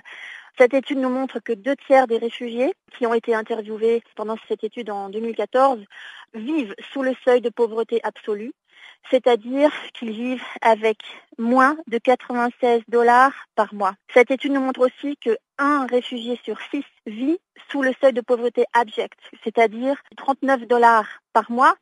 cette 0.58 0.74
étude 0.74 0.98
nous 0.98 1.10
montre 1.10 1.40
que 1.40 1.54
deux 1.54 1.76
tiers 1.76 2.08
des 2.08 2.18
réfugiés 2.18 2.74
qui 2.98 3.06
ont 3.06 3.14
été 3.14 3.36
interviewés 3.36 4.02
pendant 4.16 4.38
cette 4.48 4.64
étude 4.64 4.90
en 4.90 5.10
2014 5.10 5.84
vivent 6.34 6.76
sous 6.92 7.04
le 7.04 7.14
seuil 7.24 7.42
de 7.42 7.50
pauvreté 7.50 8.00
absolue 8.04 8.54
c'est-à-dire 9.10 9.72
qu'ils 9.94 10.12
vivent 10.12 10.44
avec 10.62 10.98
moins 11.38 11.78
de 11.88 11.98
96 11.98 12.82
dollars 12.88 13.34
par 13.56 13.74
mois. 13.74 13.94
Cette 14.14 14.32
étude 14.32 14.52
nous 14.52 14.62
montre 14.62 14.86
aussi 14.86 15.18
que 15.18 15.38
un 15.58 15.86
réfugié 15.88 16.40
sur 16.44 16.60
six 16.72 16.84
vit 17.06 17.40
sous 17.72 17.82
le 17.82 17.94
seuil 18.02 18.14
de 18.14 18.22
pauvreté 18.22 18.66
abjecte, 18.74 19.20
c'est-à-dire 19.44 19.96
39 20.18 20.68
dollars 20.68 21.08
par 21.34 21.50
mois, 21.52 21.76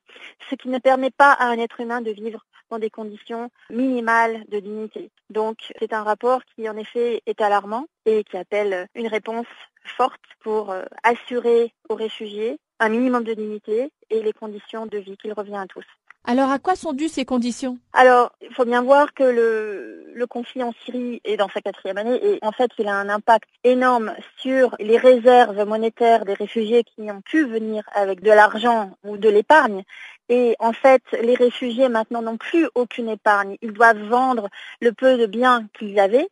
ce 0.50 0.56
qui 0.56 0.70
ne 0.70 0.80
permet 0.80 1.12
pas 1.12 1.32
à 1.32 1.48
un 1.48 1.58
être 1.58 1.80
humain 1.80 2.02
de 2.02 2.12
vivre 2.12 2.46
dans 2.70 2.80
des 2.80 2.90
conditions 2.90 3.50
minimales 3.70 4.44
de 4.50 4.60
dignité. 4.60 5.12
Donc 5.30 5.58
c'est 5.80 5.94
un 5.94 6.04
rapport 6.04 6.42
qui 6.56 6.68
en 6.70 6.78
effet 6.78 7.22
est 7.26 7.42
alarmant 7.42 7.88
et 8.06 8.24
qui 8.24 8.38
appelle 8.38 8.88
une 8.96 9.08
réponse 9.08 9.48
forte 9.84 10.22
pour 10.42 10.72
euh, 10.72 10.84
assurer 11.04 11.74
aux 11.90 11.96
réfugiés 11.96 12.60
un 12.80 12.90
minimum 12.90 13.24
de 13.24 13.34
dignité 13.34 13.92
et 14.10 14.22
les 14.22 14.34
conditions 14.34 14.86
de 14.86 14.98
vie 14.98 15.18
qu'il 15.18 15.34
revient 15.34 15.56
à 15.56 15.68
tous. 15.68 15.86
Alors 16.28 16.50
à 16.50 16.58
quoi 16.58 16.76
sont 16.76 16.94
dues 16.94 17.08
ces 17.08 17.24
conditions? 17.24 17.78
Alors 17.94 18.32
il 18.42 18.52
faut 18.52 18.66
bien 18.66 18.82
voir 18.82 19.14
que 19.14 19.24
le, 19.24 20.12
le, 20.16 20.28
conflit 20.28 20.64
en 20.64 20.74
Syrie 20.84 21.22
est 21.24 21.38
dans 21.38 21.50
sa 21.50 21.62
quatrième 21.62 22.00
année 22.00 22.20
et 22.24 22.40
en 22.42 22.52
fait 22.52 22.72
il 22.80 22.88
a 22.88 22.96
un 22.96 23.10
impact 23.10 23.48
énorme 23.64 24.12
sur 24.38 24.76
les 24.80 24.98
réserves 24.98 25.64
monétaires 25.68 26.26
des 26.26 26.34
réfugiés 26.34 26.84
qui 26.84 27.12
ont 27.12 27.22
pu 27.22 27.46
venir 27.46 27.84
avec 27.94 28.22
de 28.22 28.32
l'argent 28.32 28.98
ou 29.04 29.18
de 29.18 29.30
l'épargne. 29.30 29.84
Et 30.30 30.56
en 30.60 30.74
fait, 30.74 31.04
les 31.22 31.36
réfugiés 31.36 31.90
maintenant 31.90 32.22
n'ont 32.22 32.38
plus 32.38 32.68
aucune 32.74 33.10
épargne. 33.10 33.58
Ils 33.62 33.74
doivent 33.74 34.04
vendre 34.08 34.50
le 34.82 34.92
peu 34.92 35.18
de 35.18 35.26
biens 35.28 35.68
qu'ils 35.78 36.00
avaient. 36.00 36.28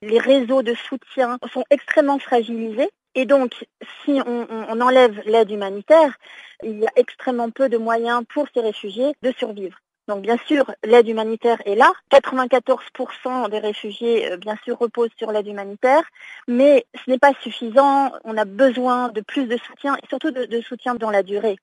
Les 0.00 0.18
réseaux 0.18 0.62
de 0.62 0.74
soutien 0.74 1.38
sont 1.52 1.64
extrêmement 1.70 2.18
fragilisés. 2.18 2.90
Et 3.14 3.26
donc, 3.26 3.66
si 4.04 4.20
on, 4.26 4.80
enlève 4.80 5.20
l'aide 5.26 5.50
humanitaire, 5.50 6.16
il 6.62 6.78
y 6.78 6.86
a 6.86 6.92
extrêmement 6.96 7.50
peu 7.50 7.68
de 7.68 7.76
moyens 7.76 8.22
pour 8.32 8.46
ces 8.54 8.60
réfugiés 8.60 9.12
de 9.22 9.32
survivre. 9.32 9.76
Donc 10.08 10.22
bien 10.22 10.36
sûr, 10.46 10.70
l'aide 10.82 11.08
humanitaire 11.08 11.60
est 11.66 11.74
là. 11.74 11.92
94% 12.10 13.50
des 13.50 13.58
réfugiés, 13.58 14.36
bien 14.38 14.56
sûr, 14.64 14.78
reposent 14.78 15.14
sur 15.16 15.30
l'aide 15.30 15.46
humanitaire, 15.46 16.02
mais 16.48 16.86
ce 16.94 17.10
n'est 17.10 17.18
pas 17.18 17.32
suffisant. 17.40 18.12
On 18.24 18.36
a 18.36 18.44
besoin 18.44 19.08
de 19.10 19.20
plus 19.20 19.46
de 19.46 19.56
soutien 19.58 19.96
et 19.96 20.06
surtout 20.08 20.30
de 20.30 20.60
soutien 20.62 20.94
dans 20.94 21.10
la 21.10 21.22
durée. 21.22 21.56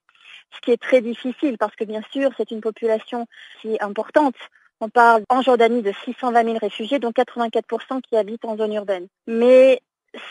Ce 0.54 0.60
qui 0.60 0.70
est 0.72 0.80
très 0.80 1.00
difficile 1.00 1.56
parce 1.58 1.74
que 1.76 1.84
bien 1.84 2.02
sûr, 2.12 2.30
c'est 2.36 2.50
une 2.50 2.60
population 2.60 3.26
qui 3.60 3.74
est 3.74 3.82
importante. 3.82 4.34
On 4.80 4.88
parle 4.88 5.24
en 5.28 5.42
Jordanie 5.42 5.82
de 5.82 5.92
620 6.04 6.44
000 6.44 6.58
réfugiés, 6.58 6.98
dont 6.98 7.10
84% 7.10 8.00
qui 8.00 8.16
habitent 8.16 8.44
en 8.44 8.56
zone 8.56 8.72
urbaine. 8.72 9.08
Mais 9.26 9.82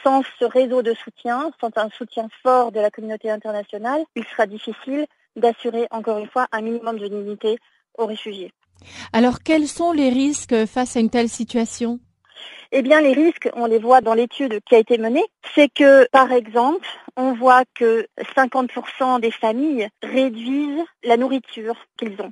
sans 0.03 0.23
ce 0.39 0.45
réseau 0.45 0.81
de 0.81 0.93
soutien, 0.93 1.51
sans 1.61 1.69
un 1.75 1.89
soutien 1.89 2.27
fort 2.43 2.71
de 2.71 2.79
la 2.79 2.89
communauté 2.89 3.29
internationale, 3.29 4.03
il 4.15 4.25
sera 4.25 4.45
difficile 4.47 5.05
d'assurer 5.35 5.87
encore 5.91 6.17
une 6.17 6.27
fois 6.27 6.47
un 6.51 6.61
minimum 6.61 6.97
de 6.97 7.07
dignité 7.07 7.59
aux 7.97 8.05
réfugiés. 8.05 8.51
Alors 9.13 9.39
quels 9.43 9.67
sont 9.67 9.91
les 9.91 10.09
risques 10.09 10.65
face 10.65 10.95
à 10.97 10.99
une 10.99 11.09
telle 11.09 11.29
situation? 11.29 11.99
Eh 12.71 12.81
bien, 12.81 13.01
les 13.01 13.13
risques, 13.13 13.49
on 13.53 13.65
les 13.65 13.79
voit 13.79 14.01
dans 14.01 14.13
l'étude 14.13 14.59
qui 14.65 14.75
a 14.75 14.79
été 14.79 14.97
menée, 14.97 15.25
c'est 15.55 15.69
que, 15.69 16.07
par 16.11 16.31
exemple, 16.31 16.87
on 17.15 17.33
voit 17.33 17.63
que 17.73 18.07
50% 18.35 19.19
des 19.19 19.31
familles 19.31 19.89
réduisent 20.03 20.85
la 21.03 21.17
nourriture 21.17 21.75
qu'ils 21.97 22.21
ont. 22.21 22.31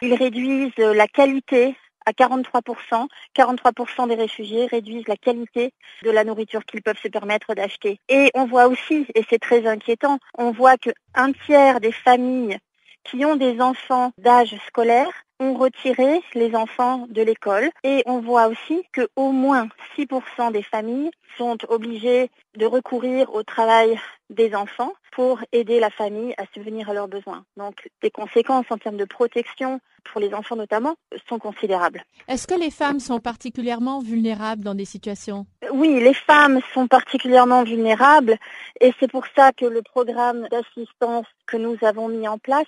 Ils 0.00 0.14
réduisent 0.14 0.76
la 0.76 1.06
qualité 1.08 1.76
à 2.06 2.12
43%. 2.12 3.06
43% 3.36 4.08
des 4.08 4.14
réfugiés 4.14 4.66
réduisent 4.66 5.08
la 5.08 5.16
qualité 5.16 5.72
de 6.02 6.10
la 6.10 6.24
nourriture 6.24 6.64
qu'ils 6.64 6.82
peuvent 6.82 6.98
se 7.00 7.08
permettre 7.08 7.54
d'acheter. 7.54 8.00
Et 8.08 8.30
on 8.34 8.46
voit 8.46 8.66
aussi, 8.66 9.06
et 9.14 9.24
c'est 9.28 9.38
très 9.38 9.66
inquiétant, 9.66 10.18
on 10.36 10.50
voit 10.50 10.76
qu'un 10.76 11.32
tiers 11.46 11.80
des 11.80 11.92
familles 11.92 12.58
qui 13.04 13.24
ont 13.24 13.36
des 13.36 13.60
enfants 13.60 14.12
d'âge 14.18 14.54
scolaire 14.68 15.10
ont 15.40 15.54
retiré 15.54 16.22
les 16.34 16.54
enfants 16.54 17.06
de 17.08 17.22
l'école 17.22 17.70
et 17.84 18.02
on 18.06 18.20
voit 18.20 18.46
aussi 18.46 18.82
que 18.92 19.08
au 19.16 19.32
moins 19.32 19.68
6% 19.98 20.52
des 20.52 20.62
familles 20.62 21.10
sont 21.36 21.56
obligées 21.68 22.30
de 22.56 22.66
recourir 22.66 23.34
au 23.34 23.42
travail 23.42 23.98
des 24.30 24.54
enfants 24.54 24.92
pour 25.12 25.40
aider 25.52 25.80
la 25.80 25.90
famille 25.90 26.34
à 26.38 26.44
subvenir 26.54 26.88
à 26.90 26.94
leurs 26.94 27.08
besoins. 27.08 27.44
Donc 27.56 27.88
les 28.02 28.10
conséquences 28.10 28.66
en 28.70 28.78
termes 28.78 28.96
de 28.96 29.04
protection 29.04 29.80
pour 30.04 30.20
les 30.20 30.34
enfants 30.34 30.56
notamment 30.56 30.94
sont 31.28 31.38
considérables. 31.38 32.04
Est-ce 32.28 32.46
que 32.46 32.58
les 32.58 32.70
femmes 32.70 33.00
sont 33.00 33.20
particulièrement 33.20 34.00
vulnérables 34.00 34.64
dans 34.64 34.74
des 34.74 34.84
situations? 34.84 35.46
Oui, 35.72 36.00
les 36.00 36.14
femmes 36.14 36.60
sont 36.74 36.86
particulièrement 36.86 37.62
vulnérables 37.64 38.36
et 38.80 38.92
c'est 38.98 39.10
pour 39.10 39.24
ça 39.36 39.52
que 39.52 39.66
le 39.66 39.82
programme 39.82 40.48
d'assistance 40.50 41.26
que 41.46 41.56
nous 41.56 41.76
avons 41.82 42.08
mis 42.08 42.26
en 42.26 42.38
place 42.38 42.66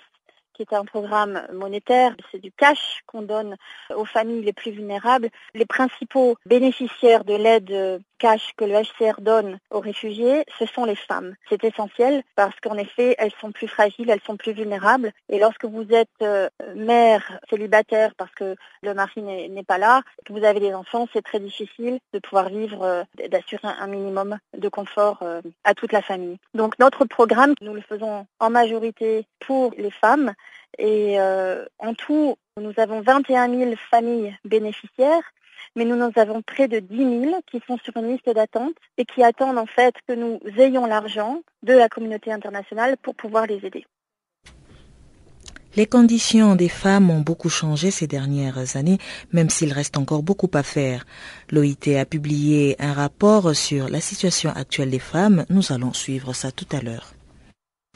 qui 0.55 0.61
est 0.61 0.73
un 0.73 0.85
programme 0.85 1.41
monétaire, 1.53 2.15
c'est 2.31 2.39
du 2.39 2.51
cash 2.51 3.01
qu'on 3.05 3.21
donne 3.21 3.55
aux 3.95 4.05
familles 4.05 4.43
les 4.43 4.53
plus 4.53 4.71
vulnérables. 4.71 5.29
Les 5.53 5.65
principaux 5.65 6.37
bénéficiaires 6.45 7.25
de 7.25 7.35
l'aide 7.35 8.01
cash 8.17 8.51
que 8.57 8.65
le 8.65 8.73
HCR 8.73 9.21
donne 9.21 9.59
aux 9.71 9.79
réfugiés, 9.79 10.45
ce 10.59 10.65
sont 10.65 10.85
les 10.85 10.95
femmes. 10.95 11.35
C'est 11.49 11.63
essentiel 11.63 12.23
parce 12.35 12.59
qu'en 12.59 12.77
effet, 12.77 13.15
elles 13.17 13.33
sont 13.39 13.51
plus 13.51 13.67
fragiles, 13.67 14.09
elles 14.09 14.21
sont 14.21 14.37
plus 14.37 14.53
vulnérables. 14.53 15.11
Et 15.29 15.39
lorsque 15.39 15.65
vous 15.65 15.85
êtes 15.91 16.09
euh, 16.21 16.49
mère 16.75 17.39
célibataire 17.49 18.13
parce 18.15 18.33
que 18.33 18.55
le 18.81 18.93
mari 18.93 19.21
n'est 19.21 19.63
pas 19.63 19.77
là, 19.77 20.01
que 20.25 20.33
vous 20.33 20.43
avez 20.43 20.59
des 20.59 20.73
enfants, 20.73 21.07
c'est 21.13 21.21
très 21.21 21.39
difficile 21.39 21.99
de 22.13 22.19
pouvoir 22.19 22.49
vivre, 22.49 22.83
euh, 22.83 23.03
d'assurer 23.29 23.67
un 23.67 23.87
minimum 23.87 24.37
de 24.57 24.69
confort 24.69 25.19
euh, 25.21 25.41
à 25.63 25.73
toute 25.73 25.91
la 25.91 26.01
famille. 26.01 26.37
Donc 26.53 26.79
notre 26.79 27.05
programme, 27.05 27.53
nous 27.61 27.73
le 27.73 27.81
faisons 27.81 28.25
en 28.39 28.49
majorité 28.49 29.25
pour 29.39 29.73
les 29.77 29.91
femmes. 29.91 30.33
Et 30.77 31.17
en 31.79 31.93
tout, 31.93 32.37
nous 32.57 32.73
avons 32.77 32.99
21 32.99 33.49
000 33.49 33.75
familles 33.89 34.37
bénéficiaires 34.43 35.23
mais 35.75 35.85
nous 35.85 36.01
en 36.01 36.11
avons 36.15 36.41
près 36.41 36.67
de 36.67 36.79
10 36.79 36.97
000 36.97 37.41
qui 37.49 37.61
sont 37.67 37.77
sur 37.83 37.95
une 37.97 38.11
liste 38.11 38.29
d'attente 38.29 38.75
et 38.97 39.05
qui 39.05 39.23
attendent 39.23 39.57
en 39.57 39.65
fait 39.65 39.95
que 40.07 40.13
nous 40.13 40.39
ayons 40.57 40.85
l'argent 40.85 41.41
de 41.63 41.73
la 41.73 41.89
communauté 41.89 42.31
internationale 42.31 42.97
pour 43.01 43.15
pouvoir 43.15 43.45
les 43.45 43.65
aider. 43.65 43.85
Les 45.75 45.87
conditions 45.87 46.55
des 46.55 46.69
femmes 46.69 47.09
ont 47.09 47.19
beaucoup 47.19 47.49
changé 47.49 47.91
ces 47.91 48.07
dernières 48.07 48.77
années, 48.77 48.97
même 49.33 49.49
s'il 49.49 49.73
reste 49.73 49.97
encore 49.97 50.23
beaucoup 50.23 50.49
à 50.53 50.63
faire. 50.63 51.05
L'OIT 51.51 51.97
a 51.99 52.05
publié 52.05 52.77
un 52.79 52.93
rapport 52.93 53.53
sur 53.53 53.89
la 53.89 53.99
situation 53.99 54.51
actuelle 54.51 54.89
des 54.89 54.99
femmes. 54.99 55.45
Nous 55.49 55.73
allons 55.73 55.91
suivre 55.91 56.31
ça 56.31 56.53
tout 56.53 56.67
à 56.71 56.81
l'heure. 56.81 57.14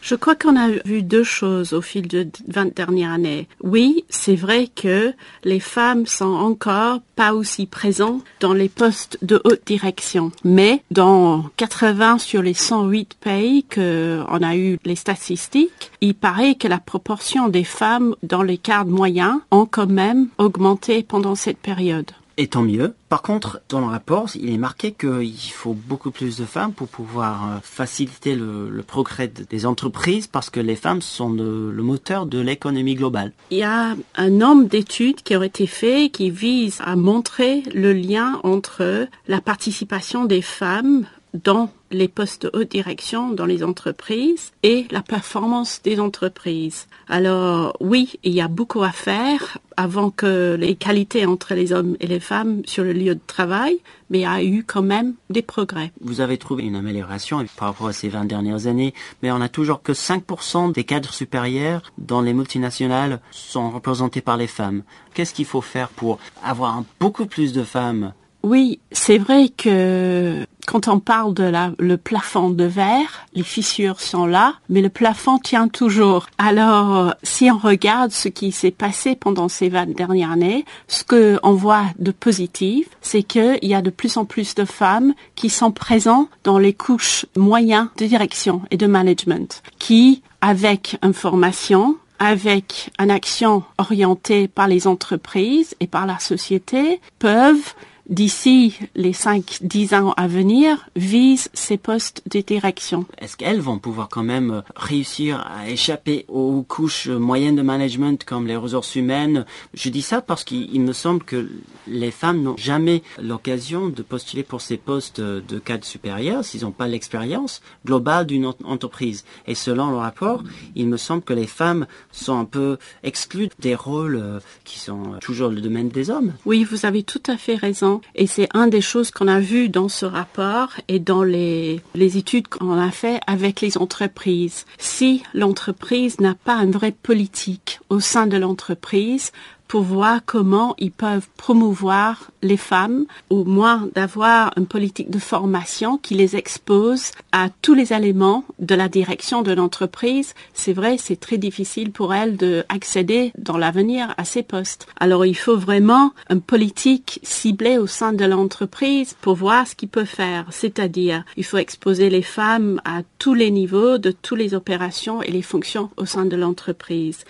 Je 0.02 0.16
crois 0.16 0.36
qu'on 0.36 0.56
a 0.56 0.70
vu 0.86 1.04
deux 1.04 1.24
choses 1.24 1.74
au 1.74 1.82
fil 1.82 2.08
de 2.08 2.28
20 2.48 2.76
dernières 2.76 3.12
années. 3.12 3.48
Oui, 3.62 4.06
c'est 4.10 4.36
vrai 4.36 4.68
que 4.74 5.14
les 5.44 5.60
femmes 5.60 6.06
sont 6.06 6.34
encore 6.34 7.02
pas 7.16 7.34
aussi 7.34 7.66
présentes 7.66 8.24
dans 8.40 8.54
les 8.54 8.70
postes 8.70 9.18
de 9.22 9.42
haute 9.44 9.66
direction. 9.66 10.32
Mais 10.44 10.84
dans 10.90 11.44
80 11.58 12.18
sur 12.18 12.42
les 12.42 12.54
108 12.54 13.18
pays 13.20 13.64
que 13.64 14.24
on 14.30 14.42
a 14.42 14.56
eu 14.56 14.80
les 14.86 14.96
statistiques, 14.96 15.92
il 16.02 16.16
paraît 16.16 16.56
que 16.56 16.68
la 16.68 16.80
proportion 16.80 17.50
des 17.50 17.66
femmes 17.66 18.16
dans 18.24 18.44
les 18.44 18.58
cadres 18.58 18.92
moyens 18.92 19.40
ont 19.52 19.66
quand 19.66 19.90
même 19.90 20.28
augmenté 20.38 21.04
pendant 21.04 21.36
cette 21.36 21.58
période. 21.58 22.12
Et 22.42 22.48
tant 22.48 22.62
mieux. 22.62 22.94
Par 23.10 23.22
contre, 23.22 23.60
dans 23.68 23.82
le 23.82 23.88
rapport, 23.88 24.30
il 24.34 24.50
est 24.50 24.58
marqué 24.58 24.94
qu'il 24.94 25.52
faut 25.52 25.74
beaucoup 25.74 26.10
plus 26.10 26.38
de 26.38 26.46
femmes 26.46 26.72
pour 26.72 26.88
pouvoir 26.88 27.44
euh, 27.44 27.58
faciliter 27.62 28.34
le, 28.34 28.82
progrès 28.88 29.28
des 29.28 29.66
entreprises 29.66 30.28
parce 30.28 30.50
que 30.50 30.62
les 30.62 30.78
femmes 30.78 31.02
sont 31.02 31.34
le, 31.34 31.70
le 31.70 31.84
moteur 31.84 32.26
de 32.26 32.40
l'économie 32.40 32.96
globale. 32.96 33.34
Il 33.52 33.58
y 33.58 33.64
a 33.64 33.94
un 34.16 34.30
nombre 34.30 34.70
d'études 34.70 35.22
qui 35.22 35.36
ont 35.36 35.44
été 35.44 35.68
faites 35.68 36.14
qui 36.14 36.30
visent 36.30 36.80
à 36.80 36.96
montrer 36.96 37.62
le 37.76 37.92
lien 37.92 38.40
entre 38.46 39.10
la 39.28 39.42
participation 39.42 40.24
des 40.24 40.42
femmes 40.42 41.06
dans 41.34 41.70
les 41.92 42.08
postes 42.08 42.44
de 42.44 42.52
haute 42.54 42.72
direction 42.72 43.32
dans 43.32 43.46
les 43.46 43.64
entreprises 43.64 44.52
et 44.64 44.86
la 44.92 45.02
performance 45.02 45.82
des 45.84 46.00
entreprises. 46.00 46.88
Alors 47.10 47.76
oui, 47.80 48.20
il 48.24 48.34
y 48.34 48.42
a 48.42 48.48
beaucoup 48.48 48.84
à 48.84 48.92
faire 48.92 49.58
avant 49.78 50.12
que 50.12 50.56
les 50.60 50.76
qualités 50.76 51.26
entre 51.26 51.56
les 51.56 51.74
hommes 51.74 51.98
et 52.00 52.06
les 52.06 52.20
femmes 52.20 52.62
sur 52.66 52.84
le 52.84 52.94
lieu 52.94 53.16
de 53.16 53.22
travail, 53.26 53.80
mais 54.12 54.20
il 54.20 54.22
y 54.22 54.26
a 54.26 54.44
eu 54.44 54.64
quand 54.64 54.84
même 54.84 55.16
des 55.32 55.42
progrès. 55.42 55.92
Vous 56.02 56.22
avez 56.22 56.38
trouvé 56.38 56.66
une 56.66 56.76
amélioration 56.76 57.44
par 57.58 57.70
rapport 57.70 57.88
à 57.88 57.94
ces 57.94 58.10
20 58.10 58.26
dernières 58.26 58.68
années, 58.68 58.94
mais 59.24 59.32
on 59.32 59.42
a 59.42 59.50
toujours 59.50 59.82
que 59.82 59.92
5% 59.92 60.72
des 60.72 60.84
cadres 60.84 61.12
supérieurs 61.12 61.82
dans 61.98 62.22
les 62.22 62.34
multinationales 62.34 63.22
sont 63.32 63.72
représentés 63.72 64.22
par 64.22 64.38
les 64.38 64.48
femmes. 64.48 64.84
Qu'est-ce 65.16 65.34
qu'il 65.34 65.46
faut 65.46 65.62
faire 65.62 65.90
pour 65.90 66.20
avoir 66.44 66.84
beaucoup 67.00 67.26
plus 67.26 67.54
de 67.54 67.64
femmes? 67.64 68.14
Oui, 68.44 68.80
c'est 68.92 69.18
vrai 69.18 69.50
que 69.50 70.46
quand 70.70 70.88
on 70.88 71.00
parle 71.00 71.34
de 71.34 71.46
la, 71.46 71.72
le 71.80 71.98
plafond 71.98 72.52
de 72.52 72.64
verre, 72.64 73.26
les 73.34 73.42
fissures 73.42 74.00
sont 74.00 74.28
là, 74.28 74.54
mais 74.70 74.82
le 74.82 74.90
plafond 74.90 75.40
tient 75.40 75.68
toujours. 75.68 76.28
Alors, 76.38 77.16
si 77.24 77.50
on 77.50 77.58
regarde 77.58 78.12
ce 78.12 78.28
qui 78.28 78.52
s'est 78.52 78.70
passé 78.70 79.16
pendant 79.16 79.48
ces 79.48 79.68
20 79.70 79.96
dernières 79.96 80.30
années, 80.30 80.66
ce 80.88 81.04
qu'on 81.04 81.54
voit 81.54 81.86
de 81.98 82.12
positif, 82.12 82.88
c'est 83.02 83.24
qu'il 83.24 83.58
y 83.64 83.74
a 83.74 83.82
de 83.82 83.90
plus 83.90 84.18
en 84.18 84.26
plus 84.26 84.54
de 84.54 84.64
femmes 84.64 85.16
qui 85.34 85.50
sont 85.50 85.72
présentes 85.72 86.30
dans 86.44 86.60
les 86.60 86.74
couches 86.74 87.26
moyennes 87.36 87.90
de 87.98 88.06
direction 88.06 88.62
et 88.70 88.78
de 88.78 88.86
management, 88.86 89.64
qui, 89.80 90.22
avec 90.40 91.00
une 91.02 91.14
formation, 91.14 91.98
avec 92.20 92.92
une 93.00 93.10
action 93.10 93.64
orientée 93.80 94.48
par 94.48 94.68
les 94.68 94.86
entreprises 94.86 95.76
et 95.80 95.88
par 95.88 96.06
la 96.06 96.20
société, 96.20 97.02
peuvent 97.18 97.74
d'ici 98.10 98.78
les 98.96 99.14
5-10 99.14 99.96
ans 99.96 100.14
à 100.18 100.28
venir, 100.28 100.90
visent 100.96 101.50
ces 101.54 101.78
postes 101.78 102.24
de 102.30 102.42
direction. 102.42 103.06
Est-ce 103.20 103.38
qu'elles 103.38 103.62
vont 103.62 103.80
pouvoir 103.80 104.10
quand 104.10 104.24
même 104.24 104.52
euh, 104.52 104.62
réussir 104.76 105.46
à 105.48 105.70
échapper 105.70 106.26
aux 106.28 106.64
couches 106.64 107.08
moyennes 107.08 107.56
de 107.56 107.62
management 107.62 108.24
comme 108.24 108.48
les 108.48 108.56
ressources 108.56 108.96
humaines? 108.96 109.46
Je 109.74 109.90
dis 109.90 110.02
ça 110.02 110.22
parce 110.22 110.44
qu'il 110.44 110.82
me 110.82 110.94
semble 110.94 111.24
que 111.24 111.50
les 111.88 112.12
femmes 112.12 112.42
n'ont 112.42 112.58
jamais 112.58 113.04
l'occasion 113.22 113.90
de 113.90 114.02
postuler 114.02 114.44
pour 114.44 114.62
ces 114.62 114.78
postes 114.78 115.22
de 115.22 115.60
cadre 115.60 115.86
supérieur 115.86 116.44
s'ils 116.44 116.64
n'ont 116.64 116.72
pas 116.72 116.88
l'expérience 116.88 117.62
globale 117.86 118.26
d'une 118.26 118.46
entreprise. 118.46 119.24
Et 119.48 119.56
selon 119.56 119.90
le 119.92 119.98
rapport, 119.98 120.44
il 120.76 120.88
me 120.88 120.98
semble 120.98 121.24
que 121.24 121.34
les 121.34 121.48
femmes 121.48 121.86
sont 122.12 122.38
un 122.38 122.46
peu 122.46 122.78
exclues 123.04 123.50
des 123.60 123.76
rôles 123.76 124.18
euh, 124.18 124.40
qui 124.64 124.80
sont 124.80 125.18
toujours 125.22 125.50
le 125.50 125.62
domaine 125.62 125.90
des 125.90 126.10
hommes. 126.10 126.34
Oui, 126.46 126.64
vous 126.64 126.86
avez 126.86 127.04
tout 127.04 127.22
à 127.28 127.38
fait 127.38 127.56
raison. 127.56 127.99
Et 128.16 128.28
c'est 128.28 128.50
un 128.54 128.68
des 128.68 128.82
choses 128.82 129.12
qu'on 129.12 129.28
a 129.28 129.40
vu 129.40 129.70
dans 129.70 129.90
ce 129.90 130.06
rapport 130.06 130.74
et 130.88 131.00
dans 131.00 131.24
les, 131.24 131.82
les 131.96 132.18
études 132.18 132.48
qu'on 132.48 132.80
a 132.80 132.92
fait 132.92 133.20
avec 133.28 133.62
les 133.62 133.78
entreprises. 133.78 134.66
Si 134.78 135.24
l'entreprise 135.34 136.20
n'a 136.20 136.36
pas 136.36 136.56
une 136.56 136.72
vraie 136.72 136.92
politique 136.92 137.80
au 137.90 138.00
sein 138.00 138.28
de 138.28 138.38
l'entreprise, 138.38 139.32
pour 139.70 139.84
voir 139.84 140.22
comment 140.26 140.76
ils 140.80 140.92
peuvent 140.92 141.28
promouvoir 141.38 142.32
les 142.42 142.58
femmes, 142.58 143.06
ou 143.30 143.44
moins 143.44 143.88
d'avoir 143.94 144.52
une 144.58 144.66
politique 144.66 145.12
de 145.12 145.20
formation 145.20 145.98
qui 145.98 146.16
les 146.16 146.36
expose 146.36 147.12
à 147.32 147.50
tous 147.62 147.76
les 147.76 147.94
éléments 147.94 148.44
de 148.58 148.74
la 148.74 148.90
direction 148.90 149.44
de 149.44 149.52
l'entreprise. 149.52 150.34
C'est 150.54 150.74
vrai, 150.74 150.98
c'est 150.98 151.20
très 151.20 151.38
difficile 151.38 151.92
pour 151.92 152.16
elles 152.16 152.36
d'accéder 152.36 153.32
dans 153.38 153.58
l'avenir 153.58 154.16
à 154.18 154.26
ces 154.26 154.42
postes. 154.42 154.88
Alors 155.00 155.24
il 155.24 155.38
faut 155.38 155.58
vraiment 155.58 156.14
une 156.32 156.42
politique 156.42 157.20
ciblée 157.22 157.78
au 157.78 157.86
sein 157.88 158.12
de 158.12 158.26
l'entreprise 158.26 159.16
pour 159.22 159.36
voir 159.36 159.68
ce 159.68 159.76
qu'ils 159.76 159.90
peuvent 159.90 160.06
faire. 160.06 160.48
C'est-à-dire, 160.50 161.24
il 161.38 161.46
faut 161.46 161.58
exposer 161.58 162.10
les 162.10 162.24
femmes 162.24 162.82
à 162.86 163.02
tous 163.20 163.36
les 163.36 163.52
niveaux 163.52 164.00
de 164.00 164.10
toutes 164.10 164.40
les 164.40 164.56
opérations 164.56 165.22
et 165.22 165.32
les 165.32 165.44
fonctions 165.44 165.92
au 165.96 166.06
sein 166.06 166.26
de 166.26 166.36
l'entreprise. 166.36 167.24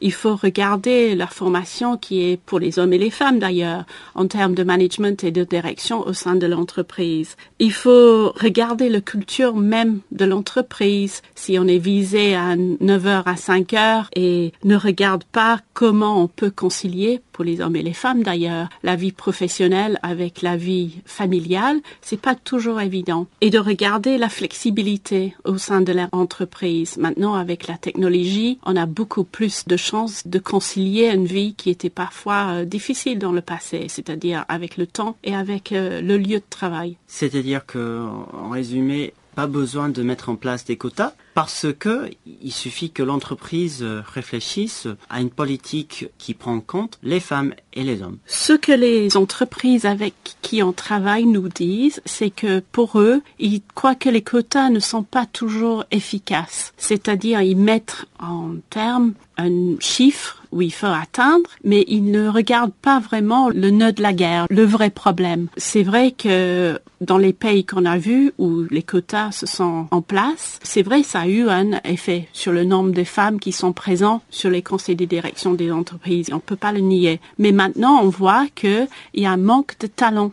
Il 0.00 0.12
faut 0.12 0.36
regarder 0.36 1.14
la 1.14 1.26
formation 1.26 1.96
qui 1.96 2.22
est 2.22 2.36
pour 2.36 2.58
les 2.58 2.78
hommes 2.78 2.92
et 2.92 2.98
les 2.98 3.10
femmes 3.10 3.38
d'ailleurs, 3.38 3.84
en 4.14 4.26
termes 4.26 4.54
de 4.54 4.62
management 4.62 5.24
et 5.24 5.30
de 5.30 5.44
direction 5.44 6.06
au 6.06 6.12
sein 6.12 6.34
de 6.34 6.46
l'entreprise. 6.46 7.36
Il 7.58 7.72
faut 7.72 8.32
regarder 8.32 8.88
la 8.88 9.00
culture 9.00 9.56
même 9.56 10.00
de 10.12 10.24
l'entreprise. 10.24 11.22
Si 11.34 11.58
on 11.58 11.66
est 11.66 11.78
visé 11.78 12.34
à 12.34 12.56
9h 12.56 13.22
à 13.24 13.34
5h 13.34 14.06
et 14.14 14.52
ne 14.64 14.76
regarde 14.76 15.24
pas 15.24 15.60
comment 15.74 16.22
on 16.22 16.28
peut 16.28 16.50
concilier 16.50 17.20
pour 17.32 17.44
les 17.44 17.60
hommes 17.60 17.76
et 17.76 17.82
les 17.82 17.92
femmes 17.92 18.22
d'ailleurs, 18.22 18.68
la 18.82 18.96
vie 18.96 19.12
professionnelle 19.12 19.98
avec 20.02 20.40
la 20.40 20.56
vie 20.56 21.02
familiale, 21.04 21.80
c'est 22.00 22.20
pas 22.20 22.34
toujours 22.34 22.80
évident. 22.80 23.26
Et 23.40 23.50
de 23.50 23.58
regarder 23.58 24.16
la 24.16 24.30
flexibilité 24.30 25.34
au 25.44 25.58
sein 25.58 25.82
de 25.82 25.92
l'entreprise. 25.92 26.96
Maintenant, 26.96 27.34
avec 27.34 27.66
la 27.66 27.76
technologie, 27.76 28.58
on 28.64 28.76
a 28.76 28.86
beaucoup 28.86 29.24
plus 29.24 29.66
de 29.66 29.76
de 30.24 30.38
concilier 30.38 31.08
une 31.12 31.26
vie 31.26 31.54
qui 31.54 31.70
était 31.70 31.90
parfois 31.90 32.48
euh, 32.48 32.64
difficile 32.64 33.18
dans 33.18 33.32
le 33.32 33.40
passé, 33.40 33.86
c'est-à-dire 33.88 34.44
avec 34.48 34.76
le 34.76 34.86
temps 34.86 35.16
et 35.24 35.34
avec 35.34 35.72
euh, 35.72 36.00
le 36.00 36.16
lieu 36.16 36.38
de 36.38 36.44
travail. 36.48 36.96
C'est-à-dire 37.06 37.66
que, 37.66 38.06
en 38.32 38.48
résumé, 38.50 39.12
pas 39.34 39.46
besoin 39.46 39.88
de 39.88 40.02
mettre 40.02 40.28
en 40.28 40.36
place 40.36 40.64
des 40.64 40.76
quotas 40.76 41.14
parce 41.36 41.66
que 41.78 42.08
il 42.42 42.50
suffit 42.50 42.90
que 42.90 43.02
l'entreprise 43.02 43.84
réfléchisse 44.14 44.88
à 45.10 45.20
une 45.20 45.28
politique 45.28 46.08
qui 46.16 46.32
prend 46.32 46.54
en 46.54 46.60
compte 46.60 46.98
les 47.02 47.20
femmes 47.20 47.52
et 47.74 47.84
les 47.84 48.00
hommes. 48.00 48.16
Ce 48.26 48.54
que 48.54 48.72
les 48.72 49.18
entreprises 49.18 49.84
avec 49.84 50.14
qui 50.40 50.62
on 50.62 50.72
travaille 50.72 51.26
nous 51.26 51.50
disent, 51.50 52.00
c'est 52.06 52.30
que 52.30 52.60
pour 52.72 52.98
eux, 52.98 53.20
ils 53.38 53.60
croient 53.74 53.94
que 53.94 54.08
les 54.08 54.22
quotas 54.22 54.70
ne 54.70 54.80
sont 54.80 55.02
pas 55.02 55.26
toujours 55.26 55.84
efficaces. 55.90 56.72
C'est-à-dire, 56.78 57.42
ils 57.42 57.54
mettent 57.54 58.06
en 58.18 58.52
termes 58.70 59.12
un 59.36 59.78
chiffre 59.78 60.42
où 60.52 60.62
il 60.62 60.72
faut 60.72 60.86
atteindre, 60.86 61.50
mais 61.64 61.84
ils 61.88 62.10
ne 62.10 62.28
regardent 62.28 62.72
pas 62.72 62.98
vraiment 62.98 63.50
le 63.50 63.68
nœud 63.68 63.92
de 63.92 64.00
la 64.00 64.14
guerre, 64.14 64.46
le 64.48 64.64
vrai 64.64 64.88
problème. 64.88 65.48
C'est 65.58 65.82
vrai 65.82 66.12
que 66.12 66.80
dans 67.02 67.18
les 67.18 67.34
pays 67.34 67.66
qu'on 67.66 67.84
a 67.84 67.98
vus 67.98 68.32
où 68.38 68.62
les 68.70 68.82
quotas 68.82 69.32
se 69.32 69.44
sont 69.44 69.86
en 69.90 70.00
place, 70.00 70.58
c'est 70.62 70.82
vrai 70.82 71.02
ça 71.02 71.25
eu 71.26 71.48
un 71.48 71.80
effet 71.84 72.28
sur 72.32 72.52
le 72.52 72.64
nombre 72.64 72.92
de 72.92 73.04
femmes 73.04 73.40
qui 73.40 73.52
sont 73.52 73.72
présentes 73.72 74.22
sur 74.30 74.50
les 74.50 74.62
conseils 74.62 74.96
de 74.96 75.04
direction 75.04 75.54
des 75.54 75.70
entreprises. 75.70 76.28
On 76.32 76.36
ne 76.36 76.40
peut 76.40 76.56
pas 76.56 76.72
le 76.72 76.80
nier. 76.80 77.20
Mais 77.38 77.52
maintenant, 77.52 78.00
on 78.02 78.08
voit 78.08 78.46
qu'il 78.54 78.88
y 79.14 79.26
a 79.26 79.32
un 79.32 79.36
manque 79.36 79.78
de 79.80 79.86
talent 79.86 80.32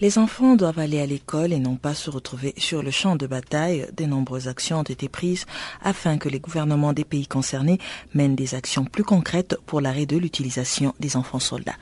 les 0.00 0.18
enfants 0.18 0.54
doivent 0.56 0.80
aller 0.80 1.00
à 1.00 1.06
l'école 1.06 1.52
et 1.52 1.58
non 1.58 1.76
pas 1.76 1.94
se 1.94 2.10
retrouver 2.10 2.52
sur 2.58 2.82
le 2.82 2.90
champ 2.90 3.16
de 3.16 3.26
bataille. 3.26 3.86
De 3.96 4.04
nombreuses 4.04 4.48
actions 4.48 4.80
ont 4.80 4.82
été 4.82 5.08
prises 5.08 5.46
afin 5.82 6.18
que 6.18 6.28
les 6.28 6.40
gouvernements 6.40 6.92
des 6.92 7.04
pays 7.04 7.26
concernés 7.26 7.78
mènent 8.12 8.34
des 8.34 8.54
actions 8.54 8.84
plus 8.84 9.04
concrètes 9.04 9.56
pour 9.64 9.80
l'arrêt 9.80 10.04
de 10.04 10.18
l'utilisation 10.18 10.94
des 11.00 11.16
enfants 11.16 11.38
soldats. 11.38 11.78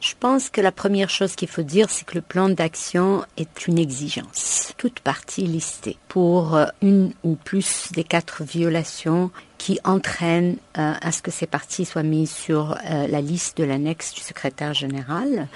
Je 0.00 0.14
pense 0.18 0.48
que 0.48 0.60
la 0.60 0.70
première 0.70 1.10
chose 1.10 1.34
qu'il 1.34 1.48
faut 1.48 1.62
dire, 1.62 1.90
c'est 1.90 2.06
que 2.06 2.14
le 2.14 2.20
plan 2.20 2.48
d'action 2.48 3.24
est 3.36 3.66
une 3.66 3.78
exigence, 3.78 4.72
toute 4.76 5.00
partie 5.00 5.42
listée, 5.42 5.96
pour 6.06 6.54
euh, 6.54 6.66
une 6.82 7.12
ou 7.24 7.34
plus 7.34 7.90
des 7.92 8.04
quatre 8.04 8.44
violations 8.44 9.32
qui 9.58 9.80
entraînent 9.82 10.56
euh, 10.78 10.94
à 11.00 11.10
ce 11.10 11.20
que 11.20 11.32
ces 11.32 11.48
parties 11.48 11.84
soient 11.84 12.04
mises 12.04 12.30
sur 12.30 12.78
euh, 12.88 13.08
la 13.08 13.20
liste 13.20 13.58
de 13.58 13.64
l'annexe 13.64 14.14
du 14.14 14.20
secrétaire 14.20 14.72
général 14.72 15.48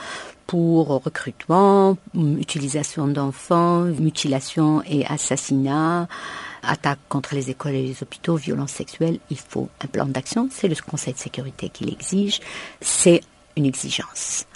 pour 0.49 0.88
recrutement, 0.88 1.97
utilisation 2.14 3.07
d'enfants, 3.07 3.82
mutilation 3.82 4.82
et 4.82 5.07
assassinat, 5.07 6.09
attaque 6.62 6.99
contre 7.09 7.34
les 7.36 7.49
écoles 7.49 7.74
et 7.74 7.86
les 7.86 8.03
hôpitaux, 8.03 8.36
violences 8.36 8.72
sexuelles, 8.72 9.18
il 9.30 9.38
faut 9.38 9.68
un 9.82 9.86
plan 9.86 10.05
d'action. 10.05 10.49
C'est 10.51 10.68
le 10.68 10.74
Conseil 10.74 11.14
de 11.14 11.18
sécurité 11.18 11.68
qui 11.68 11.84
l'exige. 11.84 12.40
C'est 12.80 13.22
une 13.57 13.66
exigence. 13.66 14.46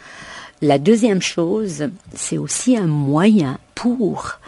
La 0.63 0.79
deuxième 0.79 1.23
chose, 1.23 1.89
c'est 2.15 2.39
aussi 2.39 2.77
un 2.77 2.87
moyen 2.87 3.59
pour 3.75 4.39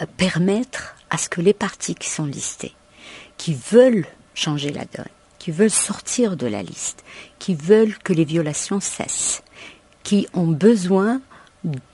euh, 0.00 0.06
permettre 0.16 0.94
à 1.10 1.18
ce 1.18 1.28
que 1.28 1.40
les 1.40 1.52
partis 1.52 1.94
qui 1.94 2.08
sont 2.08 2.24
listés, 2.24 2.74
qui 3.36 3.54
veulent 3.70 4.06
changer 4.34 4.70
la 4.70 4.84
donne, 4.84 5.06
qui 5.38 5.50
veulent 5.50 5.70
sortir 5.70 6.36
de 6.36 6.46
la 6.46 6.62
liste, 6.62 7.04
qui 7.38 7.54
veulent 7.54 7.96
que 7.98 8.12
les 8.12 8.24
violations 8.24 8.80
cessent, 8.80 9.42
qui 10.02 10.26
ont 10.32 10.46
besoin 10.46 11.20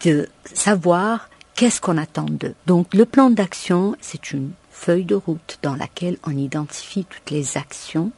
de 0.05 0.29
savoir 0.53 1.29
qu'est-ce 1.55 1.81
qu'on 1.81 1.99
attend 1.99 2.27
d'eux. 2.27 2.55
Donc 2.67 2.95
le 2.95 3.07
plan 3.07 3.31
d'action, 3.31 3.97
c'est 4.01 4.33
une 4.33 4.53
feuille 4.71 5.05
de 5.05 5.15
route 5.15 5.59
dans 5.63 5.75
laquelle 5.75 6.19
on 6.25 6.37
identifie 6.37 7.05
toutes 7.05 7.31
les 7.31 7.57
actions 7.57 8.13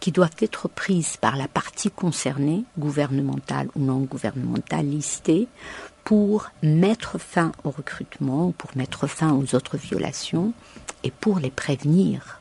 qui 0.00 0.12
doivent 0.12 0.36
être 0.40 0.68
prises 0.68 1.16
par 1.16 1.36
la 1.36 1.48
partie 1.48 1.90
concernée, 1.90 2.64
gouvernementale 2.78 3.68
ou 3.74 3.80
non 3.80 4.00
gouvernementale 4.00 4.86
listée, 4.86 5.48
pour 6.04 6.50
mettre 6.62 7.18
fin 7.18 7.52
au 7.64 7.70
recrutement, 7.70 8.52
pour 8.52 8.70
mettre 8.76 9.06
fin 9.06 9.34
aux 9.34 9.54
autres 9.54 9.76
violations 9.76 10.52
et 11.04 11.10
pour 11.10 11.38
les 11.38 11.50
prévenir. 11.50 12.40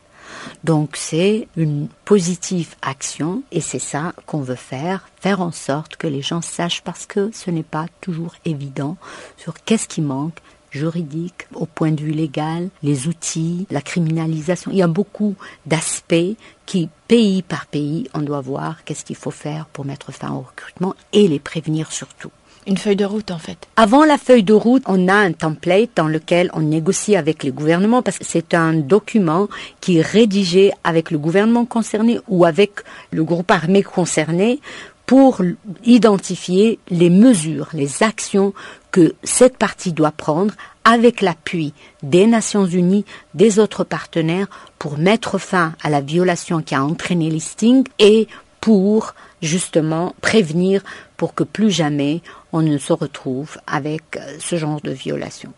Donc 0.63 0.95
c'est 0.95 1.47
une 1.55 1.87
positive 2.05 2.75
action 2.81 3.43
et 3.51 3.61
c'est 3.61 3.79
ça 3.79 4.13
qu'on 4.25 4.41
veut 4.41 4.55
faire, 4.55 5.07
faire 5.19 5.41
en 5.41 5.51
sorte 5.51 5.95
que 5.97 6.07
les 6.07 6.21
gens 6.21 6.41
sachent 6.41 6.81
parce 6.81 7.05
que 7.05 7.31
ce 7.33 7.51
n'est 7.51 7.63
pas 7.63 7.87
toujours 8.01 8.35
évident 8.45 8.97
sur 9.37 9.53
qu'est-ce 9.63 9.87
qui 9.87 10.01
manque, 10.01 10.39
juridique, 10.77 11.47
au 11.53 11.65
point 11.65 11.91
de 11.91 12.01
vue 12.01 12.11
légal, 12.11 12.69
les 12.83 13.07
outils, 13.07 13.65
la 13.69 13.81
criminalisation. 13.81 14.71
Il 14.71 14.77
y 14.77 14.83
a 14.83 14.87
beaucoup 14.87 15.35
d'aspects 15.65 16.35
qui, 16.65 16.89
pays 17.07 17.41
par 17.41 17.65
pays, 17.65 18.07
on 18.13 18.21
doit 18.21 18.41
voir 18.41 18.83
qu'est-ce 18.83 19.03
qu'il 19.03 19.15
faut 19.15 19.31
faire 19.31 19.65
pour 19.67 19.85
mettre 19.85 20.11
fin 20.11 20.31
au 20.31 20.41
recrutement 20.41 20.95
et 21.13 21.27
les 21.27 21.39
prévenir 21.39 21.91
surtout. 21.91 22.31
Une 22.67 22.77
feuille 22.77 22.97
de 22.97 23.05
route 23.05 23.31
en 23.31 23.37
fait. 23.37 23.65
Avant 23.77 24.03
la 24.03 24.17
feuille 24.17 24.43
de 24.43 24.53
route, 24.53 24.83
on 24.87 25.07
a 25.07 25.13
un 25.13 25.31
template 25.31 25.91
dans 25.95 26.09
lequel 26.09 26.49
on 26.53 26.59
négocie 26.59 27.15
avec 27.15 27.43
les 27.43 27.51
gouvernements 27.51 28.01
parce 28.01 28.19
que 28.19 28.25
c'est 28.25 28.53
un 28.53 28.73
document 28.73 29.47
qui 29.79 29.99
est 29.99 30.05
rédigé 30.05 30.73
avec 30.83 31.09
le 31.09 31.17
gouvernement 31.17 31.63
concerné 31.63 32.19
ou 32.27 32.43
avec 32.43 32.71
le 33.11 33.23
groupe 33.23 33.49
armé 33.51 33.83
concerné 33.83 34.59
pour 35.05 35.41
identifier 35.85 36.79
les 36.89 37.09
mesures, 37.09 37.69
les 37.71 38.03
actions 38.03 38.53
que 38.97 39.13
cette 39.21 39.57
partie 39.57 39.93
doit 39.93 40.09
prendre 40.09 40.55
avec 40.83 41.21
l'appui 41.21 41.71
des 42.01 42.25
Nations 42.25 42.65
Unies, 42.65 43.05
des 43.35 43.59
autres 43.59 43.83
partenaires, 43.83 44.47
pour 44.79 44.97
mettre 44.97 45.37
fin 45.37 45.73
à 45.83 45.91
la 45.91 46.01
violation 46.01 46.63
qui 46.63 46.73
a 46.73 46.83
entraîné 46.83 47.29
listing 47.29 47.83
et 47.99 48.27
pour 48.59 49.13
justement 49.43 50.15
prévenir 50.19 50.81
pour 51.15 51.35
que 51.35 51.43
plus 51.43 51.69
jamais 51.69 52.23
on 52.51 52.63
ne 52.63 52.79
se 52.79 52.91
retrouve 52.91 53.59
avec 53.67 54.19
ce 54.39 54.55
genre 54.55 54.81
de 54.81 54.89
violation. 54.89 55.53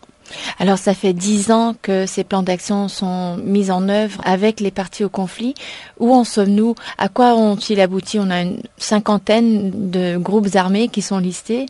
Alors 0.58 0.76
ça 0.76 0.92
fait 0.92 1.14
dix 1.14 1.50
ans 1.50 1.74
que 1.80 2.04
ces 2.04 2.24
plans 2.24 2.42
d'action 2.42 2.88
sont 2.88 3.38
mis 3.38 3.70
en 3.70 3.88
œuvre 3.88 4.20
avec 4.22 4.60
les 4.60 4.70
partis 4.70 5.02
au 5.02 5.08
conflit. 5.08 5.54
Où 5.98 6.14
en 6.14 6.24
sommes-nous? 6.24 6.74
À 6.98 7.08
quoi 7.08 7.34
ont-ils 7.36 7.80
abouti? 7.80 8.18
On 8.20 8.28
a 8.30 8.42
une 8.42 8.62
cinquantaine 8.76 9.90
de 9.90 10.18
groupes 10.18 10.54
armés 10.56 10.88
qui 10.88 11.00
sont 11.00 11.18
listés, 11.18 11.64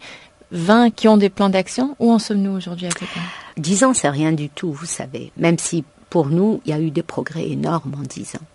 20 0.53 0.91
qui 0.91 1.09
ont 1.09 1.17
des 1.17 1.31
plans 1.31 1.49
d'action. 1.49 1.97
Où 1.99 2.13
en 2.13 2.19
sommes-nous 2.19 2.53
aujourd'hui 2.53 2.87
à 2.87 2.91
Pékin? 2.91 3.21
Dix 3.57 3.85
ans, 3.85 3.95
c'est 3.95 4.09
rien 4.09 4.33
du 4.33 4.49
tout, 4.49 4.73
vous 4.73 4.87
savez. 4.87 5.33
Même 5.37 5.59
si 5.59 5.85
pour 6.09 6.29
nous, 6.29 6.61
il 6.65 6.71
y 6.71 6.75
a 6.75 6.81
eu 6.81 6.91
des 6.91 7.03
progrès 7.03 7.49
énormes 7.49 7.95
en 7.99 8.03
dix 8.03 8.35
ans. 8.35 8.47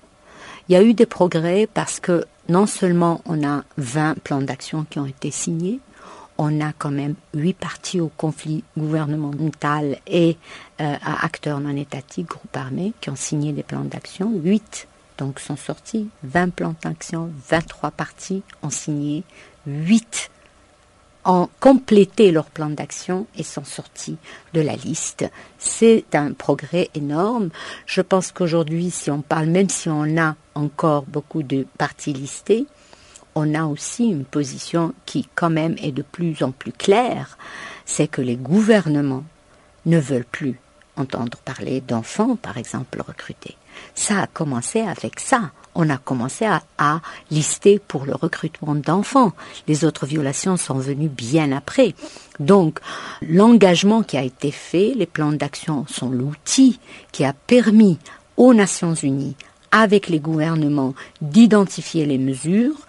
Il 0.67 0.73
y 0.73 0.75
a 0.75 0.83
eu 0.83 0.93
des 0.93 1.05
progrès 1.05 1.67
parce 1.73 1.99
que 1.99 2.25
non 2.49 2.65
seulement 2.65 3.21
on 3.25 3.47
a 3.47 3.63
20 3.77 4.19
plans 4.23 4.41
d'action 4.41 4.85
qui 4.89 4.99
ont 4.99 5.05
été 5.05 5.31
signés, 5.31 5.79
on 6.37 6.59
a 6.59 6.73
quand 6.73 6.91
même 6.91 7.15
huit 7.33 7.53
partis 7.53 8.01
au 8.01 8.09
conflit 8.09 8.63
gouvernemental 8.77 9.97
et 10.05 10.37
euh, 10.81 10.95
à 11.01 11.25
acteurs 11.25 11.61
non 11.61 11.75
étatiques, 11.75 12.27
groupes 12.27 12.57
armés, 12.57 12.93
qui 12.99 13.09
ont 13.09 13.15
signé 13.15 13.53
des 13.53 13.63
plans 13.63 13.85
d'action. 13.85 14.31
Huit 14.43 14.87
donc 15.17 15.39
sont 15.39 15.55
sortis, 15.55 16.09
20 16.23 16.53
plans 16.53 16.75
d'action, 16.83 17.31
23 17.47 17.91
partis 17.91 18.43
ont 18.63 18.69
signé, 18.69 19.23
huit 19.65 20.29
ont 21.25 21.49
complété 21.59 22.31
leur 22.31 22.45
plan 22.45 22.69
d'action 22.69 23.25
et 23.35 23.43
sont 23.43 23.63
sortis 23.63 24.17
de 24.53 24.61
la 24.61 24.75
liste. 24.75 25.25
C'est 25.57 26.05
un 26.13 26.33
progrès 26.33 26.89
énorme. 26.93 27.49
Je 27.85 28.01
pense 28.01 28.31
qu'aujourd'hui, 28.31 28.91
si 28.91 29.09
on 29.11 29.21
parle, 29.21 29.47
même 29.47 29.69
si 29.69 29.89
on 29.89 30.17
a 30.17 30.35
encore 30.53 31.03
beaucoup 31.03 31.43
de 31.43 31.65
partis 31.77 32.13
listés, 32.13 32.67
on 33.33 33.53
a 33.53 33.65
aussi 33.65 34.05
une 34.05 34.23
position 34.23 34.93
qui 35.05 35.27
quand 35.35 35.49
même 35.49 35.75
est 35.81 35.91
de 35.91 36.03
plus 36.03 36.41
en 36.43 36.51
plus 36.51 36.71
claire, 36.71 37.37
c'est 37.85 38.07
que 38.07 38.21
les 38.21 38.37
gouvernements 38.37 39.25
ne 39.85 39.99
veulent 39.99 40.25
plus 40.25 40.59
entendre 40.95 41.37
parler 41.39 41.81
d'enfants, 41.81 42.37
par 42.37 42.57
exemple, 42.57 43.01
recrutés. 43.01 43.57
Ça 43.93 44.21
a 44.21 44.27
commencé 44.27 44.79
avec 44.79 45.19
ça. 45.19 45.51
On 45.75 45.89
a 45.89 45.97
commencé 45.97 46.45
à, 46.45 47.01
lister 47.29 47.79
pour 47.79 48.05
le 48.05 48.15
recrutement 48.15 48.75
d'enfants. 48.75 49.33
Les 49.67 49.83
autres 49.83 50.05
violations 50.05 50.55
sont 50.55 50.79
venues 50.79 51.09
bien 51.09 51.51
après. 51.51 51.93
Donc, 52.39 52.79
l'engagement 53.21 54.01
qui 54.01 54.17
a 54.17 54.23
été 54.23 54.51
fait, 54.51 54.93
les 54.95 55.05
plans 55.05 55.33
d'action 55.33 55.85
sont 55.87 56.09
l'outil 56.09 56.79
qui 57.11 57.25
a 57.25 57.33
permis 57.33 57.99
aux 58.37 58.53
Nations 58.53 58.93
Unies, 58.93 59.35
avec 59.71 60.07
les 60.07 60.19
gouvernements, 60.19 60.93
d'identifier 61.21 62.05
les 62.05 62.17
mesures 62.17 62.85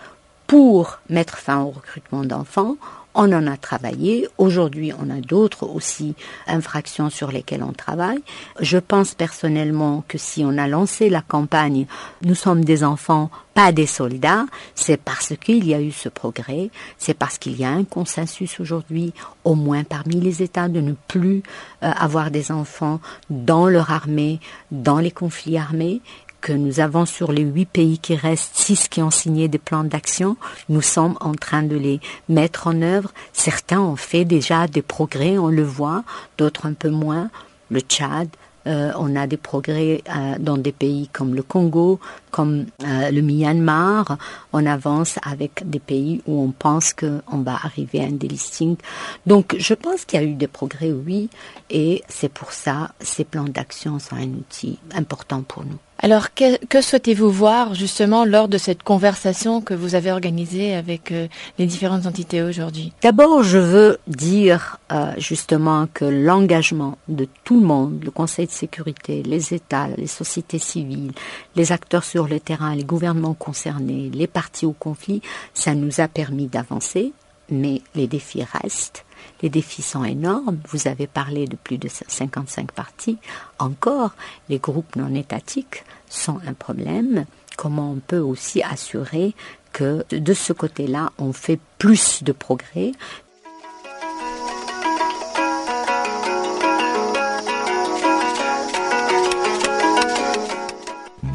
pour 0.47 1.01
mettre 1.11 1.39
fin 1.39 1.63
au 1.63 1.71
recrutement 1.71 2.25
d'enfants. 2.25 2.77
On 3.19 3.33
en 3.33 3.47
a 3.47 3.57
travaillé. 3.57 4.29
Aujourd'hui, 4.37 4.93
on 4.93 5.09
a 5.09 5.23
d'autres 5.23 5.67
aussi 5.67 6.15
infractions 6.47 7.09
sur 7.09 7.33
lesquelles 7.33 7.63
on 7.63 7.73
travaille. 7.73 8.23
Je 8.61 8.77
pense 8.77 9.15
personnellement 9.15 10.05
que 10.07 10.19
si 10.19 10.45
on 10.45 10.59
a 10.59 10.69
lancé 10.69 11.09
la 11.09 11.23
campagne 11.23 11.87
Nous 12.23 12.35
sommes 12.35 12.63
des 12.63 12.85
enfants, 12.85 13.31
pas 13.55 13.73
des 13.73 13.87
soldats, 13.87 14.45
c'est 14.75 14.99
parce 14.99 15.33
qu'il 15.43 15.67
y 15.67 15.73
a 15.73 15.81
eu 15.81 15.93
ce 15.93 16.11
progrès, 16.11 16.69
c'est 16.99 17.15
parce 17.15 17.39
qu'il 17.39 17.59
y 17.59 17.65
a 17.65 17.71
un 17.71 17.85
consensus 17.85 18.61
aujourd'hui, 18.61 19.15
au 19.45 19.55
moins 19.55 19.83
parmi 19.83 20.21
les 20.21 20.43
États, 20.43 20.69
de 20.69 20.83
ne 20.83 20.93
plus 21.09 21.43
euh, 21.83 21.91
avoir 21.99 22.31
des 22.31 22.53
enfants 22.53 23.01
dans 23.31 23.67
leur 23.67 23.91
armée, 23.93 24.41
dans 24.71 24.99
les 24.99 25.11
conflits 25.11 25.57
armés, 25.57 26.03
que 26.47 26.53
nous 26.53 26.79
avons 26.79 27.07
sur 27.07 27.33
les 27.33 27.43
huit 27.43 27.67
pays 27.67 27.99
qui 27.99 28.15
restent, 28.15 28.55
six 28.55 28.87
qui 28.87 29.03
ont 29.03 29.11
signé 29.11 29.49
des 29.49 29.59
plans 29.59 29.83
d'action. 29.83 30.37
Nous 30.69 30.81
sommes 30.81 31.17
en 31.21 31.35
train 31.35 31.65
de 31.65 31.75
les 31.75 31.99
mettre 32.29 32.69
en 32.69 32.83
œuvre. 32.83 33.11
Certains 33.33 33.81
ont 33.81 33.97
fait 33.97 34.25
déjà 34.25 34.69
des 34.69 34.81
progrès, 34.81 35.39
on 35.39 35.49
le 35.49 35.65
voit, 35.65 36.05
d'autres 36.39 36.67
un 36.67 36.75
peu 36.75 36.89
moins. 36.89 37.31
Le 37.69 37.81
Tchad, 37.81 38.29
euh, 38.69 38.93
on 38.97 39.17
a 39.17 39.27
des 39.27 39.37
progrès 39.37 40.05
euh, 40.09 40.37
dans 40.39 40.57
des 40.57 40.71
pays 40.71 41.09
comme 41.13 41.35
le 41.35 41.43
Congo, 41.43 41.99
comme 42.37 42.67
euh, 42.85 43.11
le 43.11 43.23
Myanmar. 43.23 44.19
On 44.53 44.67
avance 44.67 45.19
avec 45.23 45.63
des 45.65 45.79
pays 45.79 46.21
où 46.27 46.43
on 46.43 46.51
pense 46.51 46.93
qu'on 46.93 47.39
va 47.39 47.55
arriver 47.55 48.01
à 48.01 48.05
un 48.05 48.13
delisting. 48.13 48.77
Donc, 49.25 49.57
je 49.59 49.73
pense 49.73 50.05
qu'il 50.05 50.21
y 50.21 50.23
a 50.23 50.27
eu 50.27 50.35
des 50.35 50.47
progrès, 50.47 50.93
oui, 50.93 51.31
et 51.71 52.03
c'est 52.11 52.29
pour 52.29 52.53
ça 52.53 52.93
ces 53.01 53.25
plans 53.25 53.45
d'action 53.45 53.99
sont 53.99 54.17
un 54.17 54.29
outil 54.29 54.79
important 54.95 55.41
pour 55.41 55.65
nous. 55.65 55.79
Alors, 55.99 56.35
que, 56.35 56.83
souhaitez-vous 56.83 57.31
voir 57.31 57.75
justement 57.75 58.27
lors 58.27 58.49
de 58.49 58.59
cette 58.59 58.83
conversation 58.83 59.63
que 59.63 59.73
vous 59.73 59.95
avez 59.95 60.13
organisée 60.13 60.75
avec 60.75 61.11
euh, 61.11 61.27
les 61.59 61.65
différentes 61.65 62.05
entités 62.05 62.43
aujourd'hui? 62.43 62.93
D'abord, 63.01 63.43
je 63.43 63.57
veux 63.57 63.99
dire 64.07 64.79
euh, 64.93 65.13
justement 65.17 65.87
que 65.93 66.05
l'engagement 66.05 66.99
de 67.09 67.27
tout 67.45 67.59
le 67.59 67.67
monde, 67.67 68.03
le 68.05 68.11
Conseil 68.11 68.47
de 68.47 68.53
sécurité, 68.53 69.23
les 69.23 69.55
États, 69.55 69.89
les 69.97 70.07
sociétés 70.07 70.59
civiles, 70.59 71.13
les 71.55 71.73
acteurs 71.73 72.05
sur 72.05 72.26
le 72.29 72.41
terrain, 72.41 72.75
les 72.75 72.85
gouvernements 72.85 73.35
concernés, 73.35 74.11
les 74.13 74.27
partis 74.27 74.67
au 74.67 74.73
conflit, 74.73 75.23
ça 75.55 75.75
nous 75.75 76.01
a 76.01 76.09
permis 76.09 76.47
d'avancer, 76.47 77.13
mais 77.51 77.83
les 77.95 78.07
défis 78.07 78.45
restent. 78.45 79.05
Les 79.43 79.49
défis 79.49 79.83
sont 79.83 80.05
énormes. 80.05 80.59
Vous 80.69 80.89
avez 80.89 81.07
parlé 81.07 81.47
de 81.47 81.57
plus 81.57 81.79
de 81.79 81.89
55 81.89 82.73
partis. 82.73 83.19
Encore, 83.59 84.15
les 84.49 84.59
groupes 84.59 84.97
non 84.97 85.15
étatiques 85.15 85.85
sont 86.09 86.39
un 86.47 86.55
problème. 86.55 87.27
Comment 87.57 87.93
on 87.93 88.01
peut 88.01 88.19
aussi 88.19 88.63
assurer 88.63 89.35
que 89.73 90.05
de 90.11 90.35
ce 90.35 90.53
côté-là, 90.53 91.13
on 91.19 91.33
fait 91.33 91.61
plus 91.79 92.23
de 92.23 92.33
progrès 92.33 92.93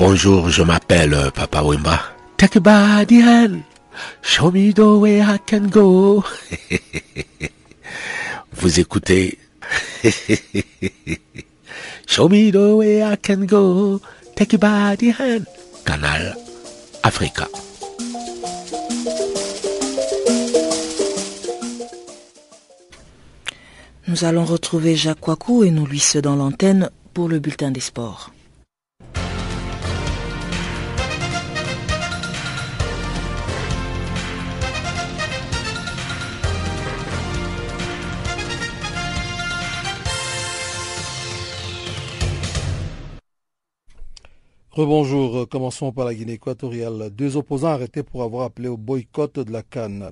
Bonjour, 0.03 0.49
je 0.49 0.63
m'appelle 0.63 1.13
euh, 1.13 1.29
Papa 1.29 1.61
Wimba. 1.61 2.01
Take 2.35 2.57
a 2.57 2.59
body 2.59 3.21
hand. 3.21 3.61
Show 4.23 4.49
me 4.49 4.73
the 4.73 4.79
way 4.79 5.21
I 5.21 5.37
can 5.45 5.67
go. 5.69 6.23
Vous 8.53 8.79
écoutez? 8.79 9.37
Show 12.07 12.29
me 12.29 12.51
the 12.51 12.73
way 12.73 13.03
I 13.03 13.15
can 13.15 13.45
go. 13.45 14.01
Take 14.35 14.53
you 14.53 14.57
by 14.59 14.95
the 14.97 15.11
hand. 15.11 15.45
Canal 15.85 16.35
Africa. 17.03 17.47
Nous 24.07 24.25
allons 24.25 24.45
retrouver 24.45 24.95
Jacques 24.95 25.27
Wakou 25.27 25.63
et 25.63 25.69
nous 25.69 25.85
lui 25.85 26.03
dans 26.23 26.35
l'antenne 26.35 26.89
pour 27.13 27.29
le 27.29 27.37
bulletin 27.37 27.69
des 27.69 27.81
sports. 27.81 28.31
Rebonjour, 44.73 45.49
commençons 45.49 45.91
par 45.91 46.05
la 46.05 46.13
Guinée 46.13 46.33
équatoriale. 46.33 47.09
Deux 47.09 47.35
opposants 47.35 47.67
arrêtés 47.67 48.03
pour 48.03 48.23
avoir 48.23 48.45
appelé 48.45 48.69
au 48.69 48.77
boycott 48.77 49.37
de 49.37 49.51
la 49.51 49.63
Cannes. 49.63 50.11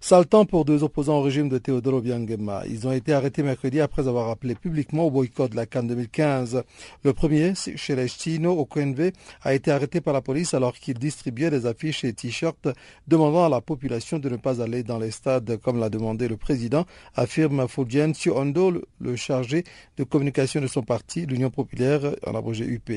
Temps 0.00 0.44
pour 0.44 0.64
deux 0.64 0.82
opposants 0.82 1.18
au 1.18 1.22
régime 1.22 1.48
de 1.48 1.58
Teodoro 1.58 2.00
Biangema. 2.00 2.62
Ils 2.68 2.88
ont 2.88 2.90
été 2.90 3.12
arrêtés 3.12 3.44
mercredi 3.44 3.80
après 3.80 4.08
avoir 4.08 4.28
appelé 4.28 4.56
publiquement 4.56 5.04
au 5.04 5.10
boycott 5.10 5.52
de 5.52 5.56
la 5.56 5.66
Cannes 5.66 5.86
2015. 5.86 6.64
Le 7.04 7.12
premier, 7.12 7.54
Celestino 7.54 8.58
Okwenve, 8.58 9.12
a 9.42 9.54
été 9.54 9.70
arrêté 9.70 10.00
par 10.00 10.12
la 10.12 10.20
police 10.20 10.52
alors 10.52 10.74
qu'il 10.74 10.98
distribuait 10.98 11.50
des 11.50 11.64
affiches 11.64 12.02
et 12.02 12.12
t-shirts 12.12 12.68
demandant 13.06 13.44
à 13.44 13.48
la 13.48 13.60
population 13.60 14.18
de 14.18 14.28
ne 14.28 14.36
pas 14.36 14.60
aller 14.60 14.82
dans 14.82 14.98
les 14.98 15.12
stades 15.12 15.58
comme 15.58 15.78
l'a 15.78 15.90
demandé 15.90 16.26
le 16.26 16.36
président, 16.36 16.86
affirme 17.14 17.68
Fulgencio 17.68 18.36
Ondo, 18.36 18.82
le 19.00 19.16
chargé 19.16 19.64
de 19.96 20.02
communication 20.02 20.60
de 20.60 20.66
son 20.66 20.82
parti, 20.82 21.24
l'Union 21.26 21.50
populaire, 21.50 22.00
en 22.26 22.34
abrégé 22.34 22.64
UP. 22.64 22.90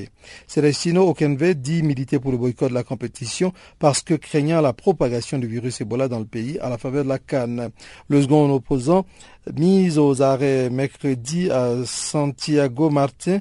Celestino 0.47 1.07
Okwenve 1.09 1.53
dit 1.53 1.83
militer 1.83 2.17
pour 2.17 2.31
le 2.31 2.37
boycott 2.37 2.69
de 2.69 2.73
la 2.73 2.83
compétition 2.83 3.53
parce 3.77 4.01
que 4.01 4.15
craignant 4.15 4.61
la 4.61 4.73
propagation 4.73 5.37
du 5.37 5.47
virus 5.47 5.81
Ebola 5.81 6.07
dans 6.07 6.19
le 6.19 6.25
pays 6.25 6.57
à 6.59 6.69
la 6.69 6.77
faveur 6.77 6.92
de 7.01 7.09
la 7.09 7.17
Cannes. 7.17 7.69
Le 8.07 8.21
second 8.21 8.53
opposant, 8.53 9.05
mis 9.57 9.97
aux 9.97 10.21
arrêts 10.21 10.69
mercredi 10.69 11.49
à 11.49 11.85
Santiago 11.85 12.89
Martin, 12.89 13.39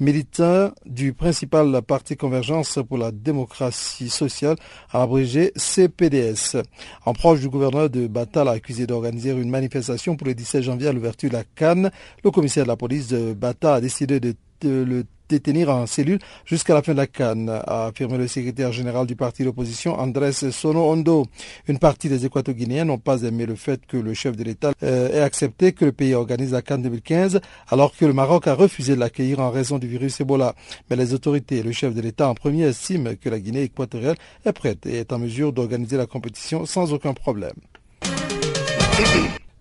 militant 0.00 0.72
du 0.86 1.12
principal 1.12 1.80
parti 1.82 2.16
Convergence 2.16 2.78
pour 2.88 2.98
la 2.98 3.12
démocratie 3.12 4.08
sociale, 4.08 4.56
abrégé 4.90 5.52
CPDS. 5.56 6.56
En 7.04 7.12
proche 7.12 7.40
du 7.40 7.48
gouverneur 7.48 7.88
de 7.88 8.06
Bata 8.06 8.44
l'a 8.44 8.52
accusé 8.52 8.86
d'organiser 8.86 9.30
une 9.30 9.50
manifestation 9.50 10.16
pour 10.16 10.26
le 10.26 10.34
17 10.34 10.62
janvier 10.62 10.88
à 10.88 10.92
l'ouverture 10.92 11.28
de 11.30 11.34
la 11.34 11.44
Cannes. 11.44 11.90
Le 12.24 12.30
commissaire 12.30 12.64
de 12.64 12.68
la 12.68 12.76
police 12.76 13.08
de 13.08 13.32
Bata 13.32 13.76
a 13.76 13.80
décidé 13.80 14.20
de 14.20 14.34
le 14.62 15.04
détenir 15.30 15.70
en 15.70 15.86
cellule 15.86 16.18
jusqu'à 16.44 16.74
la 16.74 16.82
fin 16.82 16.92
de 16.92 16.98
la 16.98 17.06
canne, 17.06 17.48
a 17.48 17.86
affirmé 17.86 18.18
le 18.18 18.26
secrétaire 18.26 18.72
général 18.72 19.06
du 19.06 19.16
parti 19.16 19.44
d'opposition 19.44 19.98
Andrés 19.98 20.32
Sono 20.32 20.90
Hondo. 20.90 21.26
Une 21.68 21.78
partie 21.78 22.08
des 22.08 22.26
Équato-Guinéens 22.26 22.84
n'ont 22.84 22.98
pas 22.98 23.22
aimé 23.22 23.46
le 23.46 23.54
fait 23.54 23.86
que 23.86 23.96
le 23.96 24.12
chef 24.12 24.36
de 24.36 24.44
l'État 24.44 24.72
euh, 24.82 25.08
ait 25.10 25.20
accepté 25.20 25.72
que 25.72 25.84
le 25.84 25.92
pays 25.92 26.14
organise 26.14 26.52
la 26.52 26.62
canne 26.62 26.82
2015 26.82 27.40
alors 27.68 27.96
que 27.96 28.04
le 28.04 28.12
Maroc 28.12 28.48
a 28.48 28.54
refusé 28.54 28.94
de 28.94 29.00
l'accueillir 29.00 29.40
en 29.40 29.50
raison 29.50 29.78
du 29.78 29.86
virus 29.86 30.20
Ebola. 30.20 30.54
Mais 30.90 30.96
les 30.96 31.14
autorités 31.14 31.58
et 31.58 31.62
le 31.62 31.72
chef 31.72 31.94
de 31.94 32.00
l'État 32.00 32.28
en 32.28 32.34
premier 32.34 32.64
estiment 32.64 33.10
que 33.20 33.28
la 33.28 33.38
Guinée 33.38 33.62
équatoriale 33.62 34.16
est 34.44 34.52
prête 34.52 34.84
et 34.86 34.98
est 34.98 35.12
en 35.12 35.18
mesure 35.18 35.52
d'organiser 35.52 35.96
la 35.96 36.06
compétition 36.06 36.66
sans 36.66 36.92
aucun 36.92 37.14
problème. 37.14 37.54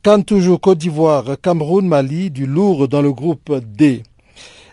Cannes 0.01 0.23
toujours 0.23 0.61
Côte 0.61 0.77
d'Ivoire, 0.77 1.25
Cameroun, 1.41 1.85
Mali, 1.85 2.31
du 2.31 2.45
lourd 2.45 2.87
dans 2.87 3.01
le 3.01 3.11
groupe 3.11 3.53
D. 3.53 4.03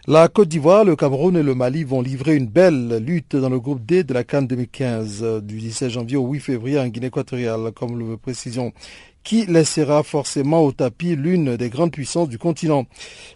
La 0.09 0.29
Côte 0.29 0.47
d'Ivoire, 0.47 0.85
le 0.85 0.95
Cameroun 0.95 1.37
et 1.37 1.43
le 1.43 1.57
Mali 1.57 1.83
vont 1.83 2.01
livrer 2.01 2.37
une 2.37 2.47
belle 2.47 2.99
lutte 2.99 3.35
dans 3.35 3.49
le 3.49 3.59
groupe 3.59 3.85
D 3.85 4.05
de 4.05 4.15
la 4.15 4.23
Cannes 4.23 4.47
2015 4.47 5.43
du 5.43 5.59
17 5.59 5.91
janvier 5.91 6.17
au 6.17 6.29
8 6.29 6.39
février 6.39 6.79
en 6.79 6.87
Guinée 6.87 7.09
équatoriale, 7.09 7.73
comme 7.73 7.99
le 7.99 8.17
précision 8.17 8.73
qui 9.27 9.45
laissera 9.45 10.05
forcément 10.05 10.63
au 10.63 10.71
tapis 10.71 11.17
l'une 11.17 11.57
des 11.57 11.69
grandes 11.69 11.91
puissances 11.91 12.29
du 12.29 12.39
continent. 12.39 12.87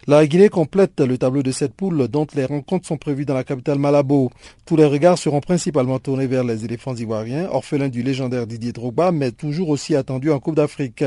La 0.07 0.25
Guinée 0.25 0.47
complète 0.47 1.01
le 1.01 1.17
tableau 1.17 1.43
de 1.43 1.51
cette 1.51 1.73
poule 1.73 2.07
dont 2.07 2.25
les 2.33 2.45
rencontres 2.45 2.87
sont 2.87 2.95
prévues 2.95 3.25
dans 3.25 3.33
la 3.33 3.43
capitale 3.43 3.77
Malabo. 3.77 4.31
Tous 4.65 4.77
les 4.77 4.85
regards 4.85 5.17
seront 5.17 5.41
principalement 5.41 5.99
tournés 5.99 6.27
vers 6.27 6.45
les 6.45 6.63
éléphants 6.63 6.95
ivoiriens, 6.95 7.49
orphelins 7.51 7.89
du 7.89 8.03
légendaire 8.03 8.47
Didier 8.47 8.71
Drogba, 8.71 9.11
mais 9.11 9.33
toujours 9.33 9.67
aussi 9.67 9.93
attendus 9.93 10.31
en 10.31 10.39
Coupe 10.39 10.55
d'Afrique. 10.55 11.03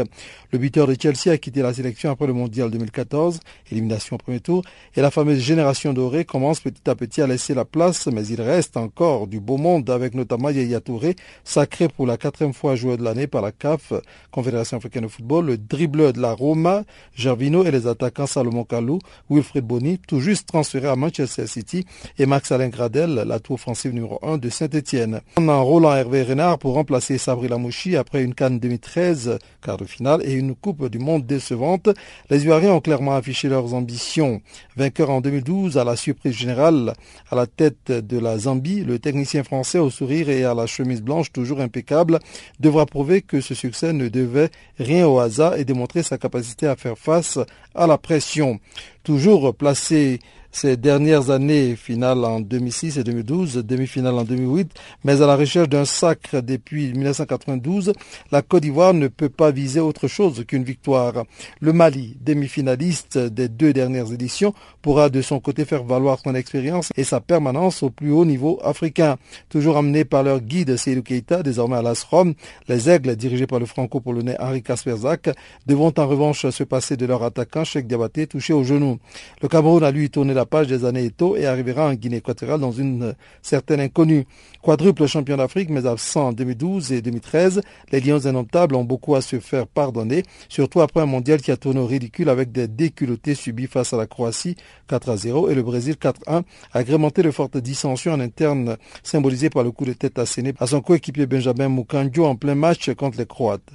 Le 0.52 0.58
buteur 0.58 0.86
de 0.86 0.94
Chelsea 1.00 1.32
a 1.32 1.38
quitté 1.38 1.62
la 1.62 1.72
sélection 1.72 2.10
après 2.10 2.26
le 2.26 2.34
Mondial 2.34 2.70
2014, 2.70 3.40
élimination 3.72 4.16
au 4.16 4.18
premier 4.18 4.40
tour, 4.40 4.64
et 4.94 5.00
la 5.00 5.10
fameuse 5.10 5.38
génération 5.38 5.94
dorée 5.94 6.26
commence 6.26 6.60
petit 6.60 6.90
à 6.90 6.94
petit 6.94 7.22
à 7.22 7.26
laisser 7.26 7.54
la 7.54 7.64
place, 7.64 8.06
mais 8.08 8.26
il 8.26 8.42
reste 8.42 8.76
encore 8.76 9.28
du 9.28 9.40
beau 9.40 9.56
monde 9.56 9.88
avec 9.88 10.12
notamment 10.12 10.50
Yaya 10.50 10.80
Touré, 10.80 11.16
sacré 11.42 11.88
pour 11.88 12.06
la 12.06 12.18
quatrième 12.18 12.52
fois 12.52 12.74
joueur 12.76 12.98
de 12.98 13.02
l'année 13.02 13.26
par 13.26 13.40
la 13.40 13.50
CAF, 13.50 13.94
Confédération 14.30 14.73
africaine 14.76 15.04
de 15.04 15.08
football, 15.08 15.46
le 15.46 15.58
dribbleur 15.58 16.12
de 16.12 16.20
la 16.20 16.32
Roma, 16.32 16.84
Gervino 17.14 17.64
et 17.64 17.70
les 17.70 17.86
attaquants 17.86 18.26
Salomon 18.26 18.64
Kalou, 18.64 18.98
Wilfred 19.30 19.64
Boni, 19.64 19.98
tout 19.98 20.20
juste 20.20 20.48
transféré 20.48 20.88
à 20.88 20.96
Manchester 20.96 21.46
City, 21.46 21.84
et 22.18 22.26
Max 22.26 22.52
Alain 22.52 22.68
Gradel, 22.68 23.24
la 23.26 23.38
tour 23.38 23.54
offensive 23.54 23.92
numéro 23.92 24.18
1 24.22 24.38
de 24.38 24.48
Saint-Etienne. 24.48 25.20
On 25.36 25.48
a 25.48 25.56
Roland 25.56 25.94
Hervé 25.94 26.22
Renard 26.22 26.58
pour 26.58 26.74
remplacer 26.74 27.18
Sabri 27.18 27.48
Lamouchi 27.48 27.96
après 27.96 28.22
une 28.22 28.34
canne 28.34 28.58
2013, 28.58 29.38
quart 29.62 29.76
de 29.76 29.84
finale, 29.84 30.20
et 30.24 30.32
une 30.32 30.54
Coupe 30.54 30.88
du 30.88 30.98
Monde 30.98 31.26
décevante. 31.26 31.88
Les 32.30 32.44
Ivoiriens 32.44 32.72
ont 32.72 32.80
clairement 32.80 33.14
affiché 33.14 33.48
leurs 33.48 33.74
ambitions. 33.74 34.40
Vainqueur 34.76 35.10
en 35.10 35.20
2012 35.20 35.78
à 35.78 35.84
la 35.84 35.96
surprise 35.96 36.34
générale, 36.34 36.94
à 37.30 37.36
la 37.36 37.46
tête 37.46 37.90
de 37.90 38.18
la 38.18 38.38
Zambie, 38.38 38.84
le 38.84 38.98
technicien 38.98 39.42
français 39.44 39.78
au 39.78 39.90
sourire 39.90 40.28
et 40.28 40.44
à 40.44 40.54
la 40.54 40.66
chemise 40.66 41.02
blanche 41.02 41.32
toujours 41.32 41.60
impeccable 41.60 42.18
devra 42.60 42.86
prouver 42.86 43.22
que 43.22 43.40
ce 43.40 43.54
succès 43.54 43.92
ne 43.92 44.08
devait 44.08 44.50
rien 44.78 45.06
au 45.06 45.18
hasard 45.18 45.56
et 45.56 45.64
démontrer 45.64 46.02
sa 46.02 46.18
capacité 46.18 46.66
à 46.66 46.76
faire 46.76 46.98
face 46.98 47.38
à 47.74 47.86
la 47.86 47.98
pression. 47.98 48.60
Toujours 49.02 49.54
placé 49.54 50.20
ces 50.54 50.76
dernières 50.76 51.30
années, 51.30 51.74
finale 51.74 52.24
en 52.24 52.38
2006 52.38 52.98
et 52.98 53.04
2012, 53.04 53.56
demi-finale 53.66 54.14
en 54.14 54.22
2008, 54.22 54.70
mais 55.02 55.20
à 55.20 55.26
la 55.26 55.34
recherche 55.34 55.68
d'un 55.68 55.84
sacre 55.84 56.40
depuis 56.42 56.92
1992, 56.92 57.92
la 58.30 58.40
Côte 58.40 58.62
d'Ivoire 58.62 58.94
ne 58.94 59.08
peut 59.08 59.28
pas 59.28 59.50
viser 59.50 59.80
autre 59.80 60.06
chose 60.06 60.44
qu'une 60.46 60.62
victoire. 60.62 61.24
Le 61.60 61.72
Mali, 61.72 62.16
demi-finaliste 62.20 63.18
des 63.18 63.48
deux 63.48 63.72
dernières 63.72 64.12
éditions, 64.12 64.54
pourra 64.80 65.08
de 65.08 65.22
son 65.22 65.40
côté 65.40 65.64
faire 65.64 65.82
valoir 65.82 66.20
son 66.22 66.36
expérience 66.36 66.92
et 66.96 67.02
sa 67.02 67.20
permanence 67.20 67.82
au 67.82 67.90
plus 67.90 68.12
haut 68.12 68.24
niveau 68.24 68.60
africain. 68.62 69.16
Toujours 69.48 69.76
amené 69.76 70.04
par 70.04 70.22
leur 70.22 70.40
guide 70.40 70.76
Seydou 70.76 71.02
Keita, 71.02 71.42
désormais 71.42 71.78
à 71.78 71.82
l'AS 71.82 72.04
Rome, 72.04 72.34
les 72.68 72.88
Aigles, 72.88 73.16
dirigés 73.16 73.48
par 73.48 73.58
le 73.58 73.66
franco-polonais 73.66 74.36
Henri 74.38 74.62
Kasperzak, 74.62 75.30
devront 75.66 75.92
en 75.98 76.06
revanche 76.06 76.48
se 76.48 76.62
passer 76.62 76.96
de 76.96 77.06
leur 77.06 77.24
attaquant 77.24 77.64
Cheikh 77.64 77.88
Diabaté 77.88 78.28
touché 78.28 78.52
au 78.52 78.62
genou. 78.62 79.00
Le 79.42 79.48
Cameroun 79.48 79.82
a 79.82 79.90
lui 79.90 80.10
tourné 80.10 80.32
la 80.32 80.43
page 80.46 80.66
des 80.66 80.84
années 80.84 81.04
Eto 81.04 81.36
et 81.36 81.46
arrivera 81.46 81.88
en 81.88 81.94
Guinée 81.94 82.16
équatoriale 82.16 82.60
dans 82.60 82.72
une 82.72 83.14
certaine 83.42 83.80
inconnue. 83.80 84.26
Quadruple 84.62 85.06
champion 85.06 85.36
d'Afrique, 85.36 85.68
mais 85.70 85.86
absent 85.86 86.28
en 86.28 86.32
2012 86.32 86.92
et 86.92 87.02
2013, 87.02 87.60
les 87.92 88.00
Lions 88.00 88.24
indomptables 88.24 88.74
ont 88.74 88.84
beaucoup 88.84 89.14
à 89.14 89.20
se 89.20 89.38
faire 89.38 89.66
pardonner, 89.66 90.22
surtout 90.48 90.80
après 90.80 91.00
un 91.00 91.06
mondial 91.06 91.40
qui 91.42 91.50
a 91.50 91.56
tourné 91.56 91.80
au 91.80 91.86
ridicule 91.86 92.28
avec 92.28 92.50
des 92.50 92.66
déculottés 92.66 93.34
subis 93.34 93.66
face 93.66 93.92
à 93.92 93.96
la 93.96 94.06
Croatie 94.06 94.56
4 94.88 95.10
à 95.10 95.16
0 95.16 95.50
et 95.50 95.54
le 95.54 95.62
Brésil 95.62 95.96
4-1, 96.00 96.42
agrémenté 96.72 97.22
de 97.22 97.30
fortes 97.30 97.58
dissensions 97.58 98.12
en 98.12 98.20
interne 98.20 98.76
symbolisées 99.02 99.50
par 99.50 99.64
le 99.64 99.70
coup 99.70 99.84
de 99.84 99.92
tête 99.92 100.18
asséné 100.18 100.54
à 100.58 100.66
son 100.66 100.80
coéquipier 100.80 101.26
Benjamin 101.26 101.68
Mukanjo 101.68 102.24
en 102.24 102.36
plein 102.36 102.54
match 102.54 102.92
contre 102.94 103.18
les 103.18 103.26
Croates. 103.26 103.70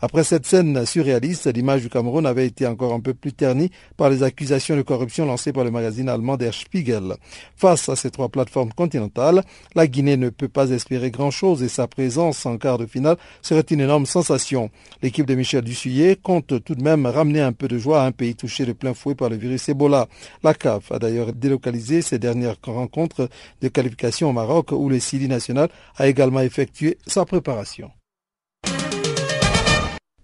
Après 0.00 0.22
cette 0.22 0.46
scène 0.46 0.86
surréaliste, 0.86 1.52
l'image 1.52 1.82
du 1.82 1.88
Cameroun 1.88 2.24
avait 2.24 2.46
été 2.46 2.68
encore 2.68 2.92
un 2.92 3.00
peu 3.00 3.14
plus 3.14 3.32
ternie 3.32 3.72
par 3.96 4.10
les 4.10 4.22
accusations 4.22 4.76
de 4.76 4.82
corruption 4.82 5.26
lancées 5.26 5.52
par 5.52 5.64
le 5.64 5.72
magazine 5.72 6.08
allemand 6.08 6.36
Der 6.36 6.54
Spiegel. 6.54 7.16
Face 7.56 7.88
à 7.88 7.96
ces 7.96 8.12
trois 8.12 8.28
plateformes 8.28 8.72
continentales, 8.72 9.42
la 9.74 9.88
Guinée 9.88 10.16
ne 10.16 10.30
peut 10.30 10.46
pas 10.46 10.70
espérer 10.70 11.10
grand-chose 11.10 11.64
et 11.64 11.68
sa 11.68 11.88
présence 11.88 12.46
en 12.46 12.58
quart 12.58 12.78
de 12.78 12.86
finale 12.86 13.16
serait 13.42 13.62
une 13.62 13.80
énorme 13.80 14.06
sensation. 14.06 14.70
L'équipe 15.02 15.26
de 15.26 15.34
Michel 15.34 15.62
Dussuyer 15.62 16.14
compte 16.14 16.62
tout 16.62 16.76
de 16.76 16.82
même 16.82 17.04
ramener 17.04 17.40
un 17.40 17.52
peu 17.52 17.66
de 17.66 17.76
joie 17.76 18.02
à 18.02 18.06
un 18.06 18.12
pays 18.12 18.36
touché 18.36 18.66
de 18.66 18.72
plein 18.72 18.94
fouet 18.94 19.16
par 19.16 19.30
le 19.30 19.36
virus 19.36 19.68
Ebola. 19.68 20.06
La 20.44 20.54
CAF 20.54 20.92
a 20.92 21.00
d'ailleurs 21.00 21.32
délocalisé 21.32 22.02
ses 22.02 22.20
dernières 22.20 22.56
rencontres 22.62 23.28
de 23.62 23.68
qualification 23.68 24.30
au 24.30 24.32
Maroc 24.32 24.70
où 24.70 24.88
le 24.88 25.00
Sili 25.00 25.26
national 25.26 25.68
a 25.96 26.06
également 26.06 26.40
effectué 26.40 26.98
sa 27.04 27.24
préparation. 27.24 27.90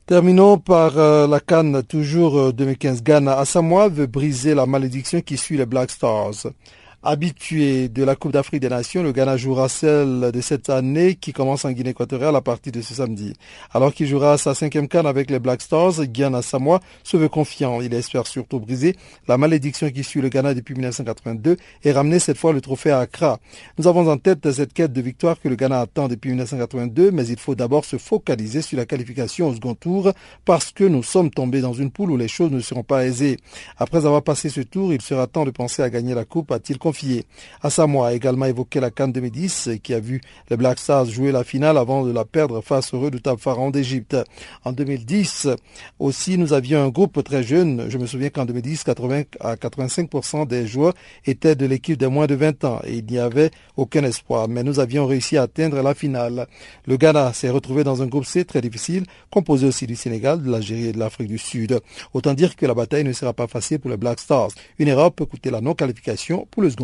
Terminons 0.06 0.58
par 0.58 0.98
euh, 0.98 1.26
la 1.26 1.40
Cannes, 1.40 1.82
toujours 1.82 2.52
2015. 2.52 2.98
Euh, 2.98 3.02
Ghana, 3.02 3.38
Asamoah 3.38 3.88
veut 3.88 4.06
briser 4.06 4.54
la 4.54 4.66
malédiction 4.66 5.22
qui 5.22 5.38
suit 5.38 5.56
les 5.56 5.64
Black 5.64 5.90
Stars. 5.90 6.46
Habitué 7.06 7.90
de 7.90 8.02
la 8.02 8.16
Coupe 8.16 8.32
d'Afrique 8.32 8.62
des 8.62 8.70
Nations, 8.70 9.02
le 9.02 9.12
Ghana 9.12 9.36
jouera 9.36 9.68
celle 9.68 10.32
de 10.32 10.40
cette 10.40 10.70
année 10.70 11.16
qui 11.16 11.34
commence 11.34 11.66
en 11.66 11.70
Guinée 11.70 11.90
équatoriale 11.90 12.34
à 12.34 12.40
partir 12.40 12.72
de 12.72 12.80
ce 12.80 12.94
samedi. 12.94 13.34
Alors 13.74 13.92
qu'il 13.92 14.06
jouera 14.06 14.38
sa 14.38 14.54
cinquième 14.54 14.88
canne 14.88 15.04
avec 15.04 15.30
les 15.30 15.38
Black 15.38 15.60
Stars, 15.60 16.02
Guyana 16.06 16.40
Samoa 16.40 16.80
se 17.02 17.18
veut 17.18 17.28
confiant. 17.28 17.82
Il 17.82 17.92
espère 17.92 18.26
surtout 18.26 18.58
briser 18.58 18.96
la 19.28 19.36
malédiction 19.36 19.90
qui 19.90 20.02
suit 20.02 20.22
le 20.22 20.30
Ghana 20.30 20.54
depuis 20.54 20.72
1982 20.72 21.58
et 21.82 21.92
ramener 21.92 22.18
cette 22.20 22.38
fois 22.38 22.54
le 22.54 22.62
trophée 22.62 22.90
à 22.90 23.00
Accra. 23.00 23.38
Nous 23.76 23.86
avons 23.86 24.08
en 24.08 24.16
tête 24.16 24.50
cette 24.50 24.72
quête 24.72 24.94
de 24.94 25.02
victoire 25.02 25.38
que 25.38 25.50
le 25.50 25.56
Ghana 25.56 25.80
attend 25.80 26.08
depuis 26.08 26.30
1982, 26.30 27.10
mais 27.10 27.26
il 27.26 27.38
faut 27.38 27.54
d'abord 27.54 27.84
se 27.84 27.98
focaliser 27.98 28.62
sur 28.62 28.78
la 28.78 28.86
qualification 28.86 29.48
au 29.48 29.54
second 29.54 29.74
tour 29.74 30.10
parce 30.46 30.72
que 30.72 30.84
nous 30.84 31.02
sommes 31.02 31.28
tombés 31.28 31.60
dans 31.60 31.74
une 31.74 31.90
poule 31.90 32.12
où 32.12 32.16
les 32.16 32.28
choses 32.28 32.50
ne 32.50 32.60
seront 32.60 32.82
pas 32.82 33.04
aisées. 33.04 33.36
Après 33.76 34.06
avoir 34.06 34.22
passé 34.22 34.48
ce 34.48 34.62
tour, 34.62 34.94
il 34.94 35.02
sera 35.02 35.26
temps 35.26 35.44
de 35.44 35.50
penser 35.50 35.82
à 35.82 35.90
gagner 35.90 36.14
la 36.14 36.24
coupe, 36.24 36.50
a-t-il 36.50 36.78
confié. 36.78 36.93
Asamoah 37.62 38.08
a 38.08 38.12
également 38.12 38.46
évoqué 38.46 38.80
la 38.80 38.90
Cannes 38.90 39.12
2010 39.12 39.70
qui 39.82 39.94
a 39.94 40.00
vu 40.00 40.20
les 40.50 40.56
Black 40.56 40.78
Stars 40.78 41.06
jouer 41.06 41.32
la 41.32 41.44
finale 41.44 41.78
avant 41.78 42.04
de 42.04 42.12
la 42.12 42.24
perdre 42.24 42.60
face 42.60 42.92
au 42.94 43.00
redoutable 43.00 43.40
Pharaon 43.40 43.70
d'Égypte. 43.70 44.16
En 44.64 44.72
2010 44.72 45.48
aussi, 45.98 46.38
nous 46.38 46.52
avions 46.52 46.82
un 46.84 46.88
groupe 46.88 47.22
très 47.22 47.42
jeune. 47.42 47.86
Je 47.88 47.98
me 47.98 48.06
souviens 48.06 48.30
qu'en 48.30 48.44
2010, 48.44 48.84
80 48.84 49.22
à 49.40 49.56
85% 49.56 50.46
des 50.46 50.66
joueurs 50.66 50.94
étaient 51.24 51.54
de 51.54 51.66
l'équipe 51.66 51.98
de 51.98 52.06
moins 52.06 52.26
de 52.26 52.34
20 52.34 52.64
ans 52.64 52.80
et 52.84 52.96
il 52.96 53.06
n'y 53.06 53.18
avait 53.18 53.50
aucun 53.76 54.04
espoir. 54.04 54.48
Mais 54.48 54.62
nous 54.62 54.80
avions 54.80 55.06
réussi 55.06 55.36
à 55.36 55.42
atteindre 55.42 55.82
la 55.82 55.94
finale. 55.94 56.46
Le 56.86 56.96
Ghana 56.96 57.32
s'est 57.32 57.50
retrouvé 57.50 57.84
dans 57.84 58.02
un 58.02 58.06
groupe 58.06 58.24
C 58.24 58.44
très 58.44 58.60
difficile, 58.60 59.04
composé 59.30 59.66
aussi 59.66 59.86
du 59.86 59.96
Sénégal, 59.96 60.42
de 60.42 60.50
l'Algérie 60.50 60.88
et 60.88 60.92
de 60.92 60.98
l'Afrique 60.98 61.28
du 61.28 61.38
Sud. 61.38 61.80
Autant 62.12 62.34
dire 62.34 62.56
que 62.56 62.66
la 62.66 62.74
bataille 62.74 63.04
ne 63.04 63.12
sera 63.12 63.32
pas 63.32 63.46
facile 63.46 63.78
pour 63.78 63.90
les 63.90 63.96
Black 63.96 64.20
Stars. 64.20 64.50
Une 64.78 64.88
erreur 64.88 65.12
peut 65.12 65.26
coûter 65.26 65.50
la 65.50 65.60
non-qualification 65.60 66.46
pour 66.50 66.62
le 66.62 66.70
second 66.70 66.83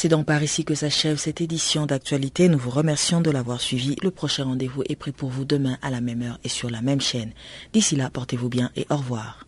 C'est 0.00 0.08
donc 0.08 0.26
par 0.26 0.40
ici 0.40 0.64
que 0.64 0.76
s'achève 0.76 1.16
cette 1.16 1.40
édition 1.40 1.84
d'actualité. 1.84 2.48
Nous 2.48 2.56
vous 2.56 2.70
remercions 2.70 3.20
de 3.20 3.32
l'avoir 3.32 3.60
suivi. 3.60 3.96
Le 4.00 4.12
prochain 4.12 4.44
rendez-vous 4.44 4.84
est 4.88 4.94
pris 4.94 5.10
pour 5.10 5.28
vous 5.28 5.44
demain 5.44 5.76
à 5.82 5.90
la 5.90 6.00
même 6.00 6.22
heure 6.22 6.38
et 6.44 6.48
sur 6.48 6.70
la 6.70 6.82
même 6.82 7.00
chaîne. 7.00 7.32
D'ici 7.72 7.96
là, 7.96 8.08
portez-vous 8.08 8.48
bien 8.48 8.70
et 8.76 8.86
au 8.90 8.96
revoir. 8.96 9.44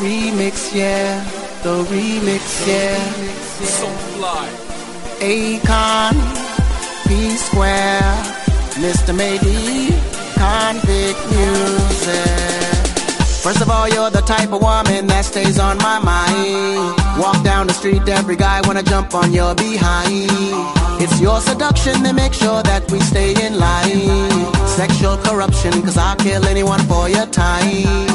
Remix, 0.00 0.74
yeah. 0.74 1.22
The 1.62 1.84
remix, 1.84 2.66
yeah. 2.66 2.98
So 3.64 3.86
fly. 4.16 4.48
Akon, 5.20 6.16
B 7.06 7.30
Square, 7.36 8.00
Mr. 8.80 9.14
Maybe, 9.14 9.94
Convict 10.34 11.20
Music. 11.30 12.70
First 13.42 13.62
of 13.62 13.70
all, 13.70 13.88
you're 13.88 14.10
the 14.10 14.22
type 14.22 14.52
of 14.52 14.62
woman 14.62 15.06
that 15.06 15.24
stays 15.24 15.58
on 15.58 15.78
my 15.78 15.98
mind. 15.98 17.20
Walk 17.20 17.42
down 17.44 17.66
the 17.66 17.72
street, 17.72 18.06
every 18.08 18.36
guy 18.36 18.60
wanna 18.66 18.82
jump 18.82 19.14
on 19.14 19.32
your 19.32 19.54
behind. 19.54 20.30
It's 21.02 21.20
your 21.20 21.40
seduction 21.40 22.02
that 22.02 22.14
makes 22.14 22.38
sure 22.38 22.62
that 22.62 22.90
we 22.90 23.00
stay 23.00 23.32
in 23.44 23.58
line. 23.58 24.52
Sexual 24.66 25.16
corruption, 25.18 25.72
cause 25.82 25.96
I'll 25.96 26.16
kill 26.16 26.44
anyone 26.46 26.80
for 26.80 27.08
your 27.08 27.26
time. 27.26 27.40
Time, 27.40 28.09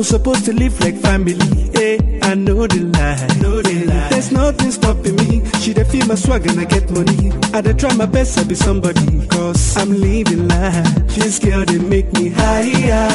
Who's 0.00 0.08
supposed 0.08 0.46
to 0.46 0.54
live 0.54 0.80
like 0.80 0.96
family? 0.96 1.34
Hey, 1.74 2.20
I 2.22 2.34
know 2.34 2.66
the 2.66 2.80
lie. 2.80 3.20
Know 3.42 3.60
the 3.60 3.84
lie. 3.84 4.08
There's 4.08 4.32
nothing 4.32 4.70
stopping 4.70 5.14
me. 5.16 5.44
She 5.60 5.74
dey 5.74 5.84
feel 5.84 6.06
my 6.06 6.14
swag 6.14 6.46
and 6.46 6.58
I 6.58 6.64
get 6.64 6.90
money. 6.90 7.30
I 7.52 7.60
dey 7.60 7.74
try 7.74 7.92
my 7.96 8.06
best 8.06 8.38
to 8.38 8.46
be 8.46 8.54
somebody, 8.54 9.26
cause 9.26 9.76
I'm 9.76 9.90
living 9.92 10.48
life. 10.48 10.86
This 11.16 11.38
girl 11.38 11.66
they 11.66 11.76
make 11.76 12.10
me 12.14 12.30
higher, 12.30 13.08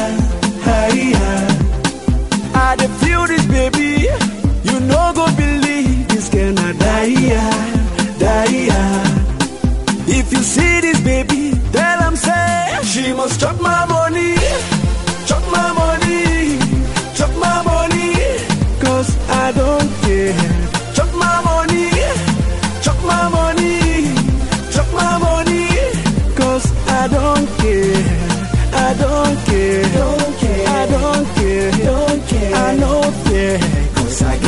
higher. 0.62 1.48
I 2.54 2.76
dey 2.78 2.86
feel 3.02 3.26
this 3.26 3.44
baby. 3.46 4.06
You 4.70 4.78
no 4.86 5.12
go 5.12 5.26
believe 5.34 6.06
this 6.06 6.28
girl 6.28 6.52
na 6.52 6.70
die, 6.70 7.16
die. 8.22 8.70
If 10.06 10.30
you 10.32 10.38
see 10.38 10.80
this 10.82 11.00
baby, 11.00 11.50
tell 11.72 11.98
him 12.06 12.14
say 12.14 12.78
she 12.84 13.12
must 13.12 13.40
chop 13.40 13.60
my 13.60 13.84
money, 13.86 14.36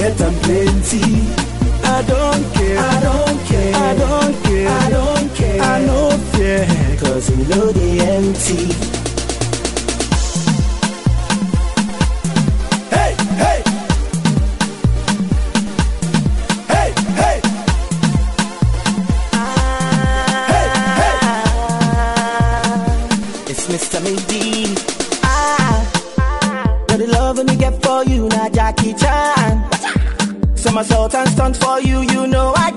get 0.08 0.18
them 0.18 0.34
plenty. 0.40 1.02
I 1.84 2.02
don't 2.02 2.44
care, 2.54 2.78
I 2.78 3.00
don't 3.00 3.38
care, 3.46 3.74
I 3.74 3.94
don't 3.94 4.42
care, 4.44 4.68
I 4.68 4.90
don't 4.90 5.34
care, 5.34 5.62
I 5.62 5.84
no 5.84 6.10
fear, 6.32 6.66
cause 6.98 7.30
you 7.30 7.44
know 7.48 7.72
they 7.72 8.00
empty. 8.00 8.72
Hey, 12.94 13.14
hey! 13.42 13.62
Hey, 16.72 16.90
hey! 17.20 17.40
It's 23.50 23.66
Mr. 23.68 23.98
Maybe. 24.02 24.74
Ah, 25.22 26.86
you're 26.88 26.98
the 26.98 27.06
love 27.08 27.44
me 27.44 27.56
get 27.56 27.82
for 27.82 28.04
you, 28.04 28.28
now 28.28 28.48
Jackie 28.48 28.94
Chan. 28.94 29.37
Somersault 30.78 31.14
and 31.16 31.28
stunt 31.28 31.56
for 31.56 31.80
you, 31.80 32.02
you 32.02 32.28
know 32.28 32.52
I 32.56 32.70